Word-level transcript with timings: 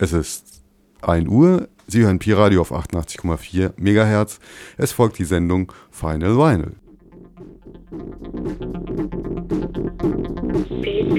Es 0.00 0.14
ist 0.14 0.64
1 1.02 1.28
Uhr. 1.28 1.68
Sie 1.86 2.02
hören 2.02 2.18
Pi-Radio 2.18 2.62
auf 2.62 2.72
88,4 2.72 3.72
Megahertz. 3.76 4.40
Es 4.78 4.92
folgt 4.92 5.18
die 5.18 5.24
Sendung 5.24 5.70
Final 5.90 6.38
Vinyl. 6.38 6.72
Piep, 10.80 11.14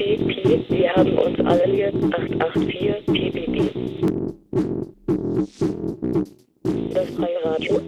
wir 0.69 0.95
haben 0.95 1.15
uns 1.15 1.39
alle 1.41 1.63
hier 1.65 1.93
884 1.93 3.05
piep, 3.05 3.33
piep, 3.33 3.53
piep. 3.53 3.73
Das 6.91 7.09
freie 7.11 7.45
Radio. 7.45 7.79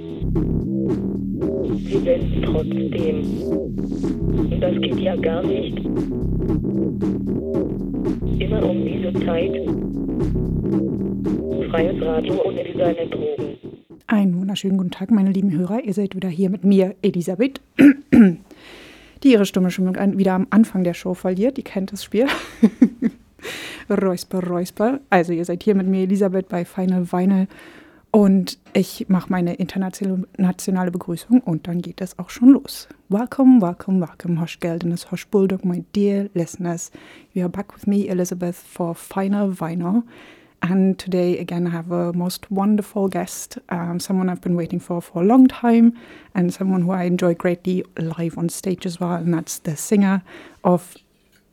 Sie 1.75 1.99
senden 2.03 2.41
trotzdem. 2.43 3.23
Das 4.61 4.75
geht 4.79 4.99
ja 4.99 5.15
gar 5.15 5.41
nicht. 5.41 5.79
Immer 8.39 8.63
um 8.63 8.85
diese 8.85 9.11
Zeit. 9.25 10.02
Freies 11.73 11.99
Radio 12.03 12.39
ohne 12.45 12.63
Design 12.63 13.09
Drogen. 13.09 13.57
Einen 14.05 14.39
wunderschönen 14.39 14.77
guten 14.77 14.91
Tag, 14.91 15.09
meine 15.09 15.31
lieben 15.31 15.51
Hörer. 15.57 15.83
Ihr 15.83 15.95
seid 15.95 16.15
wieder 16.15 16.29
hier 16.29 16.51
mit 16.51 16.63
mir, 16.63 16.93
Elisabeth, 17.01 17.61
die 19.23 19.31
ihre 19.31 19.47
Stimme 19.47 19.71
schon 19.71 19.95
wieder 20.19 20.33
am 20.33 20.45
Anfang 20.51 20.83
der 20.83 20.93
Show 20.93 21.15
verliert. 21.15 21.57
Ihr 21.57 21.63
kennt 21.63 21.91
das 21.91 22.03
Spiel. 22.03 22.27
räusper, 23.89 24.47
räusper. 24.47 24.99
Also 25.09 25.33
ihr 25.33 25.43
seid 25.45 25.63
hier 25.63 25.73
mit 25.73 25.87
mir, 25.87 26.01
Elisabeth, 26.01 26.47
bei 26.47 26.63
Final 26.63 27.11
Vinyl. 27.11 27.47
Und 28.11 28.59
ich 28.73 29.09
mache 29.09 29.31
meine 29.31 29.55
internationale 29.55 30.91
Begrüßung 30.91 31.39
und 31.39 31.67
dann 31.67 31.81
geht 31.81 32.01
es 32.01 32.19
auch 32.19 32.29
schon 32.29 32.49
los. 32.49 32.87
Welcome, 33.09 33.63
welcome, 33.63 33.99
welcome, 33.99 34.39
Hosh 34.39 34.59
Geldenes, 34.59 35.09
Hosh 35.09 35.25
Bulldog, 35.25 35.65
my 35.65 35.83
dear 35.95 36.29
listeners. 36.35 36.91
You 37.33 37.41
are 37.41 37.49
back 37.49 37.73
with 37.73 37.87
me, 37.87 38.07
Elizabeth, 38.09 38.57
for 38.57 38.93
Final 38.93 39.59
Vinyl. 39.59 40.03
And 40.63 40.97
today, 40.97 41.37
again, 41.37 41.67
I 41.67 41.71
have 41.71 41.91
a 41.91 42.13
most 42.13 42.49
wonderful 42.49 43.09
guest, 43.09 43.57
um, 43.67 43.99
someone 43.99 44.29
I've 44.29 44.39
been 44.39 44.55
waiting 44.55 44.79
for 44.79 45.01
for 45.01 45.21
a 45.21 45.25
long 45.25 45.47
time, 45.47 45.93
and 46.33 46.53
someone 46.53 46.83
who 46.83 46.91
I 46.91 47.03
enjoy 47.03 47.33
greatly 47.33 47.83
live 47.97 48.37
on 48.37 48.47
stage 48.47 48.85
as 48.85 48.97
well. 48.97 49.11
And 49.11 49.33
that's 49.33 49.59
the 49.59 49.75
singer 49.75 50.23
of 50.63 50.95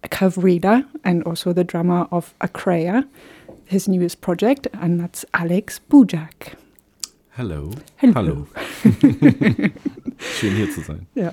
Kavrida 0.05 0.87
and 1.03 1.25
also 1.25 1.53
the 1.53 1.65
drummer 1.65 2.07
of 2.13 2.35
Akreya, 2.41 3.09
his 3.65 3.89
newest 3.89 4.21
project, 4.21 4.69
and 4.75 5.01
that's 5.01 5.25
Alex 5.35 5.81
Bujak. 5.91 6.55
Hello. 7.31 7.73
Hello. 7.97 8.13
Hallo. 8.15 8.47
Schön 10.39 10.55
hier 10.55 10.71
zu 10.71 10.83
sein. 10.83 11.07
Yeah. 11.17 11.33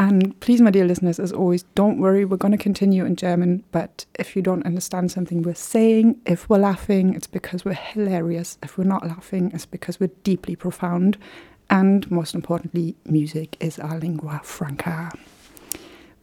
And 0.00 0.40
please, 0.40 0.62
my 0.62 0.70
dear 0.70 0.86
listeners, 0.86 1.20
as 1.20 1.30
always, 1.30 1.64
don't 1.74 1.98
worry, 1.98 2.24
we're 2.24 2.38
going 2.38 2.56
to 2.56 2.64
continue 2.70 3.04
in 3.04 3.16
German. 3.16 3.64
But 3.70 4.06
if 4.18 4.34
you 4.34 4.40
don't 4.40 4.64
understand 4.64 5.10
something 5.10 5.42
we're 5.42 5.54
saying, 5.54 6.18
if 6.24 6.48
we're 6.48 6.56
laughing, 6.56 7.12
it's 7.12 7.26
because 7.26 7.66
we're 7.66 7.74
hilarious. 7.74 8.56
If 8.62 8.78
we're 8.78 8.84
not 8.84 9.06
laughing, 9.06 9.50
it's 9.52 9.66
because 9.66 10.00
we're 10.00 10.10
deeply 10.24 10.56
profound. 10.56 11.18
And 11.68 12.10
most 12.10 12.34
importantly, 12.34 12.94
music 13.04 13.58
is 13.60 13.78
our 13.78 13.98
lingua 13.98 14.40
franca. 14.42 15.10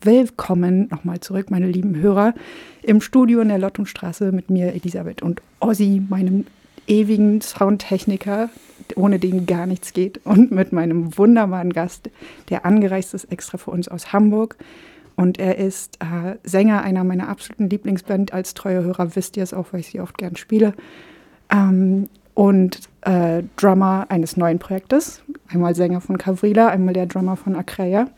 Willkommen 0.02 0.88
nochmal 0.90 1.20
zurück, 1.20 1.52
meine 1.52 1.68
lieben 1.68 2.02
Hörer, 2.02 2.34
im 2.82 3.00
Studio 3.00 3.42
in 3.42 3.50
der 3.50 3.60
Lottumstraße 3.60 4.32
mit 4.32 4.50
mir, 4.50 4.74
Elisabeth 4.74 5.22
und 5.22 5.44
Ossi, 5.60 6.02
meinem 6.10 6.48
ewigen 6.88 7.42
Soundtechniker, 7.42 8.50
ohne 8.96 9.20
den 9.20 9.46
gar 9.46 9.66
nichts 9.66 9.92
geht, 9.94 10.22
und 10.24 10.52
mit 10.52 10.72
meinem 10.72 11.18
wunderbaren 11.18 11.74
Gast, 11.74 12.10
der 12.50 12.66
angereist 12.66 13.14
ist 13.14 13.26
extra 13.26 13.58
für 13.58 13.72
uns 13.72 13.88
aus 13.88 14.14
Hamburg. 14.14 14.56
Und 15.16 15.40
er 15.40 15.58
ist 15.58 15.98
äh, 16.00 16.36
Sänger 16.44 16.84
einer 16.84 17.04
meiner 17.04 17.28
absoluten 17.28 17.70
Lieblingsband. 17.70 18.34
Als 18.34 18.54
treuer 18.54 18.84
Hörer 18.84 19.16
wisst 19.16 19.36
ihr 19.36 19.42
es 19.42 19.54
auch, 19.54 19.74
weil 19.74 19.80
ich 19.80 19.88
sie 19.88 20.00
oft 20.00 20.18
gern 20.18 20.36
spiele. 20.36 20.74
Ähm, 21.52 22.08
und 22.36 22.82
äh, 23.02 23.42
Drummer 23.56 24.06
eines 24.10 24.38
neuen 24.38 24.60
Projektes. 24.60 25.24
Einmal 25.50 25.74
Sänger 25.74 26.02
von 26.02 26.20
Kavrila, 26.20 26.68
einmal 26.68 26.94
der 26.94 27.08
Drummer 27.08 27.36
von 27.36 27.56
Akreya. 27.56 28.10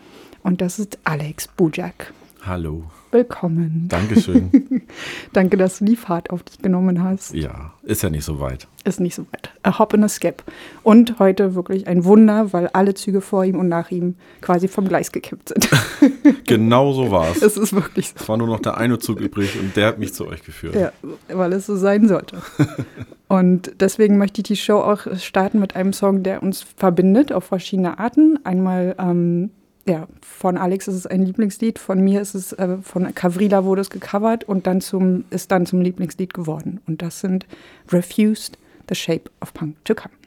Und 0.44 0.60
das 0.60 0.78
ist 0.78 1.00
Alex 1.06 1.48
Bujak. 1.48 2.14
Hallo. 2.46 2.84
Willkommen. 3.12 3.86
Dankeschön. 3.90 4.84
Danke, 5.34 5.58
dass 5.58 5.80
du 5.80 5.86
die 5.86 5.96
Fahrt 5.96 6.30
auf 6.30 6.44
dich 6.44 6.60
genommen 6.60 7.04
hast. 7.04 7.34
ja, 7.34 7.74
ist 7.82 8.04
ja 8.04 8.10
nicht 8.12 8.24
so 8.24 8.40
weit. 8.40 8.68
Ist 8.86 9.00
nicht 9.00 9.16
so 9.16 9.24
weit. 9.32 9.52
A 9.64 9.80
hop 9.80 9.94
in 9.96 10.04
a 10.04 10.08
skip. 10.08 10.44
Und 10.84 11.18
heute 11.18 11.56
wirklich 11.56 11.88
ein 11.88 12.06
Wunder, 12.06 12.54
weil 12.54 12.68
alle 12.68 12.94
Züge 12.94 13.22
vor 13.22 13.44
ihm 13.44 13.58
und 13.60 13.68
nach 13.68 13.90
ihm 13.90 14.16
quasi 14.42 14.68
vom 14.68 14.88
Gleis 14.88 15.12
gekippt 15.12 15.50
sind. 15.50 15.70
Genau 16.46 16.94
so 16.94 17.12
war 17.12 17.30
es. 17.30 17.44
es 17.44 17.58
ist 17.58 17.74
wirklich 17.74 18.10
so. 18.10 18.16
Es 18.20 18.28
war 18.28 18.36
nur 18.38 18.48
noch 18.48 18.60
der 18.60 18.78
eine 18.78 18.98
Zug 18.98 19.20
übrig 19.20 19.60
und 19.60 19.76
der 19.76 19.86
hat 19.86 20.00
mich 20.00 20.16
zu 20.16 20.28
euch 20.28 20.42
geführt. 20.44 20.76
Ja, 20.76 20.92
weil 21.28 21.54
es 21.54 21.68
so 21.68 21.76
sein 21.76 22.08
sollte. 22.08 22.38
Und 23.28 23.74
deswegen 23.80 24.18
möchte 24.18 24.42
ich 24.42 24.48
die 24.48 24.56
Show 24.56 24.78
auch 24.80 25.06
starten 25.18 25.60
mit 25.60 25.76
einem 25.76 25.94
Song, 25.94 26.24
der 26.24 26.42
uns 26.42 26.66
verbindet 26.76 27.32
auf 27.32 27.44
verschiedene 27.44 28.00
Arten. 28.00 28.40
Einmal, 28.44 28.96
ähm, 28.98 29.52
ja, 29.90 30.08
von 30.22 30.58
Alex 30.58 30.88
ist 30.88 30.96
es 30.96 31.08
ein 31.08 31.24
Lieblingslied, 31.24 31.80
von 31.80 32.00
mir 32.00 32.22
ist 32.22 32.36
es, 32.36 32.54
äh, 32.54 32.78
von 32.82 33.14
Kavrila 33.16 33.66
wurde 33.66 33.82
es 33.82 33.90
gecovert 33.90 34.44
und 34.44 34.68
dann 34.68 34.82
zum, 34.82 35.26
ist 35.32 35.52
dann 35.52 35.66
zum 35.66 35.82
Lieblingslied 35.82 36.34
geworden. 36.34 36.80
Und 36.86 37.02
das 37.02 37.22
sind 37.22 37.48
Refused, 37.92 38.58
The 38.88 38.96
Shape 38.96 39.32
of 39.42 39.54
Punk 39.54 39.84
to 39.86 39.96
Come. 39.96 40.19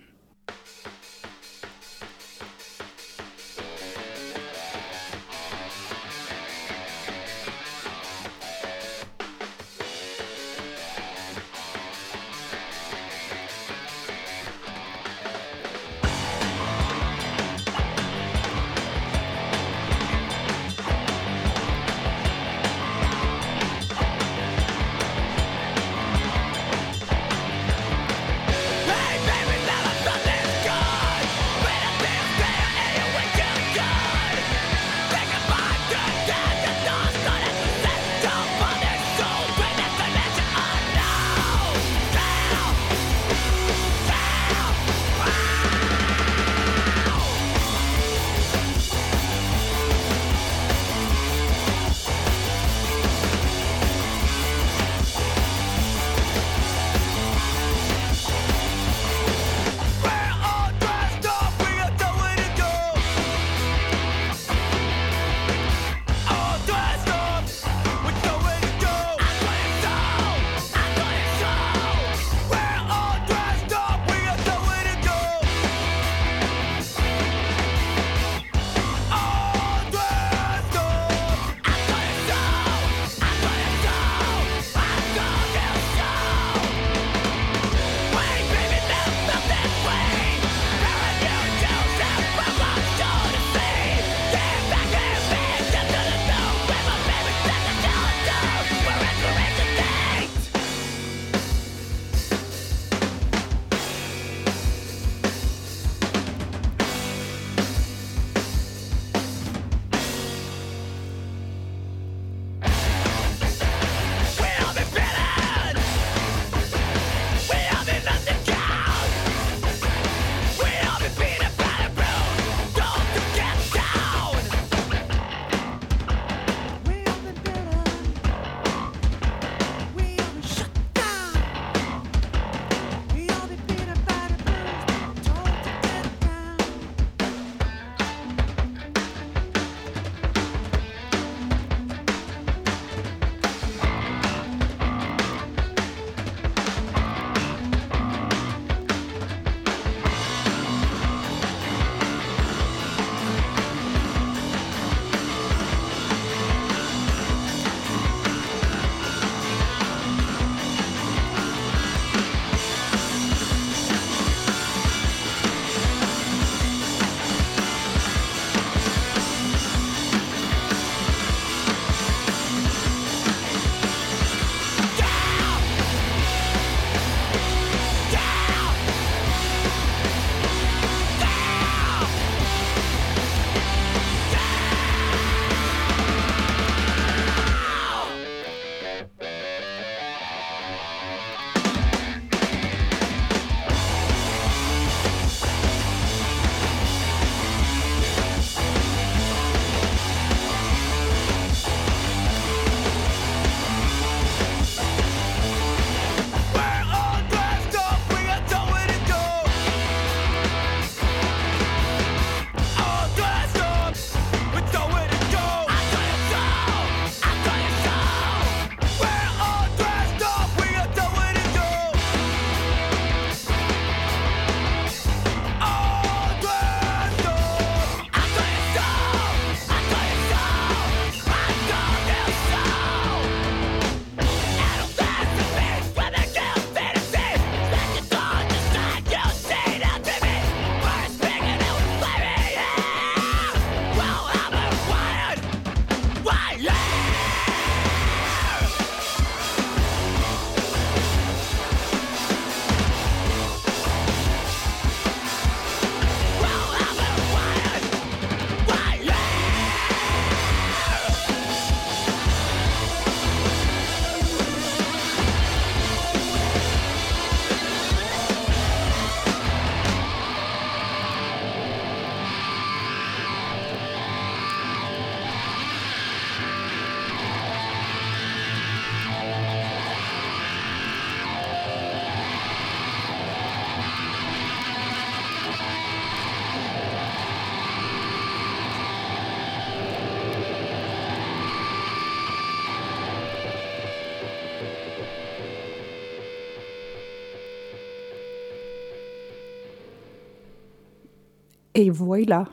Et 301.83 301.91
voilà. 301.91 302.47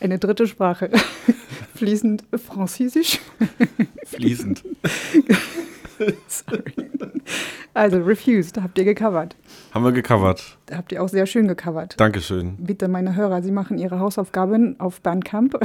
Eine 0.00 0.18
dritte 0.18 0.46
Sprache. 0.46 0.90
Fließend 1.74 2.22
Französisch. 2.36 3.18
Fließend. 4.04 4.62
Sorry. 6.28 6.90
Also, 7.72 7.96
Refused 8.02 8.60
habt 8.60 8.76
ihr 8.78 8.84
gecovert. 8.84 9.36
Haben 9.72 9.84
wir 9.86 9.92
gecovert. 9.92 10.58
Habt 10.70 10.92
ihr 10.92 11.02
auch 11.02 11.08
sehr 11.08 11.24
schön 11.24 11.48
gecovert. 11.48 11.98
Dankeschön. 11.98 12.56
Bitte, 12.58 12.88
meine 12.88 13.16
Hörer, 13.16 13.42
Sie 13.42 13.50
machen 13.50 13.78
Ihre 13.78 13.98
Hausaufgaben 13.98 14.78
auf 14.78 15.00
Bandcamp. 15.00 15.58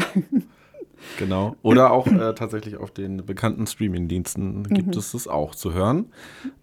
Genau. 1.17 1.55
Oder 1.61 1.91
auch 1.91 2.07
äh, 2.07 2.33
tatsächlich 2.33 2.77
auf 2.77 2.91
den 2.91 3.25
bekannten 3.25 3.67
Streaming-Diensten 3.67 4.63
gibt 4.63 4.95
es 4.95 5.11
das 5.11 5.27
auch 5.27 5.55
zu 5.55 5.73
hören. 5.73 6.11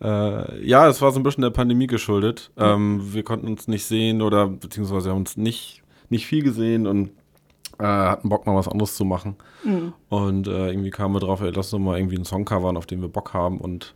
Äh, 0.02 0.66
ja, 0.66 0.88
es 0.88 1.00
war 1.02 1.12
so 1.12 1.20
ein 1.20 1.22
bisschen 1.22 1.42
der 1.42 1.50
Pandemie 1.50 1.86
geschuldet. 1.86 2.50
Ähm, 2.56 3.00
wir 3.14 3.22
konnten 3.22 3.46
uns 3.46 3.68
nicht 3.68 3.84
sehen 3.84 4.22
oder 4.22 4.48
beziehungsweise 4.48 5.10
haben 5.10 5.18
uns 5.18 5.36
nicht, 5.36 5.82
nicht 6.08 6.26
viel 6.26 6.42
gesehen 6.42 6.86
und 6.86 7.10
äh, 7.78 7.84
hatten 7.84 8.28
Bock 8.28 8.46
mal 8.46 8.54
was 8.56 8.68
anderes 8.68 8.94
zu 8.96 9.04
machen. 9.04 9.36
Und 10.08 10.46
äh, 10.48 10.68
irgendwie 10.70 10.90
kamen 10.90 11.14
wir 11.14 11.20
drauf, 11.20 11.40
ey, 11.40 11.50
lass 11.50 11.72
uns 11.72 11.84
mal 11.84 11.98
irgendwie 11.98 12.16
einen 12.16 12.24
Song 12.24 12.44
covern, 12.44 12.76
auf 12.76 12.86
den 12.86 13.00
wir 13.00 13.08
Bock 13.08 13.32
haben 13.34 13.58
und 13.58 13.94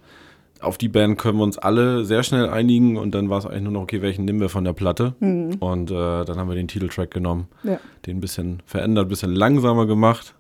auf 0.65 0.79
die 0.79 0.89
Band 0.89 1.19
können 1.19 1.39
wir 1.39 1.45
uns 1.45 1.59
alle 1.59 2.05
sehr 2.05 2.23
schnell 2.23 2.49
einigen 2.49 2.97
und 2.97 3.15
dann 3.15 3.31
war 3.31 3.39
es 3.39 3.47
eigentlich 3.47 3.63
nur 3.63 3.73
noch, 3.73 3.83
okay, 3.83 4.03
welchen 4.03 4.25
nehmen 4.25 4.41
wir 4.41 4.49
von 4.49 4.65
der 4.65 4.73
Platte? 4.73 5.15
Und 5.21 5.91
äh, 5.91 6.25
dann 6.25 6.37
haben 6.39 6.49
wir 6.49 6.55
den 6.57 6.69
Titeltrack 6.69 7.11
genommen, 7.11 7.49
Ja. 7.63 7.79
den 8.07 8.17
ein 8.19 8.21
bisschen 8.21 8.63
verändert, 8.67 9.07
ein 9.07 9.09
bisschen 9.09 9.33
langsamer 9.35 9.87
gemacht 9.87 10.35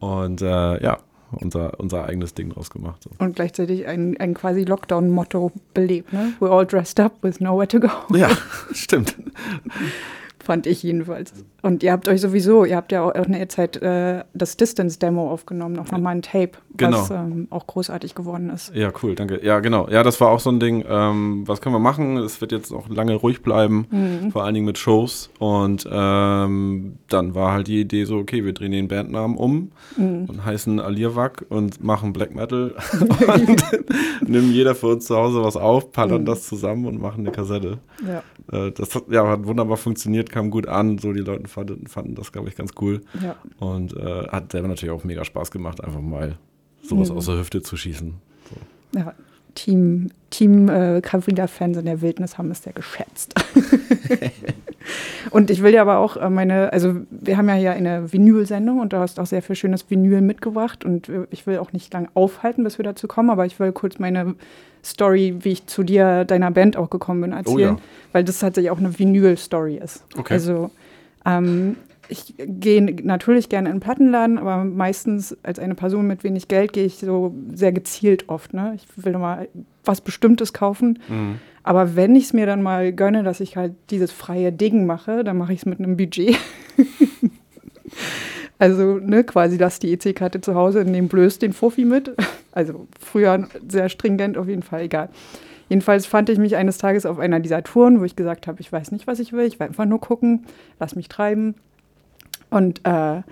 und 0.00 0.42
äh, 0.42 0.82
ja, 0.82 0.98
unser, 1.32 1.78
unser 1.78 2.04
eigenes 2.06 2.32
Ding 2.34 2.50
draus 2.50 2.70
gemacht. 2.70 3.02
So. 3.04 3.10
Und 3.18 3.36
gleichzeitig 3.36 3.86
ein, 3.86 4.16
ein 4.18 4.34
quasi 4.34 4.64
Lockdown-Motto 4.64 5.52
belebt. 5.74 6.12
Ne? 6.12 6.32
We're 6.40 6.50
all 6.50 6.64
dressed 6.66 6.98
up 7.00 7.12
with 7.22 7.40
nowhere 7.40 7.68
to 7.68 7.80
go. 7.80 7.88
Ja, 8.16 8.28
stimmt. 8.72 9.14
Fand 10.42 10.66
ich 10.66 10.82
jedenfalls. 10.82 11.32
Und 11.60 11.82
ihr 11.82 11.90
habt 11.90 12.06
euch 12.06 12.20
sowieso, 12.20 12.64
ihr 12.64 12.76
habt 12.76 12.92
ja 12.92 13.02
auch 13.02 13.12
in 13.14 13.32
der 13.32 13.48
Zeit 13.48 13.76
äh, 13.82 14.22
das 14.32 14.56
Distance-Demo 14.56 15.28
aufgenommen, 15.30 15.74
noch 15.74 15.90
nochmal 15.90 16.14
ein 16.14 16.22
Tape, 16.22 16.52
was 16.70 17.08
Genau. 17.08 17.08
ähm, 17.10 17.48
auch 17.50 17.66
großartig 17.66 18.14
geworden 18.14 18.48
ist. 18.50 18.72
Ja, 18.76 18.92
cool, 19.02 19.16
danke. 19.16 19.44
Ja, 19.44 19.58
genau. 19.58 19.88
Ja, 19.88 20.04
das 20.04 20.20
war 20.20 20.28
auch 20.28 20.38
so 20.38 20.50
ein 20.50 20.60
Ding. 20.60 20.84
Ähm, 20.88 21.42
was 21.46 21.60
können 21.60 21.74
wir 21.74 21.80
machen? 21.80 22.16
Es 22.18 22.40
wird 22.40 22.52
jetzt 22.52 22.72
auch 22.72 22.88
lange 22.88 23.14
ruhig 23.16 23.42
bleiben, 23.42 24.28
vor 24.32 24.44
allen 24.44 24.54
Dingen 24.54 24.66
mit 24.66 24.78
Shows. 24.78 25.30
Und 25.40 25.84
ähm, 25.90 26.94
dann 27.08 27.34
war 27.34 27.52
halt 27.52 27.66
die 27.66 27.80
Idee 27.80 28.04
so, 28.04 28.18
okay, 28.18 28.44
wir 28.44 28.52
drehen 28.52 28.70
den 28.70 28.86
Bandnamen 28.86 29.36
um 29.36 29.72
und 29.96 30.44
heißen 30.44 30.78
Alirwak 30.78 31.44
und 31.48 31.82
machen 31.82 32.12
Black 32.12 32.34
Metal 32.36 32.74
und 33.00 33.64
nehmen 34.28 34.52
jeder 34.52 34.76
für 34.76 34.86
uns 34.88 35.06
zu 35.06 35.16
Hause 35.16 35.42
was 35.42 35.56
auf, 35.56 35.90
pallern 35.90 36.24
das 36.24 36.46
zusammen 36.46 36.86
und 36.86 37.00
machen 37.00 37.20
eine 37.26 37.32
Kassette. 37.32 37.78
Ja, 38.06 38.22
Äh, 38.56 38.70
das 38.72 38.94
hat, 38.94 39.04
ja, 39.10 39.26
hat 39.26 39.44
wunderbar 39.46 39.76
funktioniert, 39.76 40.30
kam 40.30 40.50
gut 40.50 40.68
an. 40.68 40.98
So, 40.98 41.12
die 41.12 41.20
Leute 41.20 41.47
fanden, 41.48 41.86
fanden 41.86 42.14
das, 42.14 42.32
glaube 42.32 42.48
ich, 42.48 42.56
ganz 42.56 42.72
cool. 42.80 43.02
ja. 43.22 43.36
Und 43.58 43.96
äh, 43.96 44.28
hat 44.28 44.52
selber 44.52 44.68
natürlich 44.68 44.92
auch 44.92 45.04
mega 45.04 45.24
Spaß 45.24 45.50
gemacht, 45.50 45.82
einfach 45.82 46.00
mal 46.00 46.38
sowas 46.82 47.10
aus 47.10 47.26
der 47.26 47.38
Hüfte 47.38 47.62
zu 47.62 47.76
schießen. 47.76 48.14
So. 48.50 48.98
ja. 48.98 49.14
Team, 49.58 50.10
Team 50.30 50.68
äh, 50.68 51.00
Cavrida-Fans 51.00 51.78
in 51.78 51.84
der 51.84 52.00
Wildnis 52.00 52.38
haben 52.38 52.50
es 52.52 52.62
sehr 52.62 52.72
geschätzt. 52.72 53.34
und 55.30 55.50
ich 55.50 55.62
will 55.62 55.74
ja 55.74 55.82
aber 55.82 55.98
auch 55.98 56.16
äh, 56.16 56.30
meine, 56.30 56.72
also 56.72 56.94
wir 57.10 57.36
haben 57.36 57.48
ja 57.48 57.54
hier 57.54 57.72
eine 57.72 58.12
Vinyl-Sendung 58.12 58.78
und 58.78 58.92
du 58.92 58.98
hast 58.98 59.18
auch 59.18 59.26
sehr 59.26 59.42
viel 59.42 59.56
schönes 59.56 59.90
Vinyl 59.90 60.20
mitgebracht 60.20 60.84
und 60.84 61.08
äh, 61.08 61.26
ich 61.30 61.46
will 61.48 61.58
auch 61.58 61.72
nicht 61.72 61.92
lange 61.92 62.08
aufhalten, 62.14 62.62
bis 62.62 62.78
wir 62.78 62.84
dazu 62.84 63.08
kommen, 63.08 63.30
aber 63.30 63.46
ich 63.46 63.58
will 63.58 63.72
kurz 63.72 63.98
meine 63.98 64.36
Story, 64.84 65.36
wie 65.40 65.50
ich 65.50 65.66
zu 65.66 65.82
dir, 65.82 66.24
deiner 66.24 66.52
Band 66.52 66.76
auch 66.76 66.88
gekommen 66.88 67.22
bin, 67.22 67.32
erzählen, 67.32 67.76
ja. 67.76 67.82
weil 68.12 68.22
das 68.22 68.38
tatsächlich 68.38 68.70
auch 68.70 68.78
eine 68.78 68.96
Vinyl-Story 68.96 69.80
ist. 69.82 70.04
Okay. 70.16 70.34
Also 70.34 70.70
ähm, 71.28 71.76
ich 72.08 72.34
gehe 72.38 72.82
natürlich 72.82 73.48
gerne 73.48 73.68
in 73.68 73.72
einen 73.72 73.80
Plattenladen, 73.80 74.38
aber 74.38 74.64
meistens 74.64 75.36
als 75.42 75.58
eine 75.58 75.74
Person 75.74 76.06
mit 76.06 76.24
wenig 76.24 76.48
Geld 76.48 76.72
gehe 76.72 76.86
ich 76.86 76.96
so 76.96 77.34
sehr 77.52 77.72
gezielt 77.72 78.28
oft. 78.28 78.54
Ne? 78.54 78.76
Ich 78.76 78.86
will 79.04 79.16
mal 79.18 79.48
was 79.84 80.00
Bestimmtes 80.00 80.52
kaufen. 80.52 80.98
Aber 81.62 81.96
wenn 81.96 82.16
ich 82.16 82.24
es 82.24 82.32
mir 82.32 82.46
dann 82.46 82.62
mal 82.62 82.92
gönne, 82.92 83.22
dass 83.22 83.40
ich 83.40 83.58
halt 83.58 83.74
dieses 83.90 84.10
freie 84.10 84.52
Ding 84.52 84.86
mache, 84.86 85.22
dann 85.22 85.36
mache 85.36 85.52
ich 85.52 85.60
es 85.60 85.66
mit 85.66 85.78
einem 85.78 85.98
Budget. 85.98 86.38
also 88.58 88.98
ne, 88.98 89.22
quasi 89.24 89.58
lass 89.58 89.78
die 89.78 89.92
EC-Karte 89.92 90.40
zu 90.40 90.54
Hause 90.54 90.80
und 90.80 90.90
nehme 90.90 91.08
blöß 91.08 91.38
den 91.38 91.52
Fuffi 91.52 91.84
mit. 91.84 92.14
Also 92.52 92.88
früher 92.98 93.48
sehr 93.68 93.90
stringent 93.90 94.38
auf 94.38 94.48
jeden 94.48 94.62
Fall, 94.62 94.82
egal. 94.82 95.10
Jedenfalls 95.68 96.06
fand 96.06 96.28
ich 96.30 96.38
mich 96.38 96.56
eines 96.56 96.78
Tages 96.78 97.04
auf 97.06 97.18
einer 97.18 97.40
dieser 97.40 97.62
Touren, 97.62 98.00
wo 98.00 98.04
ich 98.04 98.16
gesagt 98.16 98.46
habe, 98.46 98.60
ich 98.60 98.72
weiß 98.72 98.90
nicht, 98.92 99.06
was 99.06 99.18
ich 99.18 99.32
will, 99.32 99.46
ich 99.46 99.60
will 99.60 99.66
einfach 99.66 99.84
nur 99.84 100.00
gucken, 100.00 100.46
lass 100.80 100.96
mich 100.96 101.08
treiben. 101.08 101.54
Und 102.50 102.80
äh, 102.86 103.22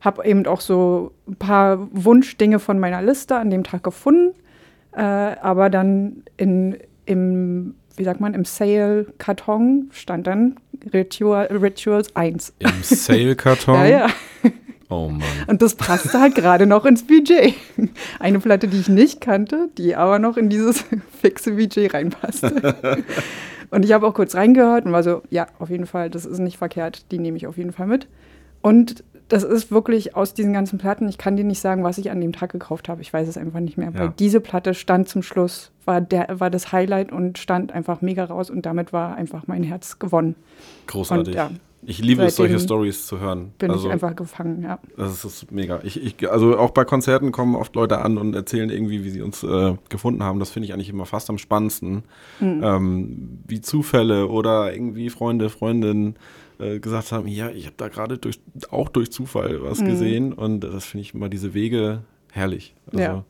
habe 0.00 0.24
eben 0.24 0.46
auch 0.46 0.60
so 0.60 1.12
ein 1.26 1.36
paar 1.36 1.88
Wunschdinge 1.92 2.58
von 2.58 2.78
meiner 2.78 3.02
Liste 3.02 3.36
an 3.36 3.50
dem 3.50 3.64
Tag 3.64 3.82
gefunden, 3.82 4.34
äh, 4.92 5.00
aber 5.00 5.70
dann 5.70 6.22
in, 6.36 6.78
im, 7.06 7.74
wie 7.96 8.04
sagt 8.04 8.20
man, 8.20 8.34
im 8.34 8.44
Sale-Karton 8.44 9.88
stand 9.92 10.26
dann 10.26 10.56
Ritual, 10.92 11.46
Rituals 11.46 12.14
1. 12.16 12.54
Im 12.58 12.70
Sale-Karton? 12.82 13.74
Ja, 13.74 13.86
ja. 13.86 14.06
Oh 14.94 15.08
Mann. 15.08 15.22
Und 15.46 15.60
das 15.62 15.74
passte 15.74 16.20
halt 16.20 16.34
gerade 16.34 16.66
noch 16.66 16.84
ins 16.84 17.06
Budget. 17.06 17.54
Eine 18.20 18.38
Platte, 18.38 18.68
die 18.68 18.78
ich 18.78 18.88
nicht 18.88 19.20
kannte, 19.20 19.68
die 19.76 19.96
aber 19.96 20.18
noch 20.18 20.36
in 20.36 20.48
dieses 20.48 20.84
fixe 21.20 21.52
Budget 21.52 21.92
reinpasste. 21.94 22.76
Und 23.70 23.84
ich 23.84 23.92
habe 23.92 24.06
auch 24.06 24.14
kurz 24.14 24.36
reingehört 24.36 24.84
und 24.86 24.92
war 24.92 25.02
so, 25.02 25.22
ja, 25.30 25.48
auf 25.58 25.68
jeden 25.68 25.86
Fall, 25.86 26.08
das 26.08 26.26
ist 26.26 26.38
nicht 26.38 26.58
verkehrt, 26.58 27.10
die 27.10 27.18
nehme 27.18 27.36
ich 27.36 27.48
auf 27.48 27.56
jeden 27.56 27.72
Fall 27.72 27.88
mit. 27.88 28.06
Und 28.60 29.02
das 29.28 29.42
ist 29.42 29.72
wirklich 29.72 30.14
aus 30.14 30.32
diesen 30.32 30.52
ganzen 30.52 30.78
Platten, 30.78 31.08
ich 31.08 31.18
kann 31.18 31.34
dir 31.36 31.42
nicht 31.44 31.60
sagen, 31.60 31.82
was 31.82 31.98
ich 31.98 32.10
an 32.12 32.20
dem 32.20 32.32
Tag 32.32 32.52
gekauft 32.52 32.88
habe, 32.88 33.00
ich 33.00 33.12
weiß 33.12 33.26
es 33.26 33.36
einfach 33.36 33.58
nicht 33.58 33.76
mehr, 33.76 33.90
Ja. 33.92 33.98
weil 33.98 34.12
diese 34.16 34.38
Platte 34.40 34.74
stand 34.74 35.08
zum 35.08 35.22
Schluss, 35.24 35.72
war, 35.86 36.00
der, 36.00 36.38
war 36.38 36.50
das 36.50 36.70
Highlight 36.72 37.10
und 37.10 37.38
stand 37.38 37.72
einfach 37.72 38.00
mega 38.00 38.24
raus 38.24 38.48
und 38.48 38.64
damit 38.64 38.92
war 38.92 39.16
einfach 39.16 39.48
mein 39.48 39.64
Herz 39.64 39.98
gewonnen. 39.98 40.36
Großartig. 40.86 41.28
Und, 41.28 41.34
ja, 41.34 41.50
ich 41.86 41.98
liebe 42.00 42.22
es, 42.24 42.36
solche 42.36 42.58
Stories 42.58 43.06
zu 43.06 43.20
hören. 43.20 43.52
Bin 43.58 43.70
also, 43.70 43.86
ich 43.88 43.92
einfach 43.92 44.14
gefangen, 44.16 44.62
ja. 44.62 44.78
Das 44.96 45.24
ist 45.24 45.50
mega. 45.52 45.80
Ich, 45.82 46.02
ich, 46.02 46.30
also 46.30 46.58
auch 46.58 46.70
bei 46.70 46.84
Konzerten 46.84 47.32
kommen 47.32 47.54
oft 47.56 47.74
Leute 47.74 48.00
an 48.00 48.18
und 48.18 48.34
erzählen 48.34 48.70
irgendwie, 48.70 49.04
wie 49.04 49.10
sie 49.10 49.22
uns 49.22 49.42
äh, 49.42 49.74
gefunden 49.88 50.22
haben. 50.22 50.38
Das 50.38 50.50
finde 50.50 50.66
ich 50.66 50.74
eigentlich 50.74 50.88
immer 50.90 51.06
fast 51.06 51.30
am 51.30 51.38
spannendsten. 51.38 52.04
Mhm. 52.40 52.60
Ähm, 52.62 53.38
wie 53.46 53.60
Zufälle 53.60 54.28
oder 54.28 54.72
irgendwie 54.72 55.10
Freunde, 55.10 55.50
Freundinnen 55.50 56.16
äh, 56.58 56.78
gesagt 56.78 57.12
haben, 57.12 57.26
ja, 57.28 57.50
ich 57.50 57.66
habe 57.66 57.74
da 57.76 57.88
gerade 57.88 58.18
durch, 58.18 58.40
auch 58.70 58.88
durch 58.88 59.10
Zufall 59.12 59.62
was 59.62 59.80
Mhm. 59.80 59.84
gesehen. 59.86 60.32
Und 60.32 60.60
das 60.60 60.84
finde 60.84 61.02
ich 61.02 61.14
immer 61.14 61.28
diese 61.28 61.54
Wege 61.54 62.00
herrlich. 62.32 62.74
Also, 62.92 62.98
Ja. 63.02 63.24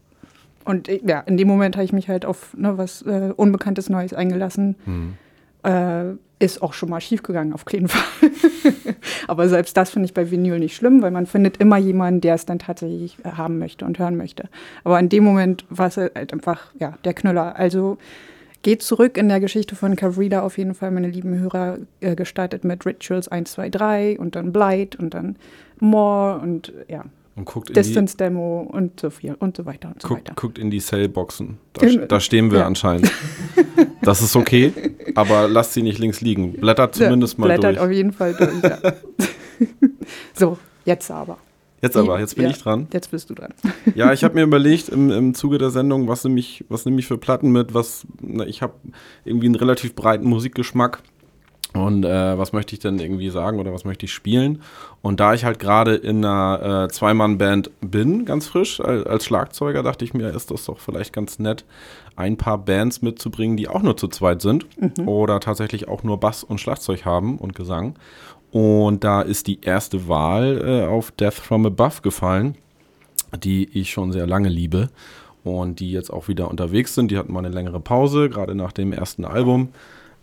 Und 0.67 0.89
ich- 0.89 1.03
ja, 1.03 1.21
in 1.21 1.37
dem 1.37 1.47
Moment 1.49 1.77
habe 1.77 1.85
ich 1.85 1.93
mich 1.93 2.09
halt 2.09 2.25
auf 2.25 2.57
ne, 2.57 2.79
was 2.79 3.03
äh, 3.03 3.33
Unbekanntes 3.37 3.91
Neues 3.91 4.15
eingelassen. 4.15 4.77
hm. 4.85 5.15
Äh, 5.65 6.15
ist 6.41 6.63
auch 6.63 6.73
schon 6.75 6.91
mal 6.91 7.01
schiefgegangen, 7.01 7.53
auf 7.53 7.65
jeden 7.71 7.89
Fall. 7.89 8.31
Aber 9.29 9.49
selbst 9.49 9.77
das 9.77 9.91
finde 9.91 10.07
ich 10.07 10.15
bei 10.15 10.31
Vinyl 10.31 10.59
nicht 10.59 10.77
schlimm, 10.77 11.01
weil 11.01 11.11
man 11.11 11.27
findet 11.27 11.57
immer 11.59 11.79
jemanden, 11.79 12.21
der 12.21 12.35
es 12.35 12.45
dann 12.45 12.59
tatsächlich 12.59 13.17
haben 13.25 13.59
möchte 13.59 13.85
und 13.85 13.99
hören 13.99 14.17
möchte. 14.17 14.49
Aber 14.83 14.99
in 14.99 15.09
dem 15.09 15.25
Moment 15.25 15.65
war 15.71 15.87
es 15.87 15.97
halt 15.97 16.33
einfach, 16.33 16.73
ja, 16.79 16.99
der 17.05 17.15
Knüller. 17.15 17.57
Also 17.57 17.99
geht 18.63 18.83
zurück 18.83 19.17
in 19.17 19.29
der 19.29 19.41
Geschichte 19.41 19.77
von 19.77 19.97
Cavrida 19.97 20.43
auf 20.43 20.59
jeden 20.59 20.75
Fall, 20.75 20.91
meine 20.91 21.09
lieben 21.09 21.39
Hörer, 21.39 21.79
äh, 22.01 22.15
gestartet 22.17 22.65
mit 22.65 22.85
Rituals 22.85 23.29
1, 23.29 23.53
2, 23.53 23.71
3 23.71 24.19
und 24.19 24.37
dann 24.37 24.53
Blight 24.53 24.97
und 24.97 25.15
dann 25.15 25.37
More 25.81 26.41
und 26.41 26.73
ja, 26.89 27.05
Und 27.37 27.47
guckt 27.47 27.71
in, 27.71 27.75
die, 27.75 27.81
Distance 27.81 28.17
Demo 28.17 28.63
und 28.63 29.01
so 29.01 29.11
viel 29.11 29.35
und 29.35 29.57
so 29.57 29.67
weiter 29.67 29.89
und 29.89 30.01
so 30.01 30.11
weiter. 30.11 30.23
guckt, 30.27 30.37
guckt 30.37 30.59
in 30.59 30.71
die 30.71 30.79
Sale-Boxen. 30.79 31.59
Da, 31.73 31.87
da 31.87 32.21
stehen 32.21 32.51
wir 32.51 32.61
ja. 32.61 32.67
anscheinend. 32.67 33.11
Das 34.03 34.21
ist 34.21 34.37
okay, 34.37 34.71
aber 35.15 35.49
lasst 35.49 35.73
sie 35.73 35.83
nicht 35.83 35.99
links 35.99 36.21
liegen. 36.21 36.53
Blättert 36.53 36.95
zumindest 36.95 37.39
Ja, 37.39 37.41
mal 37.41 37.47
blättert 37.47 37.77
durch. 37.77 37.79
auf 37.87 37.91
jeden 37.91 38.13
Fall 38.13 38.35
durch. 38.35 38.63
Ja. 38.63 38.79
so, 40.35 40.59
jetzt 40.85 41.11
aber. 41.11 41.39
Jetzt 41.81 41.97
aber, 41.97 42.19
jetzt 42.19 42.35
bin 42.37 42.45
Ja, 42.45 42.51
ich 42.51 42.59
dran. 42.59 42.87
Jetzt 42.93 43.11
bist 43.11 43.29
du 43.31 43.35
dran. 43.35 43.53
Ja, 43.95 44.13
ich 44.13 44.25
habe 44.25 44.35
mir 44.35 44.43
überlegt 44.43 44.89
im, 44.89 45.11
im 45.11 45.35
Zuge 45.35 45.59
der 45.59 45.71
Sendung, 45.71 46.09
was 46.09 46.25
nehme 46.25 46.39
ich, 46.39 46.65
was 46.69 46.85
nehme 46.87 46.99
ich 46.99 47.07
für 47.07 47.19
Platten 47.19 47.51
mit, 47.53 47.75
was, 47.75 48.07
na, 48.21 48.47
ich 48.47 48.63
habe 48.63 48.75
irgendwie 49.25 49.47
einen 49.47 49.55
relativ 49.55 49.95
breiten 49.95 50.27
Musikgeschmack 50.27 51.03
und 51.75 52.05
äh, 52.05 52.39
was 52.39 52.53
möchte 52.53 52.75
ich 52.75 52.81
denn 52.81 52.99
irgendwie 52.99 53.31
sagen 53.31 53.59
oder 53.59 53.73
was 53.73 53.85
möchte 53.85 54.07
ich 54.07 54.13
spielen? 54.13 54.63
Und 55.03 55.21
da 55.21 55.35
ich 55.35 55.45
halt 55.45 55.59
gerade 55.59 55.95
in 55.95 56.25
einer 56.25 56.85
äh, 56.85 56.89
Zweimann-Band 56.89 57.71
bin, 57.81 58.25
ganz 58.25 58.47
frisch, 58.47 58.81
als, 58.81 59.07
als 59.07 59.25
Schlagzeuger, 59.25 59.83
dachte 59.83 60.05
ich 60.05 60.15
mir, 60.15 60.31
ist 60.31 60.51
das 60.51 60.65
doch 60.65 60.79
vielleicht 60.79 61.13
ganz 61.13 61.39
nett, 61.39 61.65
ein 62.17 62.37
paar 62.37 62.59
Bands 62.59 63.03
mitzubringen, 63.03 63.57
die 63.57 63.69
auch 63.69 63.83
nur 63.83 63.97
zu 63.97 64.09
zweit 64.09 64.41
sind 64.41 64.67
oder 65.05 65.41
tatsächlich 65.41 65.89
auch 65.89 66.03
nur 66.03 66.19
Bass 66.19 66.45
und 66.45 66.61
Schlagzeug 66.61 67.05
haben 67.05 67.39
und 67.39 67.55
Gesang. 67.55 67.97
Und 68.51 69.03
da 69.03 69.21
ist 69.21 69.49
die 69.49 69.61
erste 69.63 70.09
Wahl 70.09 70.63
äh, 70.65 70.87
auf 70.87 71.11
Death 71.11 71.35
from 71.35 71.67
Above 71.67 72.03
gefallen 72.03 72.57
die 73.37 73.69
ich 73.73 73.91
schon 73.91 74.13
sehr 74.13 74.27
lange 74.27 74.49
liebe 74.49 74.91
und 75.43 75.81
die 75.81 75.93
jetzt 75.93 76.13
auch 76.13 76.29
wieder 76.29 76.51
unterwegs 76.51 76.95
sind. 76.95 77.11
Die 77.11 77.19
hatten 77.19 77.33
mal 77.33 77.45
eine 77.45 77.55
längere 77.55 77.81
Pause, 77.81 78.29
gerade 78.29 78.55
nach 78.55 78.73
dem 78.73 78.93
ersten 78.93 79.25
Album. 79.25 79.71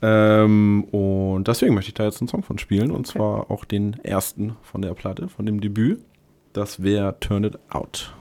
Ähm, 0.02 0.84
und 0.86 1.48
deswegen 1.48 1.74
möchte 1.76 1.90
ich 1.90 1.94
da 1.94 2.06
jetzt 2.06 2.22
einen 2.22 2.28
Song 2.28 2.44
von 2.44 2.58
spielen. 2.58 2.92
Und 2.92 3.08
zwar 3.08 3.52
auch 3.52 3.66
den 3.66 3.94
ersten 4.04 4.56
von 4.62 4.82
der 4.82 4.94
Platte, 4.94 5.28
von 5.30 5.46
dem 5.46 5.62
Debüt. 5.62 6.02
Das 6.54 6.84
wäre 6.84 7.20
Turn 7.20 7.44
It 7.44 7.60
Out. 7.70 8.14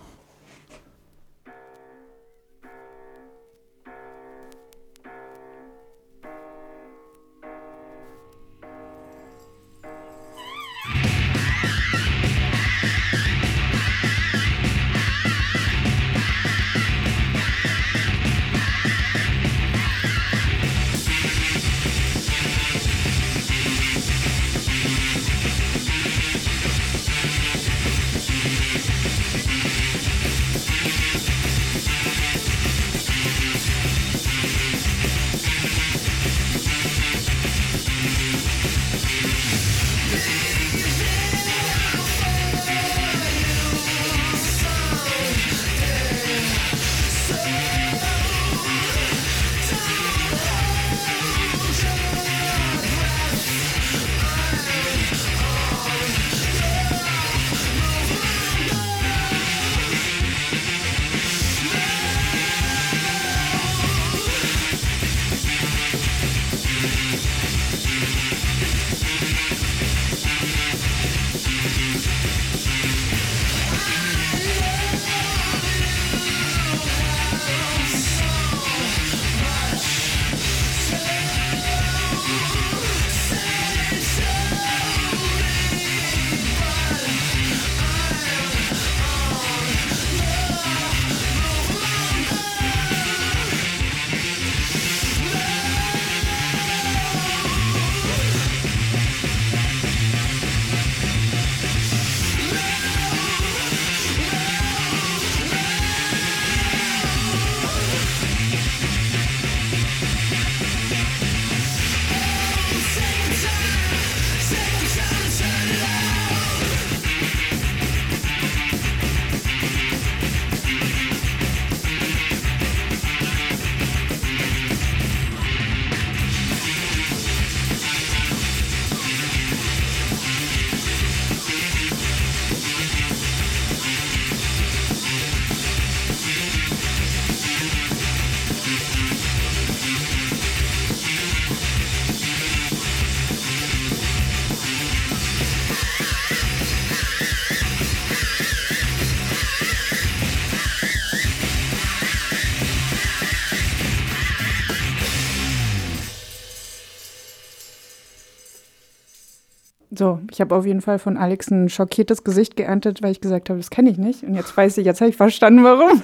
Ich 160.40 160.42
habe 160.42 160.54
auf 160.54 160.64
jeden 160.64 160.80
Fall 160.80 160.98
von 160.98 161.18
Alex 161.18 161.50
ein 161.50 161.68
schockiertes 161.68 162.24
Gesicht 162.24 162.56
geerntet, 162.56 163.02
weil 163.02 163.12
ich 163.12 163.20
gesagt 163.20 163.50
habe, 163.50 163.58
das 163.58 163.68
kenne 163.68 163.90
ich 163.90 163.98
nicht. 163.98 164.22
Und 164.22 164.34
jetzt 164.36 164.56
weiß 164.56 164.78
ich, 164.78 164.86
jetzt 164.86 165.02
habe 165.02 165.10
ich 165.10 165.16
verstanden, 165.18 165.62
warum. 165.64 166.02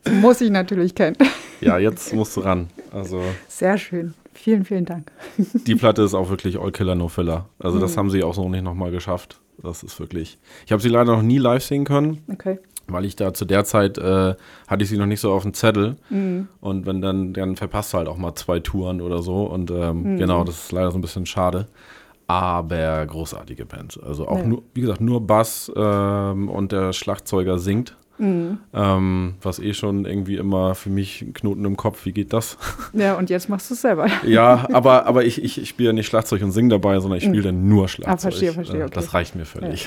das 0.04 0.14
muss 0.14 0.40
ich 0.40 0.50
natürlich 0.50 0.94
kennen. 0.94 1.16
Ja, 1.60 1.78
jetzt 1.78 2.14
musst 2.14 2.36
du 2.36 2.42
ran. 2.42 2.68
Also 2.92 3.20
Sehr 3.48 3.76
schön. 3.76 4.14
Vielen, 4.34 4.64
vielen 4.64 4.84
Dank. 4.84 5.10
die 5.36 5.74
Platte 5.74 6.02
ist 6.02 6.14
auch 6.14 6.30
wirklich 6.30 6.60
All 6.60 6.70
Killer 6.70 6.94
No 6.94 7.08
Filler. 7.08 7.46
Also 7.58 7.80
das 7.80 7.96
haben 7.96 8.08
sie 8.08 8.22
auch 8.22 8.34
so 8.34 8.48
nicht 8.48 8.62
nochmal 8.62 8.92
geschafft. 8.92 9.40
Das 9.60 9.82
ist 9.82 9.98
wirklich. 9.98 10.38
Ich 10.64 10.70
habe 10.70 10.80
sie 10.80 10.88
leider 10.90 11.16
noch 11.16 11.22
nie 11.22 11.38
live 11.38 11.64
sehen 11.64 11.84
können, 11.84 12.22
Okay. 12.32 12.60
weil 12.86 13.04
ich 13.04 13.16
da 13.16 13.34
zu 13.34 13.46
der 13.46 13.64
Zeit 13.64 13.98
äh, 13.98 14.36
hatte 14.68 14.84
ich 14.84 14.88
sie 14.88 14.96
noch 14.96 15.06
nicht 15.06 15.18
so 15.18 15.32
auf 15.32 15.42
dem 15.42 15.54
Zettel. 15.54 15.96
Und 16.60 16.86
wenn 16.86 17.00
dann, 17.00 17.32
dann 17.32 17.56
verpasst 17.56 17.92
du 17.92 17.98
halt 17.98 18.06
auch 18.06 18.16
mal 18.16 18.36
zwei 18.36 18.60
Touren 18.60 19.00
oder 19.00 19.22
so. 19.22 19.42
Und 19.42 19.72
ähm, 19.72 20.18
genau, 20.18 20.44
das 20.44 20.54
ist 20.66 20.70
leider 20.72 20.92
so 20.92 20.98
ein 20.98 21.02
bisschen 21.02 21.26
schade. 21.26 21.66
Aber 22.28 23.04
großartige 23.06 23.64
Band. 23.66 23.98
Also 24.06 24.28
auch 24.28 24.38
Ja. 24.38 24.44
nur, 24.44 24.62
wie 24.74 24.82
gesagt, 24.82 25.00
nur 25.00 25.26
Bass 25.26 25.72
ähm, 25.74 26.48
und 26.48 26.70
der 26.72 26.92
Schlagzeuger 26.92 27.58
singt. 27.58 27.96
Ähm, 28.20 29.34
was 29.42 29.60
eh 29.60 29.72
schon 29.74 30.04
irgendwie 30.04 30.38
immer 30.38 30.74
für 30.74 30.90
mich 30.90 31.22
ein 31.22 31.34
Knoten 31.34 31.64
im 31.64 31.76
Kopf, 31.76 32.04
wie 32.04 32.10
geht 32.10 32.32
das? 32.32 32.58
Ja, 32.92 33.14
und 33.16 33.30
jetzt 33.30 33.48
machst 33.48 33.70
du 33.70 33.74
es 33.74 33.80
selber. 33.82 34.08
Ja, 34.26 34.66
aber, 34.72 35.06
aber 35.06 35.24
ich, 35.24 35.40
ich, 35.40 35.56
ich 35.62 35.68
spiele 35.68 35.90
ja 35.90 35.92
nicht 35.92 36.08
Schlagzeug 36.08 36.42
und 36.42 36.50
singe 36.50 36.70
dabei, 36.70 36.98
sondern 36.98 37.18
ich 37.18 37.24
spiele 37.24 37.42
dann 37.44 37.68
nur 37.68 37.86
Schlagzeug. 37.88 38.14
Ah, 38.14 38.18
verstehe, 38.18 38.52
verstehe, 38.52 38.80
Äh, 38.80 38.84
okay. 38.86 38.92
Das 38.94 39.14
reicht 39.14 39.36
mir 39.36 39.44
völlig. 39.44 39.86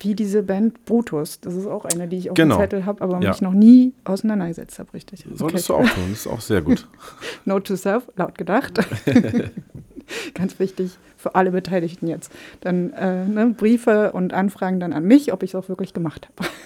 Wie 0.00 0.14
diese 0.14 0.42
Band 0.42 0.84
Brutus. 0.84 1.40
Das 1.40 1.54
ist 1.54 1.66
auch 1.66 1.86
eine, 1.86 2.08
die 2.08 2.18
ich 2.18 2.28
auf 2.30 2.34
Genau. 2.34 2.56
dem 2.56 2.60
Zettel 2.60 2.84
habe, 2.84 3.00
aber 3.02 3.18
Ja. 3.22 3.30
mich 3.30 3.40
noch 3.40 3.54
nie 3.54 3.94
auseinandergesetzt 4.04 4.78
habe, 4.78 4.92
richtig. 4.92 5.24
Solltest 5.32 5.70
Okay. 5.70 5.82
du 5.82 5.88
auch 5.88 5.94
tun, 5.94 6.04
das 6.10 6.20
ist 6.20 6.26
auch 6.26 6.40
sehr 6.42 6.60
gut. 6.60 6.86
Note 7.46 7.62
to 7.72 7.76
self, 7.76 8.06
laut 8.16 8.36
gedacht. 8.36 8.78
Ganz 10.34 10.58
wichtig 10.58 10.98
für 11.18 11.34
alle 11.34 11.50
Beteiligten 11.50 12.06
jetzt. 12.06 12.32
Dann 12.62 12.92
äh, 12.94 13.26
ne, 13.26 13.54
Briefe 13.54 14.12
und 14.12 14.32
Anfragen 14.32 14.80
dann 14.80 14.94
an 14.94 15.04
mich, 15.04 15.32
ob 15.32 15.42
ich 15.42 15.50
es 15.50 15.54
auch 15.54 15.68
wirklich 15.68 15.92
gemacht 15.92 16.28
habe. 16.28 16.48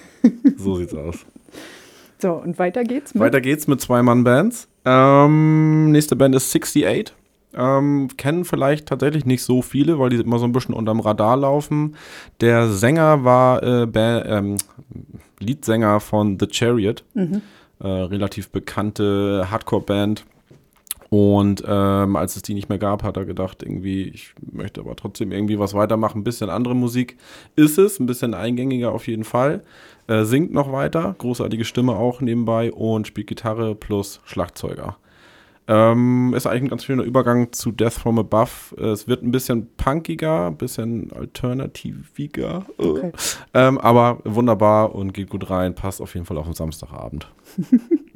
So 0.57 0.77
sieht's 0.77 0.95
aus. 0.95 1.27
So, 2.21 2.35
und 2.35 2.57
weiter 2.61 2.85
geht's. 2.85 3.13
Mit 3.13 3.25
Weiter 3.25 3.41
geht's 3.41 3.67
mit 3.67 3.81
zwei 3.81 4.01
Mann-Bands. 4.05 4.69
Ähm, 4.85 5.91
nächste 5.91 6.15
Band 6.15 6.37
ist 6.37 6.55
68. 6.55 7.13
Ähm, 7.55 8.09
kennen 8.17 8.45
vielleicht 8.45 8.87
tatsächlich 8.87 9.27
nicht 9.27 9.43
so 9.43 9.61
viele, 9.61 9.99
weil 9.99 10.11
die 10.11 10.17
immer 10.17 10.39
so 10.39 10.45
ein 10.45 10.53
bisschen 10.53 10.77
unterm 10.77 11.01
Radar 11.01 11.37
laufen. 11.37 11.97
Der 12.41 12.69
Sänger 12.69 13.25
war 13.25 13.63
äh, 13.65 13.89
ähm, 13.93 14.57
Leadsänger 15.41 15.99
von 15.99 16.39
The 16.39 16.47
Chariot, 16.49 17.03
äh, 17.15 17.87
relativ 17.87 18.51
bekannte 18.51 19.49
Hardcore-Band. 19.51 20.25
Und 21.13 21.63
ähm, 21.69 22.17
als 22.17 22.37
es 22.37 22.43
die 22.43 22.55
nicht 22.55 22.71
mehr 22.71 22.79
gab, 22.79 23.03
hat 23.03 23.19
er 23.19 23.27
gedacht, 23.27 23.63
irgendwie, 23.63 24.05
ich 24.05 24.33
möchte 24.51 24.81
aber 24.81 24.97
trotzdem 24.97 25.31
irgendwie 25.31 25.59
was 25.59 25.75
weitermachen. 25.75 26.21
Ein 26.23 26.25
bisschen 26.25 26.49
andere 26.49 26.75
Musik 26.75 27.19
ist 27.55 27.77
es, 27.77 28.01
ein 28.01 28.07
bisschen 28.07 28.33
eingängiger 28.33 28.93
auf 28.93 29.07
jeden 29.07 29.25
Fall. 29.25 29.63
Äh, 30.07 30.25
singt 30.25 30.55
noch 30.55 30.73
weiter, 30.73 31.15
großartige 31.19 31.67
Stimme 31.67 31.97
auch 31.97 32.23
nebenbei 32.23 32.73
und 32.73 33.07
spielt 33.07 33.27
Gitarre 33.27 33.75
plus 33.75 34.23
Schlagzeuger. 34.25 34.97
Ähm, 35.69 36.33
ist 36.35 36.47
eigentlich 36.47 36.63
ein 36.63 36.69
ganz 36.71 36.85
schöner 36.85 37.03
Übergang 37.03 37.53
zu 37.53 37.73
Death 37.73 37.93
from 37.93 38.19
Above. 38.19 38.75
Es 38.81 39.07
wird 39.07 39.23
ein 39.23 39.33
bisschen 39.33 39.69
punkiger, 39.77 40.47
ein 40.47 40.57
bisschen 40.57 41.13
alternativiger. 41.13 42.65
Okay. 42.79 43.13
Ähm, 43.53 43.77
aber 43.77 44.21
wunderbar 44.25 44.95
und 44.95 45.13
geht 45.13 45.29
gut 45.29 45.51
rein, 45.51 45.75
passt 45.75 46.01
auf 46.01 46.15
jeden 46.15 46.25
Fall 46.25 46.39
auf 46.39 46.47
den 46.47 46.55
Samstagabend. 46.55 47.31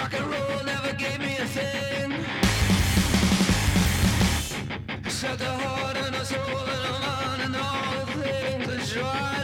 Rock 0.00 0.14
and 0.14 0.26
roll 0.30 0.64
never 0.64 0.92
gave 0.94 1.20
me 1.20 1.36
a 1.36 1.44
thing. 1.44 2.10
Set 5.10 5.38
the 5.38 5.44
heart 5.44 5.96
and 5.98 6.14
the 6.14 6.24
soul 6.24 6.58
and 6.74 6.84
the 6.86 6.92
mind 7.04 7.42
and 7.42 7.56
all 7.56 8.06
the 8.06 8.12
things 8.22 8.66
that 8.66 8.86
try 8.86 9.39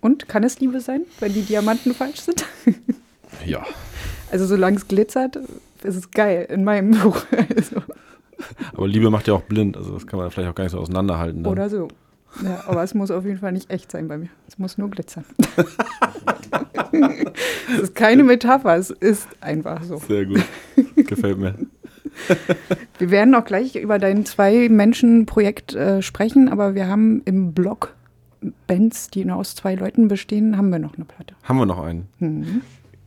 Und 0.00 0.28
kann 0.28 0.44
es 0.44 0.60
Liebe 0.60 0.80
sein, 0.80 1.02
wenn 1.20 1.32
die 1.32 1.42
Diamanten 1.42 1.94
falsch 1.94 2.20
sind? 2.20 2.44
Ja. 3.44 3.64
Also 4.30 4.46
solange 4.46 4.76
es 4.76 4.88
glitzert, 4.88 5.36
ist 5.82 5.96
es 5.96 6.10
geil 6.10 6.46
in 6.50 6.64
meinem 6.64 6.90
Buch. 7.02 7.20
Also, 7.56 7.82
Aber 8.74 8.88
Liebe 8.88 9.10
macht 9.10 9.28
ja 9.28 9.34
auch 9.34 9.42
blind, 9.42 9.76
also 9.76 9.92
das 9.92 10.06
kann 10.06 10.18
man 10.18 10.30
vielleicht 10.30 10.50
auch 10.50 10.54
gar 10.54 10.64
nicht 10.64 10.72
so 10.72 10.78
auseinanderhalten. 10.78 11.42
Dann. 11.42 11.52
oder 11.52 11.68
so. 11.68 11.88
Ja, 12.42 12.64
aber 12.66 12.82
es 12.82 12.94
muss 12.94 13.10
auf 13.10 13.24
jeden 13.24 13.38
Fall 13.38 13.52
nicht 13.52 13.70
echt 13.70 13.92
sein 13.92 14.08
bei 14.08 14.18
mir. 14.18 14.28
Es 14.48 14.58
muss 14.58 14.76
nur 14.76 14.90
glitzern. 14.90 15.24
es 17.76 17.80
ist 17.82 17.94
keine 17.94 18.24
Metapher, 18.24 18.76
es 18.76 18.90
ist 18.90 19.28
einfach 19.40 19.82
so. 19.84 19.98
Sehr 19.98 20.26
gut. 20.26 20.42
Gefällt 20.96 21.38
mir. 21.38 21.54
Wir 22.98 23.10
werden 23.10 23.34
auch 23.36 23.44
gleich 23.44 23.76
über 23.76 24.00
dein 24.00 24.24
Zwei-Menschen-Projekt 24.24 25.74
äh, 25.74 26.02
sprechen, 26.02 26.48
aber 26.48 26.74
wir 26.74 26.88
haben 26.88 27.22
im 27.24 27.52
Blog 27.52 27.94
Bands, 28.66 29.08
die 29.08 29.24
nur 29.24 29.36
aus 29.36 29.54
zwei 29.54 29.74
Leuten 29.74 30.08
bestehen, 30.08 30.56
haben 30.56 30.70
wir 30.70 30.78
noch 30.78 30.94
eine 30.94 31.04
Platte. 31.04 31.34
Haben 31.42 31.58
wir 31.58 31.66
noch 31.66 31.82
einen. 31.82 32.08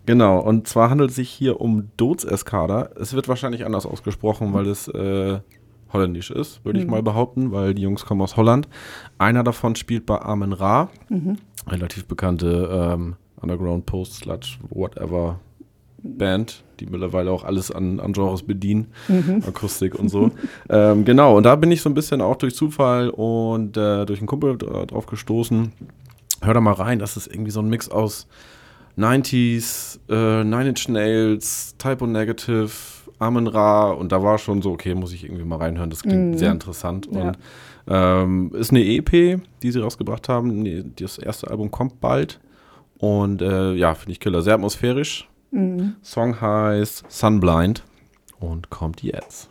Genau, 0.06 0.40
und 0.40 0.68
zwar 0.68 0.90
handelt 0.90 1.10
es 1.10 1.18
sich 1.18 1.30
hier 1.30 1.60
um 1.60 1.90
Dots 1.98 2.24
Escada. 2.24 2.90
Es 3.00 3.14
wird 3.14 3.28
wahrscheinlich 3.28 3.66
anders 3.66 3.86
ausgesprochen, 3.86 4.54
weil 4.54 4.68
es 4.68 4.88
äh, 4.88 5.40
holländisch 5.92 6.32
ist, 6.32 6.64
würde 6.64 6.80
ich 6.80 6.88
mal 6.88 7.04
behaupten, 7.04 7.52
weil 7.52 7.74
die 7.74 7.82
Jungs 7.82 8.06
kommen 8.06 8.22
aus 8.22 8.38
Holland. 8.38 8.68
Einer 9.18 9.44
davon 9.44 9.76
spielt 9.76 10.06
bei 10.06 10.20
Armin 10.20 10.54
Ra, 10.54 10.90
relativ 11.68 12.06
bekannte 12.06 12.70
ähm, 12.72 13.16
Underground 13.42 13.86
Post 13.86 14.14
Sludge, 14.16 14.58
whatever 14.70 15.40
Band, 16.18 16.64
die 16.80 16.86
mittlerweile 16.86 17.32
auch 17.32 17.44
alles 17.44 17.72
an, 17.72 18.00
an 18.00 18.14
Genres 18.14 18.44
bedienen, 18.44 18.88
Akustik 19.48 19.96
und 19.98 20.10
so. 20.10 20.32
ähm, 20.70 21.06
genau, 21.06 21.36
und 21.38 21.44
da 21.44 21.56
bin 21.56 21.72
ich 21.72 21.82
so 21.82 21.90
ein 21.90 21.94
bisschen 21.94 22.22
auch 22.22 22.36
durch 22.36 22.56
Zufall 22.56 23.10
und 23.10 23.76
äh, 23.78 24.06
durch 24.06 24.20
einen 24.20 24.28
Kumpel 24.28 24.54
dra- 24.56 24.86
drauf 24.86 25.06
gestoßen. 25.08 25.72
Hör 26.42 26.54
da 26.54 26.62
mal 26.62 26.74
rein, 26.74 27.00
das 27.00 27.18
ist 27.18 27.28
irgendwie 27.28 27.52
so 27.52 27.62
ein 27.62 27.70
Mix 27.70 27.90
aus 27.90 28.28
90s, 28.98 30.00
äh, 30.10 30.44
Nine 30.44 30.70
Inch 30.70 30.88
Nails, 30.90 31.76
Typo 31.78 32.08
Negative, 32.08 32.70
Amen 33.20 33.48
Ra 33.48 33.92
und 33.92 34.12
da 34.12 34.22
war 34.22 34.38
schon 34.38 34.62
so, 34.62 34.72
okay, 34.72 34.94
muss 34.96 35.14
ich 35.14 35.24
irgendwie 35.24 35.44
mal 35.44 35.58
reinhören, 35.58 35.90
das 35.90 36.04
klingt 36.04 36.38
sehr 36.38 36.52
interessant 36.52 37.08
Ja. 37.12 37.22
und 37.22 37.38
ähm, 37.90 38.52
ist 38.54 38.72
eine 38.72 38.84
EP, 38.84 39.40
die 39.64 39.72
sie 39.72 39.80
rausgebracht 39.80 40.28
haben. 40.30 40.94
Das 41.00 41.18
erste 41.18 41.50
Album 41.50 41.72
kommt 41.72 42.00
bald 42.02 42.40
und 43.00 43.42
äh, 43.42 43.74
ja, 43.74 43.94
finde 43.96 44.12
ich 44.12 44.20
killer, 44.20 44.42
sehr 44.42 44.56
atmosphärisch. 44.56 45.28
Song 46.02 46.42
heißt 46.42 47.06
Sunblind 47.10 47.84
und 48.40 48.70
kommt 48.70 49.02
jetzt. 49.02 49.50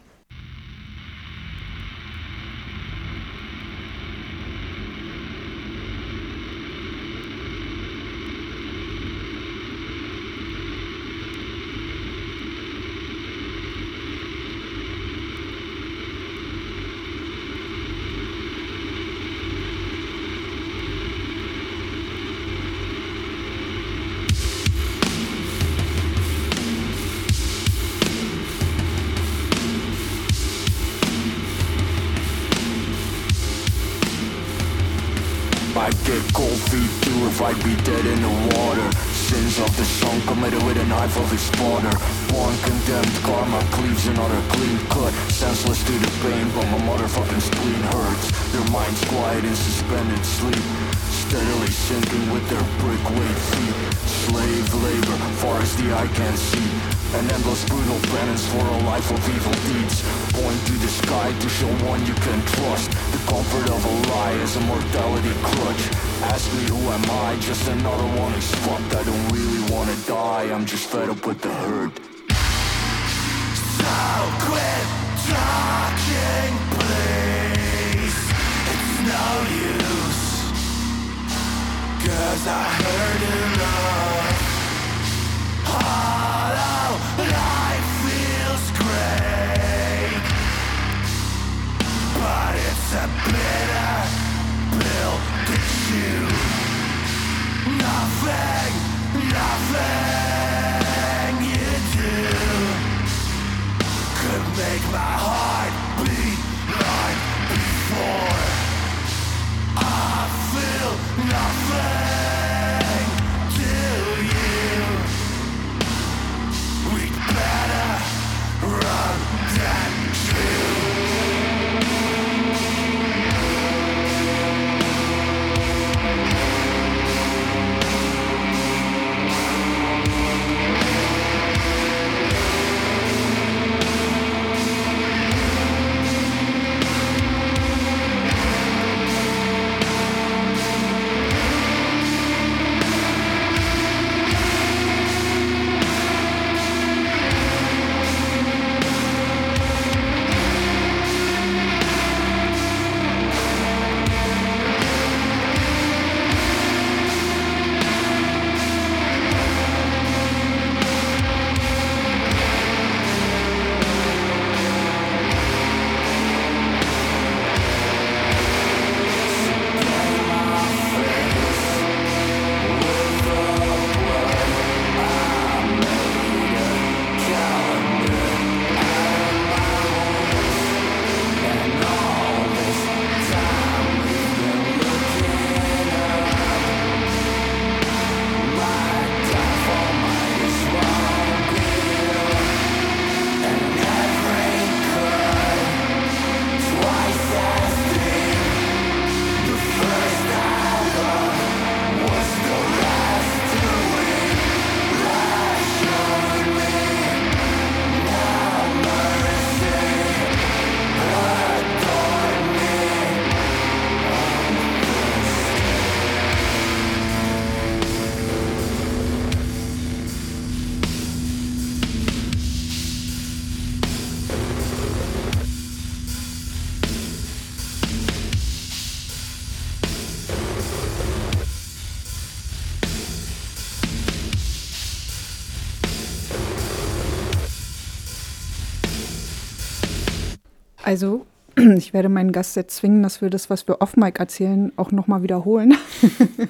Also, 240.86 241.26
ich 241.76 241.92
werde 241.92 242.08
meinen 242.08 242.30
Gast 242.30 242.54
jetzt 242.54 242.76
zwingen, 242.76 243.02
dass 243.02 243.20
wir 243.20 243.28
das, 243.28 243.50
was 243.50 243.66
wir 243.66 243.80
off-Mic 243.82 244.18
erzählen, 244.20 244.72
auch 244.76 244.92
nochmal 244.92 245.22
wiederholen. 245.24 245.74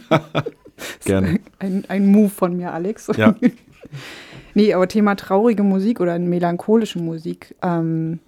Gerne. 1.04 1.40
Ein, 1.58 1.84
ein 1.88 2.06
Move 2.06 2.28
von 2.28 2.56
mir, 2.56 2.72
Alex. 2.72 3.08
Ja. 3.16 3.34
nee, 4.54 4.74
aber 4.74 4.88
Thema 4.88 5.14
traurige 5.14 5.62
Musik 5.62 6.00
oder 6.00 6.18
melancholische 6.18 6.98
Musik. 6.98 7.54
Ähm, 7.62 8.18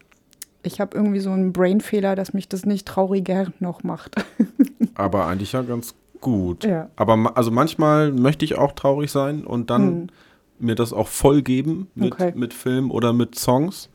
ich 0.62 0.80
habe 0.80 0.96
irgendwie 0.96 1.20
so 1.20 1.30
einen 1.30 1.52
Brainfehler, 1.52 2.14
dass 2.16 2.32
mich 2.32 2.48
das 2.48 2.64
nicht 2.64 2.86
trauriger 2.86 3.52
noch 3.60 3.82
macht. 3.84 4.16
Aber 4.94 5.26
eigentlich 5.26 5.52
ja 5.52 5.62
ganz 5.62 5.94
gut. 6.20 6.64
Ja. 6.64 6.90
Aber 6.96 7.16
ma- 7.16 7.32
also 7.34 7.50
manchmal 7.52 8.10
möchte 8.12 8.44
ich 8.44 8.56
auch 8.58 8.72
traurig 8.72 9.10
sein 9.12 9.44
und 9.44 9.70
dann 9.70 10.10
mir 10.58 10.74
das 10.74 10.92
auch 10.92 11.06
voll 11.06 11.42
geben 11.42 11.86
mit, 11.94 12.12
Okay. 12.14 12.32
mit 12.34 12.52
Film 12.54 12.90
oder 12.90 13.12
mit 13.12 13.36
Songs. 13.38 13.88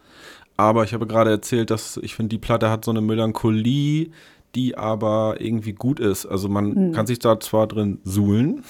Aber 0.57 0.83
ich 0.83 0.93
habe 0.93 1.07
gerade 1.07 1.31
erzählt, 1.31 1.71
dass 1.71 1.97
ich 1.97 2.15
finde, 2.15 2.29
die 2.29 2.37
Platte 2.37 2.69
hat 2.69 2.85
so 2.85 2.91
eine 2.91 3.01
Melancholie, 3.01 4.09
die 4.55 4.77
aber 4.77 5.37
irgendwie 5.39 5.73
gut 5.73 5.99
ist. 5.99 6.27
Also 6.27 6.47
man 6.47 6.91
kann 6.91 7.07
sich 7.07 7.17
da 7.17 7.39
zwar 7.39 7.65
drin 7.65 7.97
suhlen, 8.03 8.63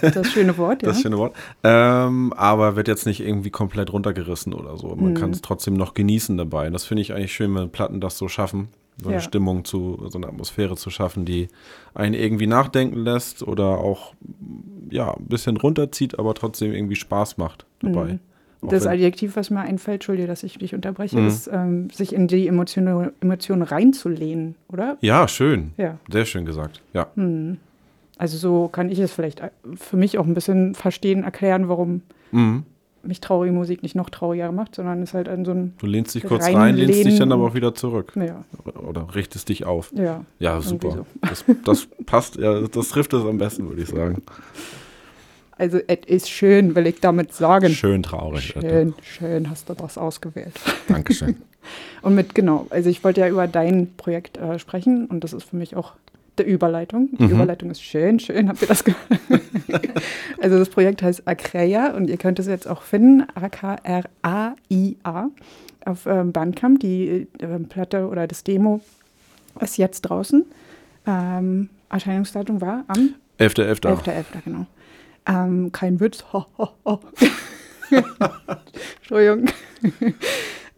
Das 0.00 0.28
schöne 0.32 0.56
Wort, 0.56 0.82
ja. 0.82 0.88
das 0.88 1.02
schöne 1.02 1.18
Wort, 1.18 1.34
ähm, 1.62 2.32
aber 2.34 2.74
wird 2.76 2.88
jetzt 2.88 3.04
nicht 3.04 3.20
irgendwie 3.20 3.50
komplett 3.50 3.92
runtergerissen 3.92 4.54
oder 4.54 4.78
so. 4.78 4.96
Man 4.96 5.12
kann 5.12 5.32
es 5.32 5.42
trotzdem 5.42 5.74
noch 5.74 5.92
genießen 5.92 6.38
dabei. 6.38 6.68
Und 6.68 6.72
das 6.72 6.86
finde 6.86 7.02
ich 7.02 7.12
eigentlich 7.12 7.34
schön, 7.34 7.54
wenn 7.54 7.68
Platten 7.70 8.00
das 8.00 8.16
so 8.16 8.28
schaffen, 8.28 8.68
so 8.98 9.08
eine 9.10 9.16
Ja. 9.18 9.20
Stimmung 9.20 9.66
zu, 9.66 10.00
so 10.08 10.16
eine 10.16 10.26
Atmosphäre 10.28 10.74
zu 10.76 10.88
schaffen, 10.88 11.26
die 11.26 11.48
einen 11.92 12.14
irgendwie 12.14 12.46
nachdenken 12.46 13.00
lässt 13.00 13.42
oder 13.42 13.76
auch 13.76 14.14
ja 14.90 15.12
ein 15.12 15.26
bisschen 15.26 15.58
runterzieht, 15.58 16.18
aber 16.18 16.32
trotzdem 16.32 16.72
irgendwie 16.72 16.96
Spaß 16.96 17.36
macht 17.36 17.66
dabei. 17.80 18.20
Das 18.62 18.86
Adjektiv, 18.86 19.36
was 19.36 19.50
mir 19.50 19.60
einfällt, 19.60 19.96
Entschuldige, 19.96 20.26
dass 20.28 20.42
ich 20.42 20.58
dich 20.58 20.74
unterbreche, 20.74 21.18
Mhm. 21.18 21.26
ist, 21.28 21.48
ähm, 21.52 21.90
sich 21.90 22.12
in 22.14 22.26
die 22.26 22.48
Emotionen 22.48 23.12
Emotionen 23.20 23.62
reinzulehnen, 23.62 24.54
oder? 24.68 24.96
ja, 25.00 25.28
schön. 25.28 25.72
Ja. 25.76 25.98
Sehr 26.10 26.24
schön 26.24 26.44
gesagt. 26.46 26.80
Ja. 26.92 27.06
Also 28.18 28.38
so 28.38 28.68
kann 28.68 28.90
ich 28.90 28.98
es 28.98 29.12
vielleicht 29.12 29.40
äh, 29.40 29.50
für 29.76 29.96
mich 29.96 30.18
auch 30.18 30.26
ein 30.26 30.34
bisschen 30.34 30.74
verstehen, 30.74 31.22
erklären, 31.22 31.68
warum 31.68 32.00
Mhm. 32.32 32.64
mich 33.02 33.20
traurige 33.20 33.52
Musik 33.52 33.82
nicht 33.84 33.94
noch 33.94 34.10
trauriger 34.10 34.50
macht, 34.52 34.74
sondern 34.74 35.00
es 35.02 35.14
halt 35.14 35.28
an 35.28 35.44
so 35.44 35.52
ein, 35.52 35.74
Du 35.78 35.86
lehnst 35.86 36.14
dich 36.14 36.24
kurz 36.24 36.44
rein, 36.46 36.74
lehnst 36.76 37.04
dich 37.04 37.18
dann 37.18 37.30
aber 37.30 37.44
auch 37.44 37.54
wieder 37.54 37.74
zurück. 37.74 38.12
ja, 38.16 38.42
Oder 38.88 39.14
richtest 39.14 39.48
dich 39.50 39.64
auf. 39.66 39.92
ja. 39.94 40.24
Ja, 40.40 40.60
super. 40.60 40.90
so. 40.90 41.06
Das, 41.20 41.44
das 41.64 41.88
passt, 42.06 42.36
ja, 42.36 42.62
das 42.62 42.88
trifft 42.88 43.12
es 43.12 43.22
am 43.24 43.38
besten, 43.38 43.68
würde 43.68 43.82
ich 43.82 43.88
sagen. 43.88 44.22
Also 45.58 45.78
es 45.86 45.98
ist 46.06 46.28
schön, 46.30 46.74
will 46.74 46.86
ich 46.86 47.00
damit 47.00 47.32
sagen. 47.32 47.70
Schön 47.70 48.02
traurig. 48.02 48.54
Alter. 48.56 48.68
Schön, 48.68 48.94
schön 49.02 49.50
hast 49.50 49.68
du 49.68 49.74
das 49.74 49.96
ausgewählt. 49.96 50.52
Dankeschön. 50.88 51.36
Und 52.02 52.14
mit, 52.14 52.34
genau, 52.34 52.66
also 52.70 52.88
ich 52.90 53.02
wollte 53.02 53.20
ja 53.22 53.28
über 53.28 53.46
dein 53.48 53.94
Projekt 53.96 54.36
äh, 54.36 54.58
sprechen 54.58 55.06
und 55.06 55.24
das 55.24 55.32
ist 55.32 55.44
für 55.44 55.56
mich 55.56 55.74
auch 55.74 55.94
der 56.38 56.46
Überleitung. 56.46 57.08
Die 57.18 57.24
Mhm. 57.24 57.30
Überleitung 57.30 57.70
ist 57.70 57.82
schön, 57.82 58.20
schön, 58.20 58.48
habt 58.50 58.60
ihr 58.60 58.68
das 58.68 58.84
gehört? 58.84 59.02
also 60.40 60.58
das 60.58 60.68
Projekt 60.68 61.00
heißt 61.02 61.26
Akreia 61.26 61.94
und 61.96 62.08
ihr 62.10 62.18
könnt 62.18 62.38
es 62.38 62.46
jetzt 62.46 62.68
auch 62.68 62.82
finden, 62.82 63.24
A-K-R-A-I-A, 63.34 65.28
auf 65.86 66.06
ähm, 66.06 66.32
Bandcamp. 66.32 66.80
Die 66.80 67.26
äh, 67.40 67.58
Platte 67.68 68.08
oder 68.08 68.26
das 68.26 68.44
Demo 68.44 68.80
ist 69.60 69.78
jetzt 69.78 70.02
draußen. 70.02 70.44
Ähm, 71.06 71.70
Erscheinungsdatum 71.88 72.60
war 72.60 72.84
am 72.88 73.14
11.11. 73.38 73.80
11.11., 73.82 74.24
genau. 74.44 74.66
Ähm, 75.26 75.72
kein 75.72 76.00
Witz. 76.00 76.24
Ho, 76.32 76.46
ho, 76.58 76.68
ho. 76.84 77.00
Entschuldigung. 78.98 79.46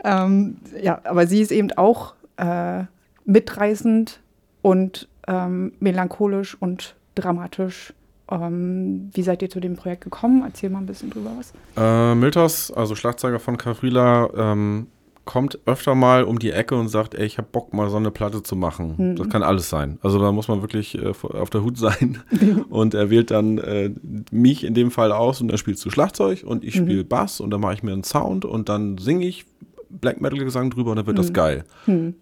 ähm, 0.04 0.56
ja, 0.80 1.00
aber 1.04 1.26
sie 1.26 1.40
ist 1.40 1.52
eben 1.52 1.72
auch 1.72 2.14
äh, 2.36 2.84
mitreißend 3.24 4.20
und 4.62 5.08
ähm, 5.26 5.72
melancholisch 5.80 6.56
und 6.58 6.96
dramatisch. 7.14 7.92
Ähm, 8.30 9.10
wie 9.14 9.22
seid 9.22 9.42
ihr 9.42 9.50
zu 9.50 9.60
dem 9.60 9.76
Projekt 9.76 10.04
gekommen? 10.04 10.42
Erzähl 10.44 10.70
mal 10.70 10.80
ein 10.80 10.86
bisschen 10.86 11.10
drüber 11.10 11.30
was. 11.36 11.52
Äh, 11.76 12.14
Miltos, 12.14 12.70
also 12.70 12.94
Schlagzeuger 12.94 13.40
von 13.40 13.56
Cavrila, 13.56 14.28
ähm, 14.36 14.88
kommt 15.28 15.58
öfter 15.66 15.94
mal 15.94 16.24
um 16.24 16.38
die 16.38 16.52
Ecke 16.52 16.74
und 16.74 16.88
sagt, 16.88 17.14
ey, 17.14 17.26
ich 17.26 17.36
hab 17.36 17.52
Bock 17.52 17.74
mal 17.74 17.90
so 17.90 17.98
eine 17.98 18.10
Platte 18.10 18.42
zu 18.42 18.56
machen. 18.56 18.94
Mhm. 18.96 19.16
Das 19.16 19.28
kann 19.28 19.42
alles 19.42 19.68
sein. 19.68 19.98
Also 20.00 20.18
da 20.18 20.32
muss 20.32 20.48
man 20.48 20.62
wirklich 20.62 20.96
äh, 20.96 21.12
auf 21.22 21.50
der 21.50 21.62
Hut 21.62 21.76
sein. 21.76 22.22
und 22.70 22.94
er 22.94 23.10
wählt 23.10 23.30
dann 23.30 23.58
äh, 23.58 23.90
mich 24.30 24.64
in 24.64 24.72
dem 24.72 24.90
Fall 24.90 25.12
aus 25.12 25.42
und 25.42 25.48
dann 25.48 25.58
spielst 25.58 25.84
du 25.84 25.90
Schlagzeug 25.90 26.44
und 26.46 26.64
ich 26.64 26.76
spiele 26.76 27.04
Bass 27.04 27.40
und 27.40 27.50
dann 27.50 27.60
mache 27.60 27.74
ich 27.74 27.82
mir 27.82 27.92
einen 27.92 28.04
Sound 28.04 28.46
und 28.46 28.70
dann 28.70 28.96
singe 28.96 29.26
ich 29.26 29.44
Black 29.90 30.18
Metal 30.18 30.38
Gesang 30.38 30.70
drüber 30.70 30.92
und 30.92 30.96
dann 30.96 31.06
wird 31.06 31.18
das 31.18 31.34
geil. 31.34 31.64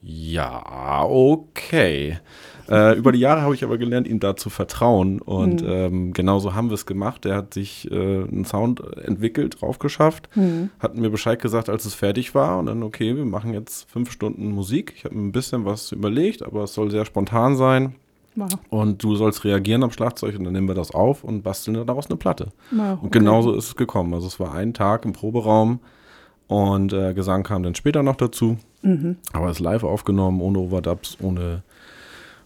Ja, 0.02 1.04
okay. 1.04 2.18
Äh, 2.68 2.96
über 2.96 3.12
die 3.12 3.18
Jahre 3.18 3.42
habe 3.42 3.54
ich 3.54 3.64
aber 3.64 3.78
gelernt, 3.78 4.06
ihm 4.08 4.20
da 4.20 4.36
zu 4.36 4.50
vertrauen. 4.50 5.20
Und 5.20 5.62
ähm, 5.66 6.12
genauso 6.12 6.54
haben 6.54 6.68
wir 6.68 6.74
es 6.74 6.86
gemacht. 6.86 7.26
Er 7.26 7.36
hat 7.36 7.54
sich 7.54 7.90
äh, 7.90 7.94
einen 7.94 8.44
Sound 8.44 8.80
entwickelt, 8.96 9.60
drauf 9.60 9.78
geschafft, 9.78 10.28
hat 10.78 10.96
mir 10.96 11.10
Bescheid 11.10 11.40
gesagt, 11.40 11.68
als 11.68 11.84
es 11.84 11.94
fertig 11.94 12.34
war. 12.34 12.58
Und 12.58 12.66
dann, 12.66 12.82
okay, 12.82 13.16
wir 13.16 13.24
machen 13.24 13.52
jetzt 13.52 13.90
fünf 13.90 14.10
Stunden 14.10 14.50
Musik. 14.52 14.94
Ich 14.96 15.04
habe 15.04 15.14
mir 15.14 15.22
ein 15.22 15.32
bisschen 15.32 15.64
was 15.64 15.92
überlegt, 15.92 16.42
aber 16.42 16.64
es 16.64 16.74
soll 16.74 16.90
sehr 16.90 17.04
spontan 17.04 17.56
sein. 17.56 17.94
Wow. 18.36 18.50
Und 18.68 19.02
du 19.02 19.16
sollst 19.16 19.44
reagieren 19.44 19.82
am 19.82 19.90
Schlagzeug 19.90 20.38
und 20.38 20.44
dann 20.44 20.52
nehmen 20.52 20.68
wir 20.68 20.74
das 20.74 20.90
auf 20.90 21.24
und 21.24 21.42
basteln 21.42 21.86
daraus 21.86 22.06
eine 22.08 22.16
Platte. 22.16 22.52
Wow, 22.70 22.98
Und 23.00 23.08
okay. 23.08 23.18
genauso 23.18 23.54
ist 23.54 23.64
es 23.64 23.76
gekommen. 23.76 24.12
Also 24.12 24.26
es 24.26 24.38
war 24.38 24.54
ein 24.54 24.74
Tag 24.74 25.06
im 25.06 25.14
Proberaum 25.14 25.80
und 26.46 26.92
äh, 26.92 27.14
Gesang 27.14 27.42
kam 27.42 27.62
dann 27.62 27.74
später 27.74 28.02
noch 28.02 28.16
dazu. 28.16 28.58
Mhm. 28.82 29.16
Aber 29.32 29.46
es 29.46 29.56
ist 29.56 29.60
live 29.60 29.84
aufgenommen, 29.84 30.40
ohne 30.40 30.58
Overdubs, 30.58 31.16
ohne, 31.22 31.62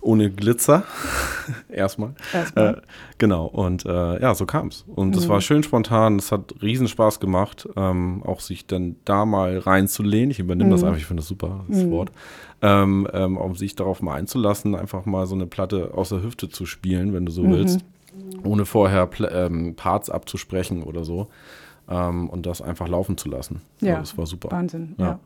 ohne 0.01 0.31
Glitzer. 0.31 0.85
Erstmal. 1.69 2.15
Erstmal. 2.33 2.75
Äh, 2.75 2.81
genau. 3.19 3.47
Und 3.47 3.85
äh, 3.85 4.21
ja, 4.21 4.35
so 4.35 4.47
kam 4.47 4.69
es. 4.69 4.85
Und 4.95 5.15
es 5.17 5.27
Mhm. 5.27 5.33
war 5.33 5.41
schön 5.41 5.63
spontan. 5.63 6.17
Es 6.17 6.33
hat 6.33 6.55
riesen 6.63 6.89
Spaß 6.89 7.21
gemacht, 7.21 7.69
ähm, 7.77 8.23
auch 8.25 8.41
sich 8.41 8.67
dann 8.67 8.97
da 9.05 9.25
mal 9.27 9.59
reinzulehnen. 9.59 10.31
Ich 10.31 10.39
übernehme 10.39 10.71
das 10.71 10.81
Mhm. 10.83 10.87
einfach, 10.89 10.99
ich 11.01 11.07
finde 11.07 11.21
das 11.23 11.29
super, 11.29 11.65
das 11.69 11.79
Mhm. 11.85 11.91
Wort. 11.91 12.13
Ähm, 12.63 13.09
ähm, 13.13 13.37
um 13.37 13.55
sich 13.57 13.75
darauf 13.77 14.03
mal 14.03 14.15
einzulassen, 14.15 14.75
einfach 14.75 15.07
mal 15.07 15.27
so 15.27 15.35
eine 15.35 15.47
Platte 15.47 15.93
aus 15.95 16.11
der 16.11 16.23
Hüfte 16.23 16.49
zu 16.49 16.67
spielen, 16.67 17.13
wenn 17.15 17.25
du 17.27 17.33
so 17.33 17.43
Mhm. 17.45 17.51
willst, 17.53 17.81
ohne 18.45 18.65
vorher 18.67 19.07
Pl 19.07 19.29
ähm, 19.33 19.75
Parts 19.77 20.11
abzusprechen 20.11 20.83
oder 20.83 21.05
so. 21.05 21.29
Ähm, 21.89 22.29
und 22.31 22.47
das 22.47 22.63
einfach 22.63 22.87
laufen 22.89 23.17
zu 23.19 23.29
lassen. 23.29 23.63
Ja, 23.81 23.97
Also, 23.97 24.01
das 24.13 24.19
war 24.19 24.27
super. 24.27 24.51
Wahnsinn, 24.53 24.95
Ja. 24.99 25.05
ja. 25.07 25.21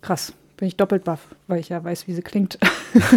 Krass. 0.00 0.32
Bin 0.60 0.68
ich 0.68 0.76
doppelt 0.76 1.04
baff, 1.04 1.34
weil 1.46 1.58
ich 1.58 1.70
ja 1.70 1.82
weiß, 1.82 2.06
wie 2.06 2.12
sie 2.12 2.20
klingt. 2.20 2.58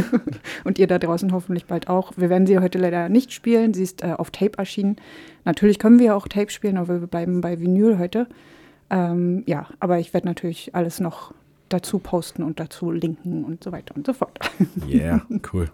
Und 0.63 0.79
ihr 0.79 0.87
da 0.87 0.97
draußen 0.97 1.33
hoffentlich 1.33 1.65
bald 1.65 1.89
auch. 1.89 2.13
Wir 2.15 2.29
werden 2.29 2.47
sie 2.47 2.57
heute 2.57 2.77
leider 2.77 3.09
nicht 3.09 3.33
spielen. 3.33 3.73
Sie 3.73 3.83
ist 3.83 4.01
äh, 4.01 4.13
auf 4.17 4.31
Tape 4.31 4.57
erschienen. 4.57 4.95
Natürlich 5.43 5.77
können 5.77 5.99
wir 5.99 6.15
auch 6.15 6.29
Tape 6.29 6.49
spielen, 6.49 6.77
aber 6.77 7.01
wir 7.01 7.07
bleiben 7.07 7.41
bei 7.41 7.59
Vinyl 7.59 7.99
heute. 7.99 8.27
Ähm, 8.89 9.43
ja, 9.45 9.67
aber 9.81 9.99
ich 9.99 10.13
werde 10.13 10.25
natürlich 10.25 10.73
alles 10.73 11.01
noch 11.01 11.33
dazu 11.67 11.99
posten 11.99 12.43
und 12.43 12.61
dazu 12.61 12.91
linken 12.91 13.43
und 13.43 13.61
so 13.61 13.73
weiter 13.73 13.93
und 13.97 14.05
so 14.05 14.13
fort. 14.13 14.39
Yeah, 14.87 15.25
cool. 15.53 15.69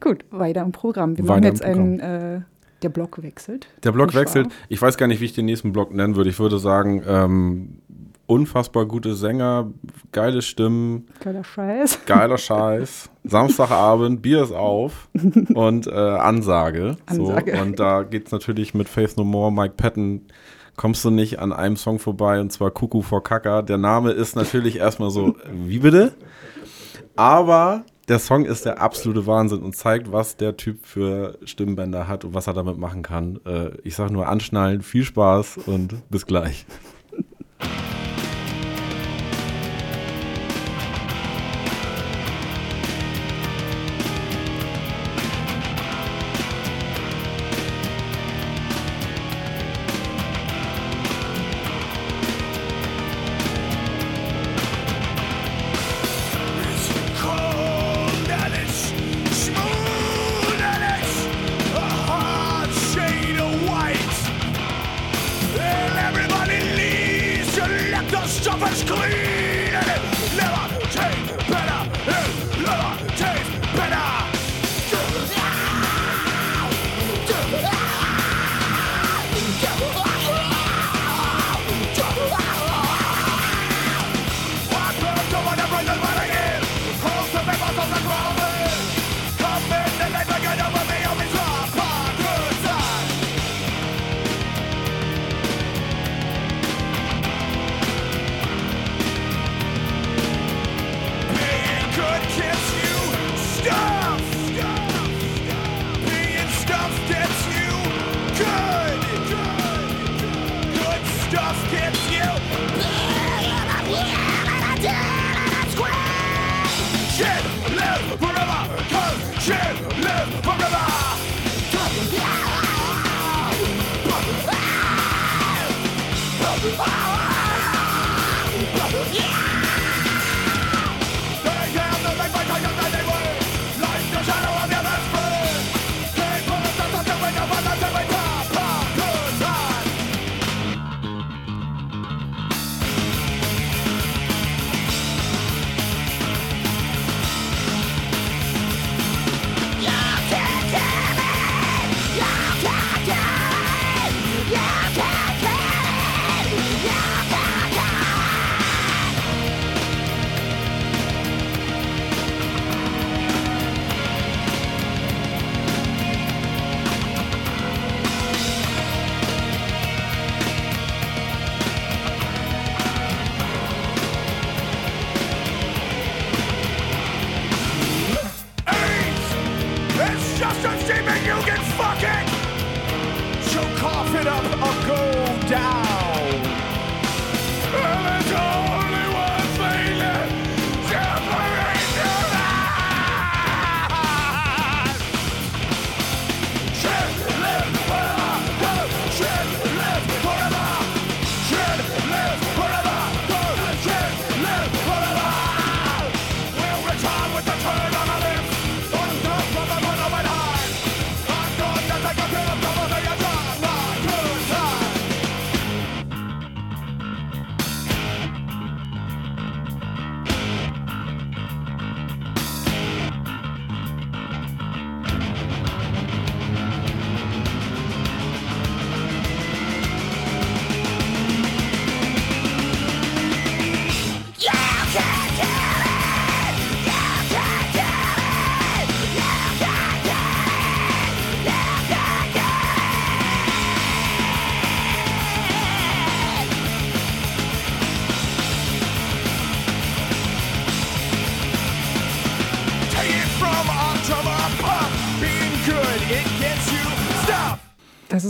Gut, 0.00 0.24
weiter 0.32 0.62
im 0.62 0.72
Programm. 0.72 1.16
Wir 1.16 1.28
Weiter 1.28 1.34
machen 1.34 1.44
jetzt 1.44 1.62
einen, 1.62 2.00
äh, 2.00 2.40
der 2.82 2.88
Block 2.88 3.22
wechselt. 3.22 3.68
Der 3.84 3.92
Block 3.92 4.12
wechselt. 4.12 4.48
Ich 4.68 4.82
weiß 4.82 4.96
gar 4.96 5.06
nicht, 5.06 5.20
wie 5.20 5.26
ich 5.26 5.34
den 5.34 5.46
nächsten 5.46 5.72
Block 5.72 5.94
nennen 5.94 6.16
würde. 6.16 6.30
Ich 6.30 6.40
würde 6.40 6.58
sagen, 6.58 7.04
ähm, 7.06 7.78
unfassbar 8.26 8.86
gute 8.86 9.14
Sänger, 9.14 9.70
geile 10.12 10.42
Stimmen, 10.42 11.06
Geiler 11.20 11.44
Scheiß. 11.44 11.98
geiler 12.06 12.38
Scheiß. 12.38 13.10
Samstagabend, 13.24 14.22
Bier 14.22 14.42
ist 14.42 14.52
auf 14.52 15.08
und 15.54 15.86
äh, 15.86 15.90
Ansage. 15.92 16.96
Ansage. 17.06 17.56
So. 17.56 17.62
Und 17.62 17.78
da 17.80 18.02
geht's 18.02 18.32
natürlich 18.32 18.74
mit 18.74 18.88
Faith 18.88 19.16
No 19.16 19.24
More, 19.24 19.52
Mike 19.52 19.74
Patton. 19.76 20.22
Kommst 20.76 21.04
du 21.04 21.10
nicht 21.10 21.38
an 21.38 21.52
einem 21.52 21.76
Song 21.76 21.98
vorbei 22.00 22.40
und 22.40 22.50
zwar 22.50 22.70
Kuckuck 22.72 23.04
vor 23.04 23.22
Kacker. 23.22 23.62
Der 23.62 23.78
Name 23.78 24.10
ist 24.10 24.34
natürlich 24.34 24.76
erstmal 24.76 25.10
so, 25.10 25.36
wie 25.52 25.78
bitte? 25.78 26.12
Aber 27.14 27.84
der 28.08 28.18
Song 28.18 28.44
ist 28.44 28.64
der 28.64 28.80
absolute 28.82 29.26
Wahnsinn 29.26 29.62
und 29.62 29.76
zeigt, 29.76 30.10
was 30.10 30.36
der 30.36 30.56
Typ 30.56 30.84
für 30.84 31.38
Stimmbänder 31.44 32.08
hat 32.08 32.24
und 32.24 32.34
was 32.34 32.48
er 32.48 32.54
damit 32.54 32.76
machen 32.76 33.02
kann. 33.02 33.38
Äh, 33.46 33.70
ich 33.84 33.94
sag 33.94 34.10
nur 34.10 34.28
anschnallen, 34.28 34.82
viel 34.82 35.04
Spaß 35.04 35.58
und 35.66 35.94
bis 36.10 36.26
gleich. 36.26 36.66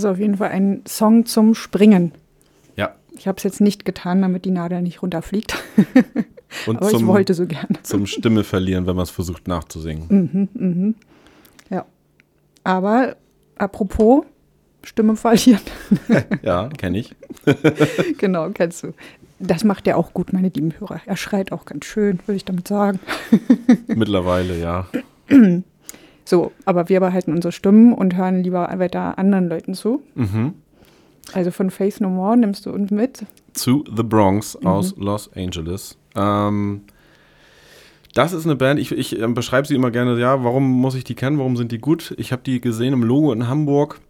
ist 0.04 0.10
auf 0.10 0.18
jeden 0.18 0.36
Fall 0.36 0.50
ein 0.50 0.82
Song 0.86 1.26
zum 1.26 1.54
Springen. 1.54 2.12
Ja. 2.76 2.94
Ich 3.16 3.26
habe 3.26 3.38
es 3.38 3.44
jetzt 3.44 3.60
nicht 3.60 3.84
getan, 3.84 4.22
damit 4.22 4.44
die 4.44 4.50
Nadel 4.50 4.82
nicht 4.82 5.02
runterfliegt. 5.02 5.56
Und 6.66 6.76
Aber 6.82 6.92
ich 6.92 7.06
wollte 7.06 7.34
so 7.34 7.46
gern. 7.46 7.78
zum 7.82 8.06
Stimme 8.06 8.44
verlieren, 8.44 8.86
wenn 8.86 8.96
man 8.96 9.04
es 9.04 9.10
versucht 9.10 9.48
nachzusingen. 9.48 10.96
Ja. 11.70 11.86
Aber 12.62 13.16
apropos 13.56 14.24
Stimme 14.82 15.16
verlieren. 15.16 15.62
Ja, 16.42 16.68
kenne 16.68 16.98
ich. 16.98 17.14
genau, 18.18 18.50
kennst 18.50 18.82
du. 18.82 18.92
Das 19.38 19.64
macht 19.64 19.86
er 19.86 19.96
auch 19.96 20.12
gut, 20.12 20.32
meine 20.32 20.48
lieben 20.48 20.78
Hörer. 20.78 21.00
Er 21.06 21.16
schreit 21.16 21.52
auch 21.52 21.64
ganz 21.64 21.86
schön, 21.86 22.18
würde 22.26 22.36
ich 22.36 22.44
damit 22.44 22.68
sagen. 22.68 23.00
Mittlerweile, 23.88 24.58
ja. 24.58 24.86
So, 26.24 26.52
aber 26.64 26.88
wir 26.88 27.00
behalten 27.00 27.32
unsere 27.32 27.52
Stimmen 27.52 27.92
und 27.92 28.16
hören 28.16 28.42
lieber 28.42 28.72
weiter 28.78 29.18
anderen 29.18 29.48
Leuten 29.48 29.74
zu. 29.74 30.02
Mhm. 30.14 30.54
Also 31.32 31.50
von 31.50 31.70
Faith 31.70 32.00
No 32.00 32.08
More 32.08 32.36
nimmst 32.36 32.66
du 32.66 32.70
uns 32.70 32.90
mit. 32.90 33.24
Zu 33.54 33.84
The 33.94 34.02
Bronx 34.02 34.56
aus 34.56 34.94
Los 34.96 35.30
Angeles. 35.34 35.96
Ähm, 36.14 36.82
das 38.14 38.32
ist 38.32 38.44
eine 38.44 38.56
Band, 38.56 38.78
ich, 38.78 38.92
ich 38.92 39.18
ähm, 39.18 39.34
beschreibe 39.34 39.66
sie 39.66 39.74
immer 39.74 39.90
gerne, 39.90 40.18
ja, 40.18 40.44
warum 40.44 40.70
muss 40.70 40.94
ich 40.94 41.04
die 41.04 41.14
kennen, 41.14 41.38
warum 41.38 41.56
sind 41.56 41.72
die 41.72 41.78
gut? 41.78 42.14
Ich 42.16 42.30
habe 42.30 42.42
die 42.42 42.60
gesehen 42.60 42.92
im 42.92 43.02
Logo 43.02 43.32
in 43.32 43.48
Hamburg 43.48 44.00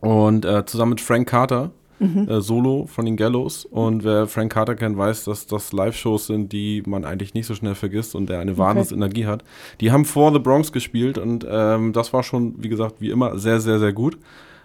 und 0.00 0.44
äh, 0.44 0.66
zusammen 0.66 0.90
mit 0.90 1.00
Frank 1.00 1.28
Carter, 1.28 1.70
äh, 2.00 2.40
Solo 2.40 2.86
von 2.86 3.04
den 3.04 3.16
Gallows. 3.16 3.64
Und 3.64 4.04
wer 4.04 4.26
Frank 4.26 4.52
Carter 4.52 4.74
kennt, 4.74 4.96
weiß, 4.96 5.24
dass 5.24 5.46
das 5.46 5.72
Live-Shows 5.72 6.26
sind, 6.26 6.52
die 6.52 6.82
man 6.86 7.04
eigentlich 7.04 7.34
nicht 7.34 7.46
so 7.46 7.54
schnell 7.54 7.74
vergisst 7.74 8.14
und 8.14 8.28
der 8.28 8.40
eine 8.40 8.58
Wahnsinnsenergie 8.58 9.26
hat. 9.26 9.44
Die 9.80 9.92
haben 9.92 10.04
vor 10.04 10.32
The 10.32 10.38
Bronx 10.38 10.72
gespielt 10.72 11.18
und 11.18 11.46
ähm, 11.48 11.92
das 11.92 12.12
war 12.12 12.22
schon, 12.22 12.62
wie 12.62 12.68
gesagt, 12.68 12.96
wie 13.00 13.10
immer 13.10 13.38
sehr, 13.38 13.60
sehr, 13.60 13.78
sehr 13.78 13.92
gut. 13.92 14.18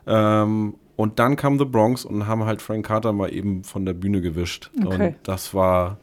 Ähm, 0.07 0.75
und 0.95 1.19
dann 1.19 1.36
kam 1.36 1.59
The 1.59 1.65
Bronx 1.65 2.05
und 2.05 2.27
haben 2.27 2.45
halt 2.45 2.61
Frank 2.61 2.86
Carter 2.86 3.11
mal 3.11 3.33
eben 3.33 3.63
von 3.63 3.86
der 3.86 3.93
Bühne 3.93 4.21
gewischt. 4.21 4.71
Okay. 4.83 5.07
Und 5.07 5.15
das 5.23 5.53
war 5.53 5.97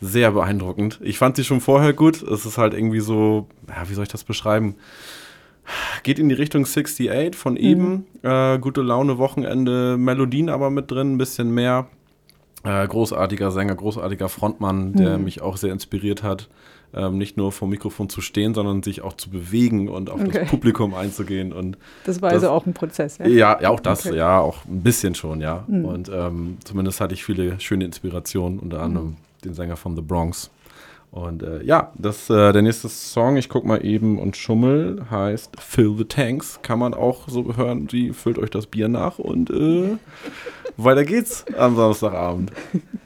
sehr 0.00 0.30
beeindruckend. 0.32 1.00
Ich 1.02 1.18
fand 1.18 1.36
sie 1.36 1.44
schon 1.44 1.60
vorher 1.60 1.94
gut. 1.94 2.22
Es 2.22 2.44
ist 2.44 2.58
halt 2.58 2.74
irgendwie 2.74 3.00
so, 3.00 3.46
ja, 3.68 3.88
wie 3.88 3.94
soll 3.94 4.02
ich 4.02 4.10
das 4.10 4.24
beschreiben? 4.24 4.74
Geht 6.02 6.18
in 6.18 6.28
die 6.28 6.34
Richtung 6.34 6.64
68 6.64 7.36
von 7.36 7.56
eben. 7.56 8.06
Äh, 8.22 8.58
gute 8.58 8.82
Laune, 8.82 9.18
Wochenende, 9.18 9.96
Melodien 9.98 10.48
aber 10.48 10.70
mit 10.70 10.90
drin, 10.90 11.14
ein 11.14 11.18
bisschen 11.18 11.52
mehr. 11.52 11.86
Äh, 12.64 12.86
großartiger 12.86 13.50
Sänger, 13.52 13.74
großartiger 13.74 14.28
Frontmann, 14.28 14.92
der 14.94 15.18
mich 15.18 15.40
auch 15.42 15.56
sehr 15.56 15.72
inspiriert 15.72 16.22
hat. 16.22 16.48
Ähm, 16.94 17.18
nicht 17.18 17.36
nur 17.36 17.52
vor 17.52 17.66
dem 17.66 17.70
Mikrofon 17.72 18.08
zu 18.08 18.20
stehen, 18.20 18.54
sondern 18.54 18.82
sich 18.82 19.02
auch 19.02 19.12
zu 19.14 19.28
bewegen 19.28 19.88
und 19.88 20.08
auf 20.08 20.20
Okay. 20.20 20.40
das 20.40 20.48
Publikum 20.50 20.94
einzugehen. 20.94 21.52
Und 21.52 21.76
Das 22.04 22.22
war 22.22 22.30
Das- 22.30 22.44
also 22.44 22.54
auch 22.54 22.64
ein 22.64 22.72
Prozess, 22.74 23.18
ja? 23.18 23.26
ja, 23.26 23.58
ja, 23.60 23.68
auch 23.70 23.80
das, 23.80 24.06
Okay. 24.06 24.16
ja, 24.16 24.38
auch 24.40 24.64
ein 24.64 24.82
bisschen 24.82 25.14
schon, 25.14 25.40
ja. 25.40 25.64
Und 25.68 26.08
ähm, 26.12 26.58
zumindest 26.64 27.00
hatte 27.00 27.12
ich 27.12 27.24
viele 27.24 27.58
schöne 27.60 27.84
Inspirationen, 27.84 28.58
unter 28.60 28.82
anderem 28.82 29.16
den 29.44 29.52
Sänger 29.52 29.76
von 29.76 29.94
The 29.96 30.00
Bronx. 30.02 30.50
Und 31.10 31.42
äh, 31.42 31.62
ja, 31.62 31.92
das, 31.96 32.28
äh, 32.28 32.52
der 32.52 32.62
nächste 32.62 32.88
Song, 32.88 33.36
ich 33.36 33.48
guck 33.48 33.64
mal 33.64 33.84
eben 33.84 34.18
und 34.18 34.36
schummel, 34.36 35.06
heißt 35.10 35.60
Fill 35.60 35.94
the 35.96 36.04
Tanks. 36.04 36.60
Kann 36.62 36.78
man 36.78 36.94
auch 36.94 37.28
so 37.28 37.56
hören, 37.56 37.88
wie 37.90 38.12
füllt 38.12 38.38
euch 38.38 38.50
das 38.50 38.66
Bier 38.66 38.88
nach 38.88 39.18
und 39.18 39.50
äh, 39.50 39.96
weiter 40.76 41.04
geht's 41.04 41.44
am 41.56 41.76
Samstagabend. 41.76 42.52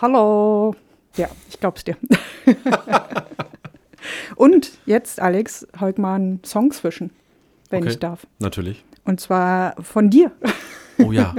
Hallo. 0.00 0.74
Ja, 1.16 1.28
ich 1.50 1.60
glaub's 1.60 1.84
dir. 1.84 1.96
Und 4.36 4.72
jetzt, 4.86 5.20
Alex, 5.20 5.66
heute 5.78 6.00
mal 6.00 6.14
einen 6.14 6.42
Song 6.42 6.70
zwischen, 6.70 7.10
wenn 7.68 7.82
Okay. 7.82 7.90
ich 7.90 7.98
darf. 7.98 8.26
Natürlich. 8.38 8.82
Und 9.04 9.20
zwar 9.20 9.74
von 9.82 10.08
dir. 10.08 10.32
Oh 10.98 11.12
ja. 11.12 11.34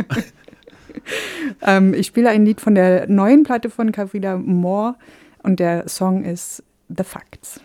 ähm, 1.64 1.96
ich 1.96 2.06
spiele 2.06 2.30
ein 2.30 2.46
Lied 2.46 2.62
von 2.62 2.76
der 2.76 3.08
neuen 3.08 3.42
Platte 3.44 3.72
von 3.72 3.92
Kavida 3.92 4.38
Moore 4.38 4.96
und 5.42 5.60
der 5.60 5.88
Song 5.90 6.24
ist 6.24 6.64
The 6.96 7.04
Facts. 7.04 7.62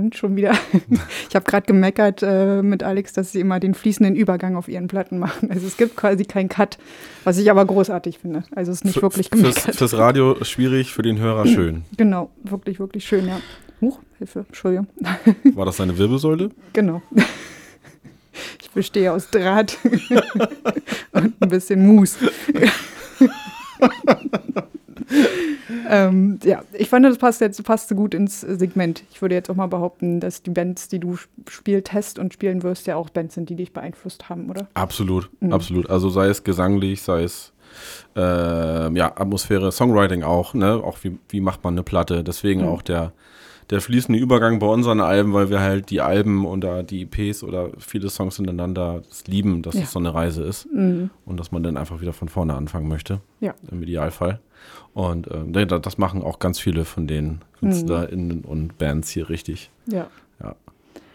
Und 0.00 0.16
schon 0.16 0.34
wieder, 0.36 0.52
ich 1.28 1.34
habe 1.36 1.44
gerade 1.44 1.66
gemeckert 1.66 2.22
äh, 2.22 2.62
mit 2.62 2.82
Alex, 2.82 3.12
dass 3.12 3.32
sie 3.32 3.40
immer 3.40 3.60
den 3.60 3.74
fließenden 3.74 4.16
Übergang 4.16 4.56
auf 4.56 4.66
ihren 4.68 4.88
Platten 4.88 5.18
machen. 5.18 5.50
Also 5.50 5.66
es 5.66 5.76
gibt 5.76 5.94
quasi 5.96 6.24
keinen 6.24 6.48
Cut, 6.48 6.78
was 7.24 7.36
ich 7.38 7.50
aber 7.50 7.64
großartig 7.66 8.18
finde. 8.18 8.44
Also 8.54 8.72
es 8.72 8.78
ist 8.78 8.84
nicht 8.86 8.94
Für- 8.94 9.02
wirklich 9.02 9.28
fürs, 9.28 9.54
gemeckert. 9.56 9.76
fürs 9.76 9.96
Radio 9.98 10.42
schwierig, 10.42 10.92
für 10.92 11.02
den 11.02 11.18
Hörer 11.18 11.46
schön. 11.46 11.84
Genau, 11.96 12.30
wirklich, 12.44 12.80
wirklich 12.80 13.04
schön, 13.04 13.26
ja. 13.28 13.40
Huch, 13.82 13.98
Hilfe, 14.18 14.44
Entschuldigung. 14.48 14.86
War 15.54 15.66
das 15.66 15.76
deine 15.76 15.96
Wirbelsäule? 15.98 16.50
Genau. 16.72 17.02
Ich 18.62 18.70
bestehe 18.70 19.12
aus 19.12 19.28
Draht 19.30 19.76
und 21.12 21.34
ein 21.40 21.48
bisschen 21.48 21.86
Mus. 21.86 22.16
ähm, 25.88 26.38
ja, 26.44 26.62
ich 26.72 26.88
fand, 26.88 27.04
das 27.04 27.18
passt 27.18 27.40
jetzt 27.40 27.62
passte 27.64 27.94
gut 27.94 28.14
ins 28.14 28.40
Segment. 28.40 29.02
Ich 29.12 29.22
würde 29.22 29.34
jetzt 29.34 29.50
auch 29.50 29.54
mal 29.56 29.66
behaupten, 29.68 30.20
dass 30.20 30.42
die 30.42 30.50
Bands, 30.50 30.88
die 30.88 30.98
du 30.98 31.16
spielst, 31.48 31.86
test 31.88 32.18
und 32.18 32.32
spielen 32.32 32.62
wirst, 32.62 32.86
ja 32.86 32.96
auch 32.96 33.10
Bands 33.10 33.34
sind, 33.34 33.48
die 33.50 33.56
dich 33.56 33.72
beeinflusst 33.72 34.28
haben, 34.28 34.50
oder? 34.50 34.68
Absolut, 34.74 35.30
Mhm. 35.40 35.52
absolut. 35.52 35.90
Also 35.90 36.08
sei 36.08 36.26
es 36.28 36.44
gesanglich, 36.44 37.02
sei 37.02 37.22
es 37.22 37.52
ähm, 38.16 38.96
ja, 38.96 39.12
Atmosphäre, 39.16 39.70
Songwriting 39.70 40.24
auch, 40.24 40.54
ne? 40.54 40.72
Auch 40.82 40.98
wie, 41.02 41.18
wie 41.28 41.40
macht 41.40 41.62
man 41.62 41.74
eine 41.74 41.84
Platte. 41.84 42.24
Deswegen 42.24 42.62
Mhm. 42.62 42.66
auch 42.68 42.82
der, 42.82 43.12
der 43.70 43.80
fließende 43.80 44.18
Übergang 44.20 44.58
bei 44.58 44.66
unseren 44.66 45.00
Alben, 45.00 45.32
weil 45.32 45.50
wir 45.50 45.60
halt 45.60 45.90
die 45.90 46.00
Alben 46.00 46.46
oder 46.46 46.82
die 46.82 47.02
EPs 47.02 47.44
oder 47.44 47.70
viele 47.78 48.10
Songs 48.10 48.34
hintereinander 48.36 49.02
lieben, 49.28 49.62
dass 49.62 49.76
Ja. 49.76 49.82
es 49.82 49.92
so 49.92 50.00
eine 50.00 50.12
Reise 50.12 50.42
ist 50.42 50.66
Mhm. 50.72 51.10
und 51.24 51.38
dass 51.38 51.52
man 51.52 51.62
dann 51.62 51.76
einfach 51.76 52.00
wieder 52.00 52.12
von 52.12 52.28
vorne 52.28 52.54
anfangen 52.54 52.88
möchte. 52.88 53.20
Ja. 53.38 53.54
Im 53.70 53.80
Idealfall. 53.84 54.40
Und 54.94 55.28
da- 55.52 55.78
das 55.78 55.98
machen 55.98 56.22
auch 56.22 56.38
ganz 56.38 56.58
viele 56.58 56.84
von 56.84 57.06
den 57.06 57.40
KünstlerInnen 57.60 58.40
und 58.42 58.76
Bands 58.78 59.10
hier 59.10 59.28
richtig. 59.28 59.70
Ja. 59.86 60.08
Ja. 60.42 60.54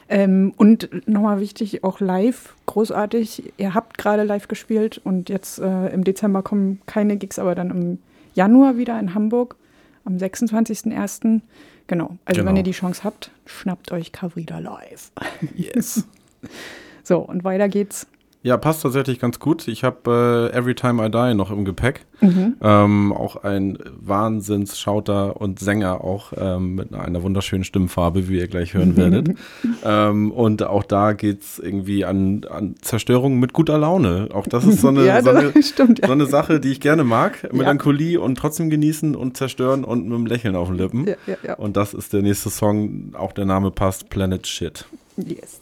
Ähm, 0.08 0.54
und 0.58 0.90
nochmal 1.08 1.40
wichtig, 1.40 1.84
auch 1.84 2.00
live, 2.00 2.56
großartig. 2.68 3.54
Ihr 3.58 3.74
habt 3.74 3.98
gerade 3.98 4.24
live 4.24 4.48
gespielt 4.48 5.02
und 5.04 5.30
jetzt 5.30 5.60
äh, 5.60 5.88
im 5.88 6.04
Dezember 6.04 6.44
kommen 6.44 6.80
keine 6.86 7.18
Gigs, 7.18 7.40
aber 7.40 7.56
dann 7.56 7.72
im 7.72 7.98
Januar 8.36 8.78
wieder 8.78 9.00
in 9.00 9.14
Hamburg 9.16 9.56
am 10.06 10.18
26.01. 10.18 11.42
Genau. 11.88 12.18
Also 12.26 12.40
wenn 12.42 12.46
Genau. 12.48 12.58
ihr 12.58 12.64
die 12.64 12.72
Chance 12.72 13.04
habt, 13.04 13.32
schnappt 13.46 13.92
euch 13.92 14.12
Cavrida 14.12 14.60
live. 14.60 15.12
Yes. 15.56 16.08
So, 17.08 17.20
und 17.20 17.44
weiter 17.44 17.70
geht's. 17.70 18.08
Ja, 18.46 18.58
passt 18.58 18.84
tatsächlich 18.84 19.18
ganz 19.20 19.40
gut. 19.40 19.68
Ich 19.68 19.84
habe 19.84 20.52
äh, 20.54 20.56
Every 20.56 20.76
Time 20.76 21.04
I 21.04 21.10
Die 21.10 21.34
noch 21.34 21.50
im 21.50 21.66
Gepäck. 21.66 22.06
Mhm. 22.22 22.58
Ähm, 22.62 23.12
auch 23.12 23.38
ein 23.38 23.80
Wahnsinnsschauter 24.00 25.42
und 25.42 25.60
Sänger, 25.60 26.04
auch 26.04 26.32
ähm, 26.38 26.76
mit 26.76 26.94
einer 26.94 27.24
wunderschönen 27.24 27.64
Stimmfarbe, 27.64 28.30
wie 28.30 28.38
ihr 28.38 28.48
gleich 28.48 28.76
hören 28.76 28.90
mhm. 28.90 28.98
werdet. 28.98 29.30
ähm, 29.84 30.32
und 30.32 30.62
auch 30.62 30.84
da 30.84 31.14
geht 31.14 31.42
es 31.42 31.58
irgendwie 31.58 32.06
an, 32.06 32.46
an, 32.48 32.76
Zerstörung 32.82 33.40
mit 33.40 33.52
guter 33.52 33.80
Laune. 33.80 34.30
Auch 34.32 34.46
das 34.46 34.64
ist 34.66 34.82
so 34.82 34.90
eine, 34.90 35.04
ja, 35.08 35.24
so, 35.24 35.32
eine 35.32 35.52
stimmt, 35.64 36.02
ja. 36.02 36.06
so 36.06 36.14
eine, 36.14 36.28
Sache, 36.28 36.60
die 36.60 36.72
ich 36.72 36.80
gerne 36.80 37.04
mag. 37.04 37.52
Melancholie 37.52 38.14
ja. 38.14 38.20
und 38.20 38.38
trotzdem 38.38 38.70
genießen 38.70 39.16
und 39.16 39.38
zerstören 39.38 39.84
und 39.84 40.04
mit 40.04 40.14
einem 40.14 40.28
Lächeln 40.28 40.56
auf 40.56 40.68
den 40.68 40.78
Lippen. 40.78 41.08
Und 41.58 41.78
das 41.78 41.96
ist 41.96 42.14
der 42.14 42.22
nächste 42.22 42.52
Song. 42.52 43.16
Auch 43.18 43.32
der 43.32 43.46
Name 43.46 43.72
passt, 43.72 44.12
Planet 44.12 44.46
Shit. 44.46 44.86
Yes. 45.18 45.62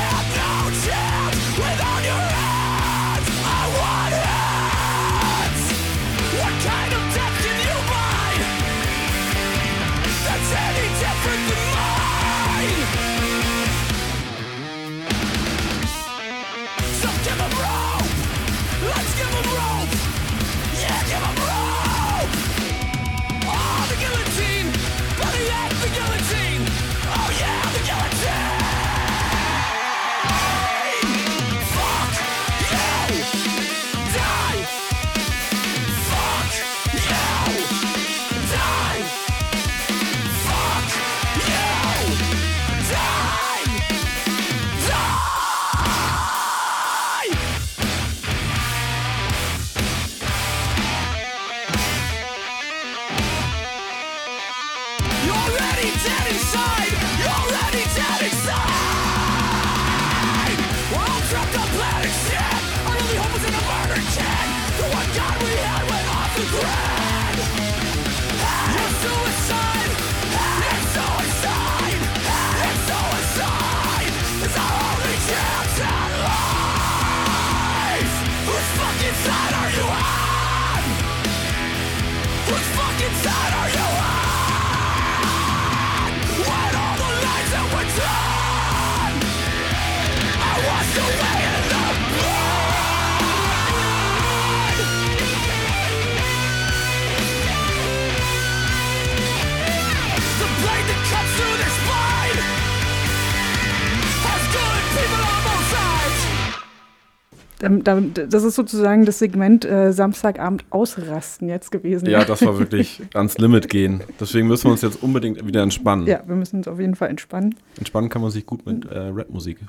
Das 107.61 108.43
ist 108.43 108.55
sozusagen 108.55 109.05
das 109.05 109.19
Segment 109.19 109.65
äh, 109.65 109.93
Samstagabend 109.93 110.65
ausrasten 110.71 111.47
jetzt 111.47 111.71
gewesen. 111.71 112.09
Ja, 112.09 112.23
das 112.23 112.43
war 112.43 112.57
wirklich 112.57 113.01
ans 113.13 113.37
Limit 113.37 113.69
gehen. 113.69 114.01
Deswegen 114.19 114.47
müssen 114.47 114.65
wir 114.65 114.71
uns 114.71 114.81
jetzt 114.81 115.03
unbedingt 115.03 115.45
wieder 115.45 115.61
entspannen. 115.61 116.07
Ja, 116.07 116.23
wir 116.25 116.35
müssen 116.35 116.57
uns 116.57 116.67
auf 116.67 116.79
jeden 116.79 116.95
Fall 116.95 117.09
entspannen. 117.09 117.55
Entspannen 117.77 118.09
kann 118.09 118.21
man 118.21 118.31
sich 118.31 118.45
gut 118.45 118.65
mit 118.65 118.85
äh, 118.85 118.97
Rapmusik. 118.97 119.59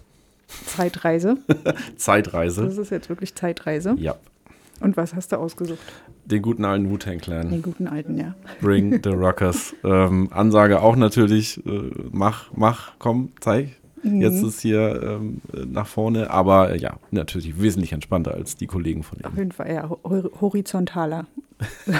Zeitreise. 0.66 1.36
Zeitreise. 1.96 2.64
Das 2.64 2.78
ist 2.78 2.90
jetzt 2.90 3.08
wirklich 3.08 3.34
Zeitreise. 3.34 3.94
Ja. 3.98 4.16
Und 4.80 4.96
was 4.96 5.14
hast 5.14 5.32
du 5.32 5.36
ausgesucht? 5.36 5.80
Den 6.24 6.42
guten 6.42 6.64
alten 6.64 6.90
Wu-Tang 6.90 7.18
Clan. 7.18 7.50
Den 7.50 7.62
guten 7.62 7.86
alten, 7.86 8.18
ja. 8.18 8.34
Bring 8.60 9.00
the 9.02 9.10
Rockers. 9.10 9.74
ähm, 9.84 10.28
Ansage 10.32 10.80
auch 10.80 10.96
natürlich, 10.96 11.64
äh, 11.66 11.90
mach, 12.10 12.50
mach, 12.54 12.92
komm, 12.98 13.30
zeig, 13.40 13.76
Jetzt 14.02 14.42
mhm. 14.42 14.48
ist 14.48 14.60
hier 14.60 15.00
ähm, 15.02 15.40
nach 15.52 15.86
vorne, 15.86 16.30
aber 16.30 16.72
äh, 16.72 16.78
ja, 16.78 16.98
natürlich 17.12 17.60
wesentlich 17.60 17.92
entspannter 17.92 18.34
als 18.34 18.56
die 18.56 18.66
Kollegen 18.66 19.04
von 19.04 19.18
eben. 19.18 19.28
Auf 19.28 19.36
jeden 19.36 19.52
Fall, 19.52 19.72
ja, 19.72 19.88
horizontaler. 20.40 21.26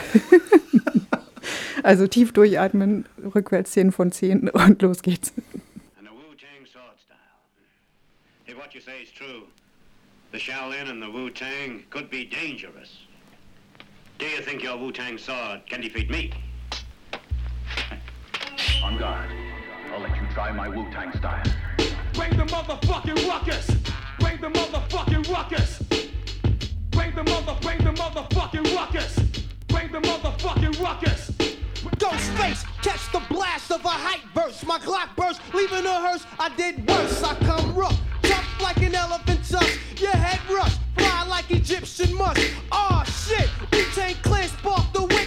also 1.85 2.09
tief 2.09 2.33
durchatmen, 2.33 3.07
rückwärts 3.35 3.71
10 3.73 3.93
von 3.93 4.11
10 4.11 4.49
und 4.49 4.83
los 4.83 5.03
geht's. 5.03 5.33
And 5.97 6.09
the 6.09 6.11
Wu 6.11 6.35
Tang 6.35 6.67
sword 6.67 6.99
style. 6.99 7.17
If 8.49 8.59
what 8.59 8.75
you 8.75 8.81
say 8.81 9.03
is 9.03 9.13
true, 9.13 9.47
the 10.33 10.39
Shaolin 10.39 10.91
and 10.91 11.01
the 11.01 11.09
Wu 11.09 11.31
Tang 11.31 11.85
could 11.91 12.11
be 12.11 12.25
dangerous. 12.25 13.07
Do 14.19 14.27
you 14.27 14.43
think 14.43 14.65
your 14.65 14.77
Wu 14.77 14.91
Tang 14.91 15.19
sword 15.19 15.61
can 15.69 15.81
defeat 15.81 16.11
me? 16.11 16.33
On 18.83 18.99
guard. 18.99 19.31
I'll 19.95 20.01
let 20.01 20.17
you 20.17 20.27
try 20.35 20.51
my 20.51 20.69
Wu 20.69 20.91
Tang 20.91 21.13
style. 21.17 21.45
Bring 22.23 22.37
the 22.37 22.45
motherfucking 22.45 23.29
ruckus. 23.29 23.67
Bring 24.21 24.41
the 24.41 24.49
motherfucking 24.49 25.29
ruckus. 25.29 25.83
Bring 26.93 27.13
the 27.17 27.25
mother, 27.25 27.57
bring 27.61 27.79
the 27.79 27.91
motherfucking 27.91 28.77
ruckus. 28.77 29.19
Bring 29.67 29.91
the 29.91 29.99
motherfucking 29.99 30.81
ruckus. 30.81 31.33
Ghostface, 31.99 32.65
catch 32.81 33.11
the 33.11 33.23
blast 33.29 33.73
of 33.73 33.85
a 33.85 33.89
hype 33.89 34.23
verse. 34.37 34.65
My 34.65 34.79
Glock 34.79 35.17
burst, 35.17 35.41
leaving 35.53 35.85
a 35.85 35.95
hearse. 35.95 36.25
I 36.39 36.49
did 36.51 36.89
worse. 36.89 37.25
I 37.25 37.35
come 37.41 37.75
rough, 37.75 38.01
tough 38.23 38.63
like 38.63 38.77
an 38.77 38.95
elephant 38.95 39.41
tusk. 39.45 39.81
Your 40.01 40.13
head 40.13 40.39
rush, 40.49 40.77
fly 40.97 41.27
like 41.27 41.51
Egyptian 41.51 42.15
musk. 42.15 42.41
Aw 42.71 43.03
shit, 43.03 43.51
we 43.73 43.83
tank 43.97 44.23
clear, 44.23 44.47
spark 44.47 44.93
the 44.93 45.01
Wixen. 45.01 45.22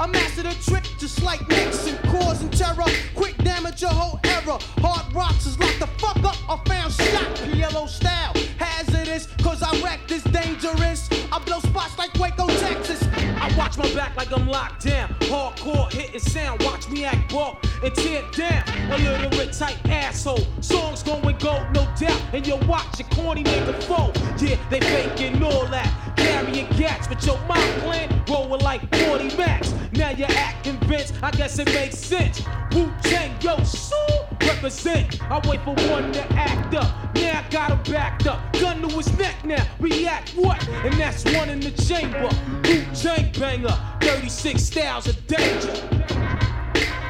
I 0.00 0.06
mastered 0.06 0.46
a 0.46 0.54
trick 0.62 0.84
just 0.98 1.22
like 1.24 1.46
Nixon, 1.48 1.96
causing 2.04 2.50
terror. 2.50 2.84
Quick 3.16 3.36
damage 3.38 3.82
your 3.82 3.90
whole 3.90 4.20
era. 4.24 4.58
Hard 4.78 5.12
rocks 5.12 5.46
is 5.46 5.58
locked 5.58 5.80
the 5.80 5.88
fuck 5.98 6.18
up. 6.18 6.36
I 6.48 6.56
found 6.68 6.92
shot, 6.92 7.34
PLO 7.36 7.88
style. 7.88 8.32
Hazardous, 8.58 9.26
cause 9.42 9.60
I 9.60 9.72
wreck 9.82 10.00
this 10.06 10.22
dangerous. 10.24 11.08
I 11.32 11.38
blow 11.40 11.58
spots 11.60 11.98
like 11.98 12.14
Waco, 12.14 12.46
Texas. 12.46 13.07
I 13.48 13.56
watch 13.56 13.78
my 13.78 13.92
back 13.94 14.14
like 14.16 14.30
I'm 14.30 14.46
locked 14.46 14.84
down. 14.84 15.08
Hardcore 15.20 15.90
hitting 15.90 16.20
sound, 16.20 16.62
watch 16.62 16.88
me 16.90 17.04
act 17.04 17.32
walk 17.32 17.64
and 17.82 17.94
tear 17.94 18.22
down. 18.32 18.62
A 18.92 18.98
little 18.98 19.30
bit 19.30 19.52
tight 19.52 19.78
asshole. 19.88 20.46
Songs 20.60 21.02
going 21.02 21.36
gold, 21.38 21.66
no 21.72 21.88
doubt. 21.98 22.20
And 22.32 22.46
you 22.46 22.56
watch 22.68 22.98
your 22.98 23.08
corny 23.08 23.44
nigga 23.44 23.82
fall. 23.84 24.12
Yeah, 24.38 24.56
they 24.68 24.80
faking 24.80 25.42
all 25.42 25.66
that. 25.66 25.90
Carrying 26.16 26.68
gats, 26.76 27.08
but 27.08 27.24
your 27.24 27.38
mind 27.46 27.80
plan 27.80 28.24
rolling 28.28 28.60
like 28.60 28.82
40 29.06 29.36
max. 29.36 29.72
Now 29.92 30.10
you're 30.10 30.28
acting 30.30 30.78
convinced, 30.78 31.14
I 31.22 31.30
guess 31.30 31.58
it 31.58 31.66
makes 31.66 31.98
sense. 31.98 32.42
Wu 32.72 32.92
Tang, 33.02 33.34
yo, 33.40 33.62
so 33.62 33.96
represent. 34.40 35.20
I 35.30 35.40
wait 35.48 35.60
for 35.62 35.74
one 35.90 36.12
to 36.12 36.32
act 36.32 36.74
up. 36.74 37.14
Now 37.14 37.42
I 37.44 37.50
got 37.50 37.70
him 37.70 37.92
backed 37.92 38.26
up. 38.26 38.52
Gun 38.54 38.80
to 38.82 38.88
his 38.96 39.16
neck 39.18 39.44
now. 39.44 39.66
React 39.80 40.30
what? 40.36 40.68
And 40.68 40.94
that's 40.94 41.24
one 41.36 41.48
in 41.48 41.60
the 41.60 41.70
chamber. 41.70 42.28
Wu 42.64 42.84
Tang 42.94 43.30
banger. 43.38 43.78
36 44.00 44.62
styles 44.62 45.06
of 45.06 45.26
danger. 45.26 45.72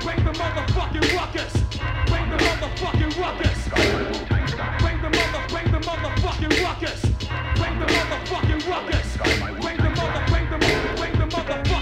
Bring 0.02 0.22
the 0.24 0.32
motherfucking 0.32 1.16
ruckus. 1.16 1.52
Bring 2.06 2.28
the 2.30 2.36
motherfucking 2.36 3.18
ruckus. 3.18 3.68
Bring 4.80 5.02
the 5.02 5.10
mother, 5.10 5.42
bring 5.48 5.72
the 5.72 5.80
motherfucking 5.80 6.62
ruckus. 6.62 7.00
Bring 7.56 7.78
the 7.78 7.86
motherfucking 7.86 8.68
ruckus. 8.68 9.16
Bring 9.60 9.76
the 9.78 9.90
mother, 9.90 10.24
bring 10.28 10.50
the 10.50 10.58
mother, 10.58 10.96
bring 10.96 11.12
the 11.12 11.26
motherfucking 11.26 11.77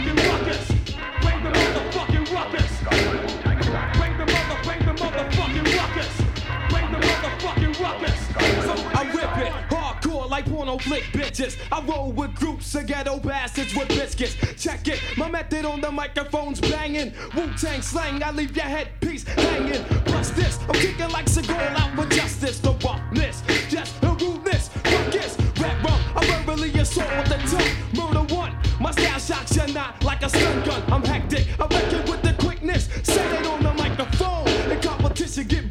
like 10.37 10.53
porno 10.53 10.77
flick 10.77 11.05
bitches. 11.15 11.57
I 11.73 11.81
roll 11.87 12.13
with 12.13 12.35
groups 12.35 12.75
of 12.75 12.87
ghetto 12.87 13.19
bastards 13.19 13.75
with 13.75 13.89
biscuits. 13.89 14.37
Check 14.63 14.87
it, 14.87 15.01
my 15.17 15.31
method 15.31 15.65
on 15.65 15.81
the 15.81 15.91
microphone's 15.91 16.61
banging. 16.61 17.15
Wu 17.35 17.51
Tang 17.57 17.81
slang, 17.81 18.23
I 18.23 18.31
leave 18.33 18.55
your 18.55 18.67
headpiece 18.67 19.25
hanging. 19.25 19.83
Plus 20.05 20.29
this, 20.31 20.59
I'm 20.69 20.75
kicking 20.75 21.09
like 21.09 21.25
Seagal 21.25 21.81
out 21.81 21.97
with 21.97 22.11
justice. 22.11 22.59
The 22.61 22.73
roughness, 22.85 23.43
just 23.71 23.99
the 24.03 24.09
rudeness. 24.09 24.69
Ruckus, 24.85 25.39
rap 25.59 25.83
rum, 25.83 26.01
I 26.15 26.27
verbally 26.27 26.71
assault 26.81 27.11
with 27.17 27.29
the 27.29 27.39
tongue. 27.57 27.75
Murder 27.97 28.35
one, 28.35 28.55
my 28.79 28.91
style 28.91 29.19
shocks 29.19 29.57
you 29.57 29.73
not 29.73 30.05
like 30.05 30.23
a 30.23 30.29
stun 30.29 30.63
gun. 30.67 30.83
I'm 30.93 31.03
hectic, 31.03 31.47
I 31.59 31.67
reckon 31.67 32.11
with 32.11 32.21
the 32.21 32.35
quickness. 32.45 32.91
Set 33.05 33.41
it 33.41 33.47
on 33.47 33.63
the 33.63 33.73
microphone, 33.73 34.45
the 34.69 34.77
competition 34.83 35.47
get 35.47 35.66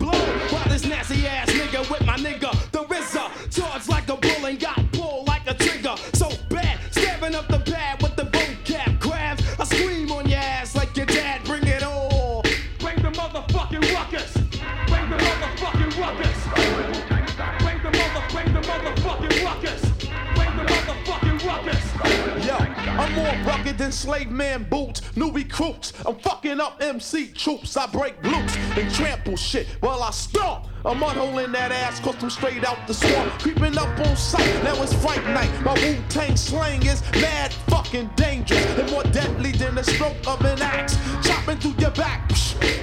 rugged 23.76 23.94
slave 23.94 24.32
man 24.32 24.64
boots, 24.64 25.02
new 25.16 25.32
recruits. 25.32 25.94
I'm 26.06 26.16
fucking 26.16 26.60
up 26.60 26.82
MC 26.82 27.28
troops. 27.28 27.76
I 27.76 27.88
break 27.88 28.22
loose 28.24 28.56
and 28.78 28.94
trample 28.94 29.36
shit 29.36 29.68
while 29.82 30.02
I 30.02 30.12
stomp. 30.12 30.68
I'm 30.86 31.02
unholing 31.02 31.52
that 31.54 31.72
ass 31.72 32.00
cause 32.00 32.16
I'm 32.22 32.30
straight 32.30 32.64
out 32.64 32.78
the 32.88 32.94
swamp. 32.94 33.32
Creeping 33.40 33.78
up 33.78 34.00
on 34.00 34.16
sight, 34.16 34.64
now 34.64 34.82
it's 34.82 34.94
fight 34.94 35.24
night. 35.26 35.52
My 35.64 35.74
Wu 35.74 35.98
Tang 36.10 36.38
slang 36.38 36.86
is 36.86 37.02
mad 37.14 37.52
fucking 37.70 38.12
dangerous 38.16 38.66
and 38.80 38.92
more 38.92 39.04
deadly 39.04 39.52
than 39.52 39.76
the 39.76 39.84
stroke 39.84 40.16
of 40.28 40.40
an 40.46 40.62
axe. 40.62 40.98
Chopping 41.24 41.58
through 41.58 41.76
your 41.80 41.92
back, 41.92 42.30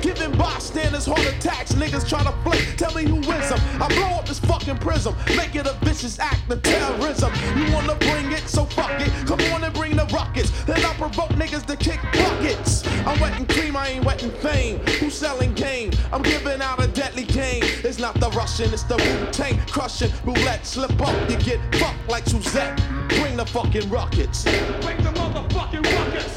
giving 0.00 0.32
bystanders 0.32 1.06
heart 1.06 1.24
attacks. 1.26 1.72
Niggas 1.72 2.08
try 2.08 2.22
to 2.22 2.32
flick, 2.44 2.76
tell 2.76 2.94
me 2.94 3.04
who 3.04 3.18
is 3.18 3.48
them. 3.48 3.60
I 3.80 3.88
blow 3.88 4.18
up 4.18 4.26
this 4.26 4.38
fucking 4.40 4.78
prism, 4.78 5.14
make 5.36 5.54
it 5.54 5.66
a 5.66 5.74
vicious 5.84 6.18
act 6.18 6.50
of 6.50 6.62
terrorism. 6.62 7.32
You 7.56 7.72
wanna 7.72 7.94
bring 7.96 8.32
it, 8.32 8.48
so 8.48 8.64
fuck 8.64 9.00
it. 9.00 9.10
Come 9.26 9.40
on 9.52 9.64
and 9.64 9.74
bring 9.74 9.96
the 9.96 10.06
rockets. 10.06 10.50
Then 10.64 10.84
I 10.84 10.94
provoke 10.94 11.30
niggas 11.30 11.66
to 11.66 11.76
kick 11.76 12.00
buckets. 12.12 12.86
I'm 13.06 13.18
wetting 13.20 13.46
cream, 13.46 13.76
I 13.76 13.88
ain't 13.88 14.04
wetting 14.04 14.30
fame. 14.30 14.78
Who's 15.00 15.14
selling 15.14 15.54
game? 15.54 15.90
I'm 16.12 16.22
giving 16.22 16.60
out 16.62 16.82
a 16.82 16.88
deadly 16.88 17.24
game. 17.24 17.62
It's 17.84 17.98
not 17.98 18.14
the 18.20 18.30
Russian, 18.30 18.72
it's 18.72 18.84
the 18.84 18.96
Wu 18.96 19.32
Tang 19.32 19.58
crushing. 19.66 20.10
Roulette, 20.24 20.66
slip 20.66 21.00
up, 21.00 21.30
you 21.30 21.36
get 21.38 21.60
fucked 21.76 22.08
like 22.08 22.26
Suzette. 22.26 22.76
Bring 23.08 23.36
the 23.36 23.46
fucking 23.46 23.88
rockets. 23.90 24.44
Bring 24.44 24.98
the 24.98 25.12
motherfucking 25.18 25.84
ruckus. 25.94 26.34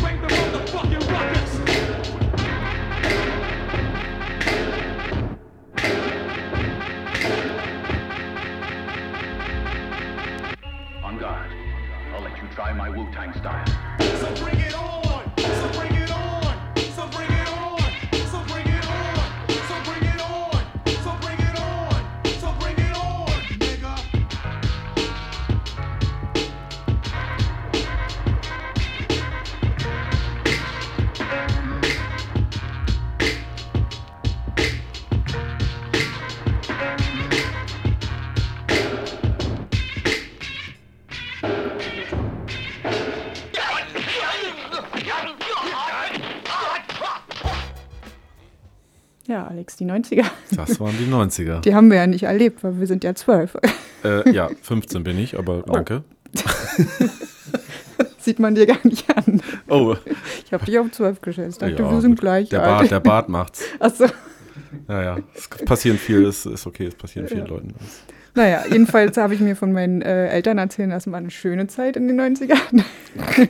Bring 0.00 0.20
the 0.20 0.28
motherfucking 0.28 1.12
ruckus. 1.12 1.39
Wu-Tang 13.00 13.32
style. 13.32 13.79
Alex, 49.60 49.76
die 49.76 49.84
90er. 49.84 50.24
Das 50.56 50.80
waren 50.80 50.94
die 50.98 51.04
90er. 51.12 51.60
Die 51.60 51.74
haben 51.74 51.90
wir 51.90 51.98
ja 51.98 52.06
nicht 52.06 52.22
erlebt, 52.22 52.64
weil 52.64 52.80
wir 52.80 52.86
sind 52.86 53.04
ja 53.04 53.14
zwölf. 53.14 53.58
Äh, 54.02 54.30
ja, 54.32 54.48
15 54.62 55.04
bin 55.04 55.18
ich, 55.18 55.38
aber 55.38 55.64
Oh. 55.68 55.72
danke. 55.72 56.02
Sieht 58.18 58.38
man 58.38 58.54
dir 58.54 58.64
gar 58.64 58.78
nicht 58.84 59.14
an. 59.14 59.42
Oh, 59.68 59.96
Ich 60.46 60.52
habe 60.54 60.64
dich 60.64 60.78
auf 60.78 60.90
zwölf 60.92 61.20
geschätzt. 61.20 61.60
Dachte, 61.60 61.74
ja, 61.82 61.90
wir 61.92 62.00
sind 62.00 62.18
gleich 62.18 62.48
Der 62.48 62.62
alt. 62.62 62.78
Bart, 62.78 62.90
der 62.90 63.00
Bart 63.00 63.28
macht's. 63.28 63.62
Achso. 63.78 64.06
Ja, 64.88 65.02
ja. 65.02 65.18
Es 65.34 65.46
passieren 65.66 65.98
viel, 65.98 66.24
es 66.24 66.46
ist 66.46 66.66
okay, 66.66 66.86
es 66.86 66.94
passieren 66.94 67.28
vielen 67.28 67.46
Leuten. 67.46 67.74
Naja, 68.34 68.64
jedenfalls 68.70 69.18
habe 69.18 69.34
ich 69.34 69.40
mir 69.40 69.56
von 69.56 69.72
meinen 69.72 70.00
äh, 70.00 70.28
Eltern 70.28 70.56
erzählen 70.56 70.88
lassen, 70.88 71.12
war 71.12 71.18
eine 71.18 71.30
schöne 71.30 71.66
Zeit 71.66 71.96
in 71.96 72.08
den 72.08 72.18
90ern. 72.18 72.82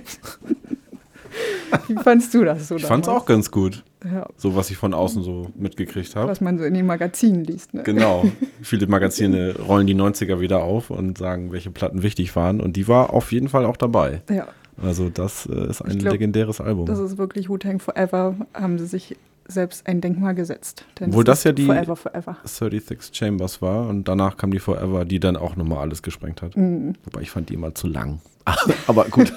Wie 1.88 1.94
fandst 1.94 2.34
du 2.34 2.44
das 2.44 2.68
so 2.68 2.76
Ich 2.76 2.84
fand's 2.84 3.06
damals? 3.06 3.22
auch 3.22 3.26
ganz 3.26 3.50
gut. 3.50 3.84
Ja, 4.04 4.26
So, 4.36 4.56
was 4.56 4.70
ich 4.70 4.76
von 4.76 4.94
außen 4.94 5.22
so 5.22 5.50
mitgekriegt 5.56 6.16
habe. 6.16 6.28
was 6.30 6.40
man 6.40 6.58
so 6.58 6.64
in 6.64 6.74
den 6.74 6.86
Magazinen 6.86 7.44
liest. 7.44 7.74
Ne? 7.74 7.82
Genau. 7.82 8.24
Viele 8.62 8.86
Magazine 8.86 9.54
rollen 9.58 9.86
die 9.86 9.94
90er 9.94 10.40
wieder 10.40 10.62
auf 10.62 10.90
und 10.90 11.18
sagen, 11.18 11.52
welche 11.52 11.70
Platten 11.70 12.02
wichtig 12.02 12.34
waren. 12.34 12.60
Und 12.60 12.76
die 12.76 12.88
war 12.88 13.12
auf 13.12 13.30
jeden 13.32 13.48
Fall 13.48 13.66
auch 13.66 13.76
dabei. 13.76 14.22
Ja. 14.30 14.48
Also 14.82 15.10
das 15.10 15.44
äh, 15.46 15.68
ist 15.68 15.82
ein 15.82 15.98
glaub, 15.98 16.12
legendäres 16.12 16.60
Album. 16.60 16.86
Das 16.86 16.98
ist 16.98 17.18
wirklich 17.18 17.50
Wu-Tang 17.50 17.80
Forever, 17.80 18.34
haben 18.54 18.78
sie 18.78 18.86
sich 18.86 19.16
selbst 19.50 19.86
ein 19.86 20.00
Denkmal 20.00 20.34
gesetzt. 20.34 20.84
Denn 20.98 21.08
Obwohl 21.10 21.22
es 21.24 21.26
das 21.26 21.44
ja 21.44 21.52
die 21.52 21.66
Forever, 21.66 21.96
Forever. 21.96 22.36
36 22.44 23.10
Chambers 23.16 23.60
war 23.60 23.88
und 23.88 24.04
danach 24.08 24.36
kam 24.36 24.50
die 24.50 24.58
Forever, 24.58 25.04
die 25.04 25.20
dann 25.20 25.36
auch 25.36 25.56
nochmal 25.56 25.78
alles 25.78 26.02
gesprengt 26.02 26.42
hat. 26.42 26.56
Mhm. 26.56 26.94
Wobei 27.04 27.22
ich 27.22 27.30
fand 27.30 27.48
die 27.50 27.54
immer 27.54 27.74
zu 27.74 27.86
lang. 27.86 28.20
Aber 28.86 29.04
gut, 29.04 29.32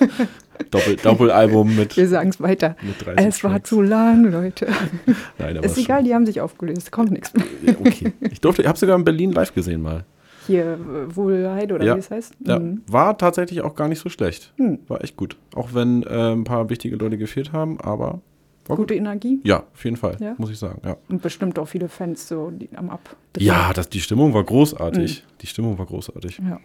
Doppel, 0.72 0.96
Doppelalbum 0.96 1.76
mit, 1.76 1.98
Wir 1.98 2.08
sagen 2.08 2.30
es 2.30 2.40
weiter. 2.42 2.76
mit 2.82 3.06
30 3.06 3.26
Es 3.28 3.44
war 3.44 3.52
Tracks. 3.52 3.70
zu 3.70 3.82
lang, 3.82 4.32
Leute. 4.32 4.68
Nein, 5.38 5.58
aber 5.58 5.66
Ist 5.66 5.76
schon- 5.76 5.84
egal, 5.84 6.04
die 6.04 6.14
haben 6.16 6.26
sich 6.26 6.40
aufgelöst. 6.42 6.92
Kommt 6.92 7.12
nichts 7.12 7.34
mehr. 7.34 7.44
Okay. 7.80 8.14
Ich 8.32 8.40
durfte, 8.42 8.62
ich 8.62 8.68
habe 8.68 8.78
sogar 8.80 8.96
in 8.98 9.04
Berlin 9.04 9.32
live 9.34 9.54
gesehen 9.54 9.82
mal. 9.82 10.06
Hier, 10.48 10.78
Wohlheit 11.10 11.72
oder 11.72 11.86
Ja. 11.86 11.96
wie 11.96 12.00
es 12.00 12.10
heißt. 12.12 12.34
Ja, 12.46 12.60
Mhm. 12.60 12.82
war 12.88 13.18
tatsächlich 13.18 13.62
auch 13.62 13.76
gar 13.76 13.88
nicht 13.88 14.00
so 14.00 14.10
schlecht. 14.10 14.54
Hm. 14.58 14.80
War 14.88 15.04
echt 15.04 15.16
gut. 15.16 15.38
Auch 15.56 15.74
wenn 15.74 16.04
äh, 16.04 16.32
ein 16.34 16.44
paar 16.46 16.70
wichtige 16.70 16.96
Leute 16.96 17.18
gefehlt 17.18 17.52
haben, 17.54 17.80
aber 17.80 18.22
war 18.68 18.78
gut. 18.78 18.88
Gute 18.88 18.96
Energie. 18.96 19.40
Ja, 19.44 19.64
auf 19.74 19.84
jeden 19.84 19.98
Fall, 19.98 20.18
Ja? 20.20 20.36
muss 20.38 20.50
ich 20.50 20.58
sagen. 20.60 20.82
Ja, 20.86 20.98
Und 21.10 21.22
bestimmt 21.22 21.58
auch 21.60 21.68
viele 21.68 21.90
Fans 21.90 22.28
so 22.28 22.52
die 22.52 22.70
am 22.76 22.90
Ab. 22.90 23.16
ja 23.38 23.72
das, 23.74 23.90
die 23.90 24.00
Stimmung 24.02 24.34
war 24.34 24.44
großartig. 24.44 25.24
Mhm. 25.26 25.32
Die 25.42 25.48
Stimmung 25.48 25.78
war 25.78 25.86
großartig. 25.86 26.40
Ja. 26.48 26.60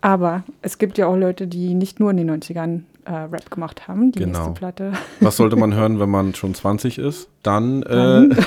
Aber 0.00 0.44
es 0.62 0.78
gibt 0.78 0.96
ja 0.98 1.06
auch 1.08 1.16
Leute, 1.16 1.46
die 1.48 1.74
nicht 1.74 1.98
nur 1.98 2.10
in 2.12 2.16
den 2.18 2.30
90ern 2.30 2.82
äh, 3.04 3.10
Rap 3.12 3.50
gemacht 3.50 3.88
haben. 3.88 4.12
Die 4.12 4.20
Genau. 4.20 4.38
nächste 4.38 4.54
Platte 4.54 4.92
Was 5.20 5.36
sollte 5.36 5.56
man 5.56 5.74
hören, 5.74 5.98
wenn 5.98 6.10
man 6.10 6.34
schon 6.34 6.54
20 6.54 6.98
ist? 6.98 7.28
Dann, 7.42 7.80
Dann- 7.82 8.36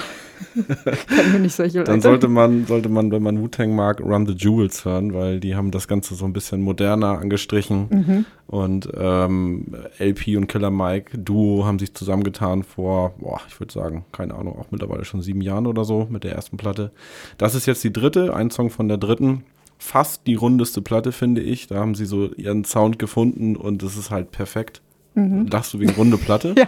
nicht 1.39 1.55
solche 1.55 1.79
Leute. 1.79 1.91
dann 1.91 2.01
sollte 2.01 2.27
man, 2.27 2.65
sollte 2.65 2.89
man, 2.89 3.11
wenn 3.11 3.23
man 3.23 3.41
Wu-Tang 3.41 3.75
mag, 3.75 3.99
Run 4.01 4.25
the 4.25 4.33
Jewels 4.33 4.85
hören, 4.85 5.13
weil 5.13 5.39
die 5.39 5.55
haben 5.55 5.71
das 5.71 5.87
Ganze 5.87 6.15
so 6.15 6.25
ein 6.25 6.33
bisschen 6.33 6.61
moderner 6.61 7.19
angestrichen. 7.19 7.87
Mhm. 7.89 8.25
Und 8.47 8.89
ähm, 8.97 9.67
LP 9.99 10.35
und 10.37 10.47
Killer 10.47 10.71
Mike 10.71 11.17
Duo 11.17 11.65
haben 11.65 11.79
sich 11.79 11.93
zusammengetan 11.93 12.63
vor, 12.63 13.13
boah, 13.19 13.39
ich 13.47 13.59
würde 13.59 13.71
sagen, 13.73 14.05
keine 14.11 14.35
Ahnung, 14.35 14.59
auch 14.59 14.71
mittlerweile 14.71 15.05
schon 15.05 15.21
sieben 15.21 15.41
Jahren 15.41 15.67
oder 15.67 15.85
so 15.85 16.07
mit 16.09 16.23
der 16.23 16.33
ersten 16.33 16.57
Platte. 16.57 16.91
Das 17.37 17.55
ist 17.55 17.65
jetzt 17.65 17.83
die 17.83 17.93
dritte, 17.93 18.35
ein 18.35 18.51
Song 18.51 18.69
von 18.69 18.87
der 18.87 18.97
dritten. 18.97 19.43
Fast 19.77 20.27
die 20.27 20.35
rundeste 20.35 20.81
Platte, 20.81 21.11
finde 21.11 21.41
ich. 21.41 21.65
Da 21.67 21.77
haben 21.77 21.95
sie 21.95 22.05
so 22.05 22.27
ihren 22.33 22.65
Sound 22.65 22.99
gefunden 22.99 23.55
und 23.55 23.81
es 23.81 23.97
ist 23.97 24.11
halt 24.11 24.31
perfekt. 24.31 24.81
Lachst 25.15 25.73
du 25.73 25.79
wegen 25.79 25.91
runde 25.91 26.17
Platte? 26.17 26.49
Mhm. 26.49 26.55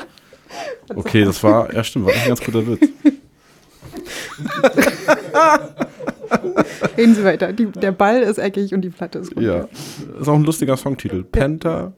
Ja. 0.89 0.97
Okay, 0.97 1.23
das 1.25 1.41
war, 1.43 1.73
ja 1.73 1.83
stimmt, 1.83 2.05
war 2.05 2.13
ein 2.13 2.27
ganz 2.27 2.39
guter 2.39 2.67
Witz. 2.67 2.87
Reden 6.97 7.15
Sie 7.15 7.23
weiter. 7.23 7.53
Die, 7.53 7.67
der 7.67 7.91
Ball 7.91 8.21
ist 8.21 8.37
eckig 8.37 8.73
und 8.73 8.81
die 8.81 8.89
Platte 8.89 9.19
ist 9.19 9.35
rund. 9.35 9.45
Ja, 9.45 9.67
ist 10.19 10.27
auch 10.27 10.35
ein 10.35 10.43
lustiger 10.43 10.77
Songtitel. 10.77 11.23
Penta, 11.23 11.93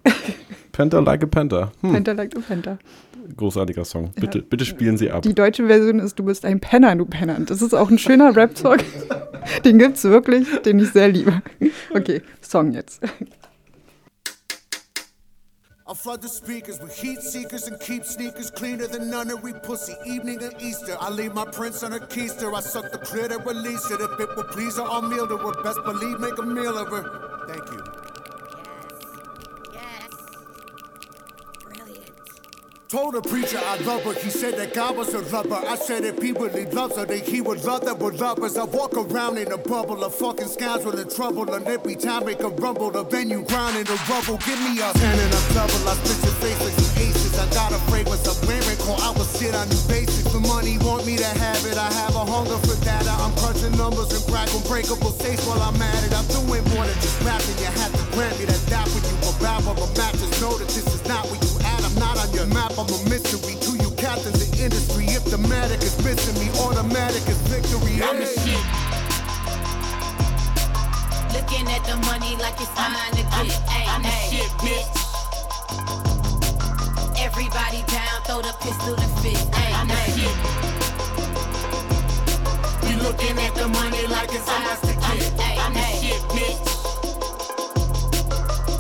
Penta 0.72 1.00
like 1.00 1.24
a 1.24 1.28
Penta. 1.28 1.72
Hm, 1.82 1.94
Penta 1.94 2.12
like 2.14 2.36
a 2.36 2.40
Penta. 2.40 2.78
großartiger 3.38 3.86
Song. 3.86 4.12
Bitte, 4.20 4.42
bitte 4.42 4.66
spielen 4.66 4.98
Sie 4.98 5.10
ab. 5.12 5.24
Die 5.24 5.34
deutsche 5.34 5.68
Version 5.68 6.00
ist 6.00 6.18
Du 6.20 6.24
bist 6.24 6.46
ein 6.46 6.60
Penner, 6.60 6.96
du 6.96 7.06
Penner. 7.06 7.40
Das 7.40 7.62
ist 7.62 7.74
auch 7.74 7.90
ein 7.90 7.98
schöner 7.98 8.36
Rap-Song. 8.36 8.78
Den 9.66 9.80
gibt's 9.80 10.04
wirklich, 10.04 10.48
den 10.64 10.80
ich 10.80 10.90
sehr 10.90 11.08
liebe. 11.08 11.42
Okay, 11.94 12.22
Song 12.42 12.74
jetzt. 12.74 13.02
I 15.88 15.94
flood 15.94 16.24
the 16.24 16.30
speakers 16.30 16.80
with 16.80 16.98
heat 16.98 17.22
seekers 17.22 17.68
and 17.68 17.80
keep 17.80 18.06
sneakers 18.06 18.50
cleaner 18.50 18.88
than 18.88 19.12
nunnery 19.12 19.54
pussy. 19.54 19.94
Evening 20.04 20.42
and 20.42 20.60
Easter, 20.60 20.98
I 21.00 21.12
leave 21.12 21.36
my 21.36 21.46
prints 21.46 21.84
on 21.84 21.94
a 21.94 22.00
keister. 22.00 22.52
I 22.56 22.62
suck 22.62 22.92
the 22.92 22.98
and 23.32 23.46
release 23.46 23.92
it. 23.92 24.02
If 24.02 24.20
it 24.20 24.36
will 24.36 24.46
please 24.46 24.78
her, 24.78 24.84
I'll 24.84 25.04
meal 25.04 25.28
to 25.28 25.38
her. 25.38 25.62
Best 25.62 25.78
believe, 25.86 26.20
make 26.20 26.40
a 26.40 26.42
meal 26.42 26.76
of 26.76 26.88
her. 26.88 27.25
Told 32.96 33.14
a 33.14 33.22
preacher 33.22 33.60
I 33.60 33.76
love 33.84 34.04
her. 34.08 34.14
He 34.14 34.30
said 34.30 34.56
that 34.56 34.74
God 34.74 34.96
was 34.96 35.14
a 35.14 35.20
lover. 35.28 35.60
I 35.68 35.76
said 35.76 36.06
if 36.06 36.16
he 36.24 36.32
really 36.32 36.64
loves 36.72 36.96
her, 36.96 37.04
then 37.04 37.20
he 37.20 37.42
would 37.42 37.62
love 37.66 37.84
that 37.84 38.00
we're 38.00 38.14
lovers. 38.14 38.56
I 38.56 38.64
walk 38.64 38.96
around 38.96 39.38
in 39.38 39.52
a 39.52 39.58
bubble 39.58 40.02
of 40.02 40.16
fucking 40.16 40.48
scoundrel 40.48 40.98
in 40.98 41.10
trouble. 41.10 41.44
And 41.54 41.68
every 41.68 41.96
time 41.96 42.24
make 42.24 42.40
a 42.40 42.48
rumble, 42.48 42.92
the 42.92 43.04
venue 43.04 43.44
ground 43.44 43.76
in 43.76 43.84
the 43.84 44.00
rubble. 44.08 44.40
Give 44.48 44.56
me 44.64 44.80
a 44.80 44.96
ten 44.96 45.12
and 45.12 45.28
a 45.28 45.42
double. 45.52 45.84
I 45.92 46.00
spit 46.00 46.24
your 46.24 46.40
face 46.40 46.56
like 46.64 46.78
some 46.80 47.04
aces. 47.04 47.36
I 47.36 47.52
got 47.52 47.76
a 47.76 47.80
fragrance 47.92 48.24
wearing. 48.48 48.80
Call 48.80 48.96
I 49.04 49.12
will 49.12 49.28
sit 49.28 49.54
on 49.54 49.68
new 49.68 49.84
basics. 49.92 50.32
The 50.32 50.40
money 50.40 50.80
want 50.80 51.04
me 51.06 51.18
to 51.20 51.32
have 51.44 51.68
it. 51.68 51.76
I 51.76 51.92
have 52.00 52.16
a 52.16 52.24
hunger 52.24 52.56
for 52.64 52.80
data. 52.80 53.12
I'm 53.12 53.36
crunching 53.36 53.76
numbers 53.76 54.08
and 54.16 54.24
crack 54.32 54.48
unbreakable 54.56 55.12
states 55.20 55.44
while 55.44 55.60
I'm 55.60 55.76
at 55.84 56.00
it. 56.08 56.16
I'm 56.16 56.24
doing 56.32 56.64
more 56.72 56.88
than 56.88 56.96
just 57.04 57.20
rapping. 57.28 57.60
You 57.60 57.76
have 57.76 57.92
to 57.92 58.04
grant 58.16 58.40
me 58.40 58.48
that 58.48 58.64
that 58.72 58.88
when 58.96 59.04
you 59.04 59.16
about 59.36 59.68
on 59.68 59.76
my 59.84 59.90
map. 60.00 60.16
Just 60.16 60.40
know 60.40 60.56
that 60.56 60.72
this 60.72 60.88
is 60.88 61.04
not 61.12 61.28
what 61.28 61.44
you 61.44 61.55
at. 62.38 62.42
I'm 62.42 62.50
not 62.50 62.72
on 62.72 62.78
your 62.78 62.78
map. 62.78 62.78
I'm 62.78 62.88
a 62.88 63.10
mystery 63.10 63.56
to 63.56 63.72
you 63.84 63.92
captains 63.96 64.42
in 64.42 64.60
industry. 64.60 65.06
If 65.06 65.26
the 65.26 65.38
matic 65.38 65.84
is 65.84 65.98
missing 66.04 66.38
me, 66.40 66.50
automatic 66.60 67.28
is 67.28 67.38
victory. 67.48 68.02
I'm 68.04 68.18
the 68.20 68.26
shit. 68.26 68.64
Looking 71.34 71.68
at 71.72 71.84
the 71.86 71.98
money 72.08 72.36
like 72.38 72.60
it's 72.60 72.76
mine 72.76 73.12
to 73.12 73.24
get. 73.24 73.62
I'm 73.88 74.02
the 74.02 74.10
shit, 74.30 74.52
bitch. 74.64 74.88
Everybody 77.20 77.84
down, 77.88 78.22
throw 78.26 78.42
the 78.42 78.54
pistol 78.62 78.96
and 78.96 79.12
fist. 79.20 79.50
I'm 79.54 79.88
the 79.88 79.96
shit. 80.16 80.36
You 82.90 82.98
looking 83.04 83.38
at 83.40 83.56
the 83.56 83.68
money 83.68 84.08
like 84.08 84.32
it's 84.34 84.48
ours 84.48 84.80
to 84.82 84.94
get. 84.94 85.34
I'm 85.60 85.74
the 85.74 85.82
shit, 86.02 86.22
bitch. 86.36 86.60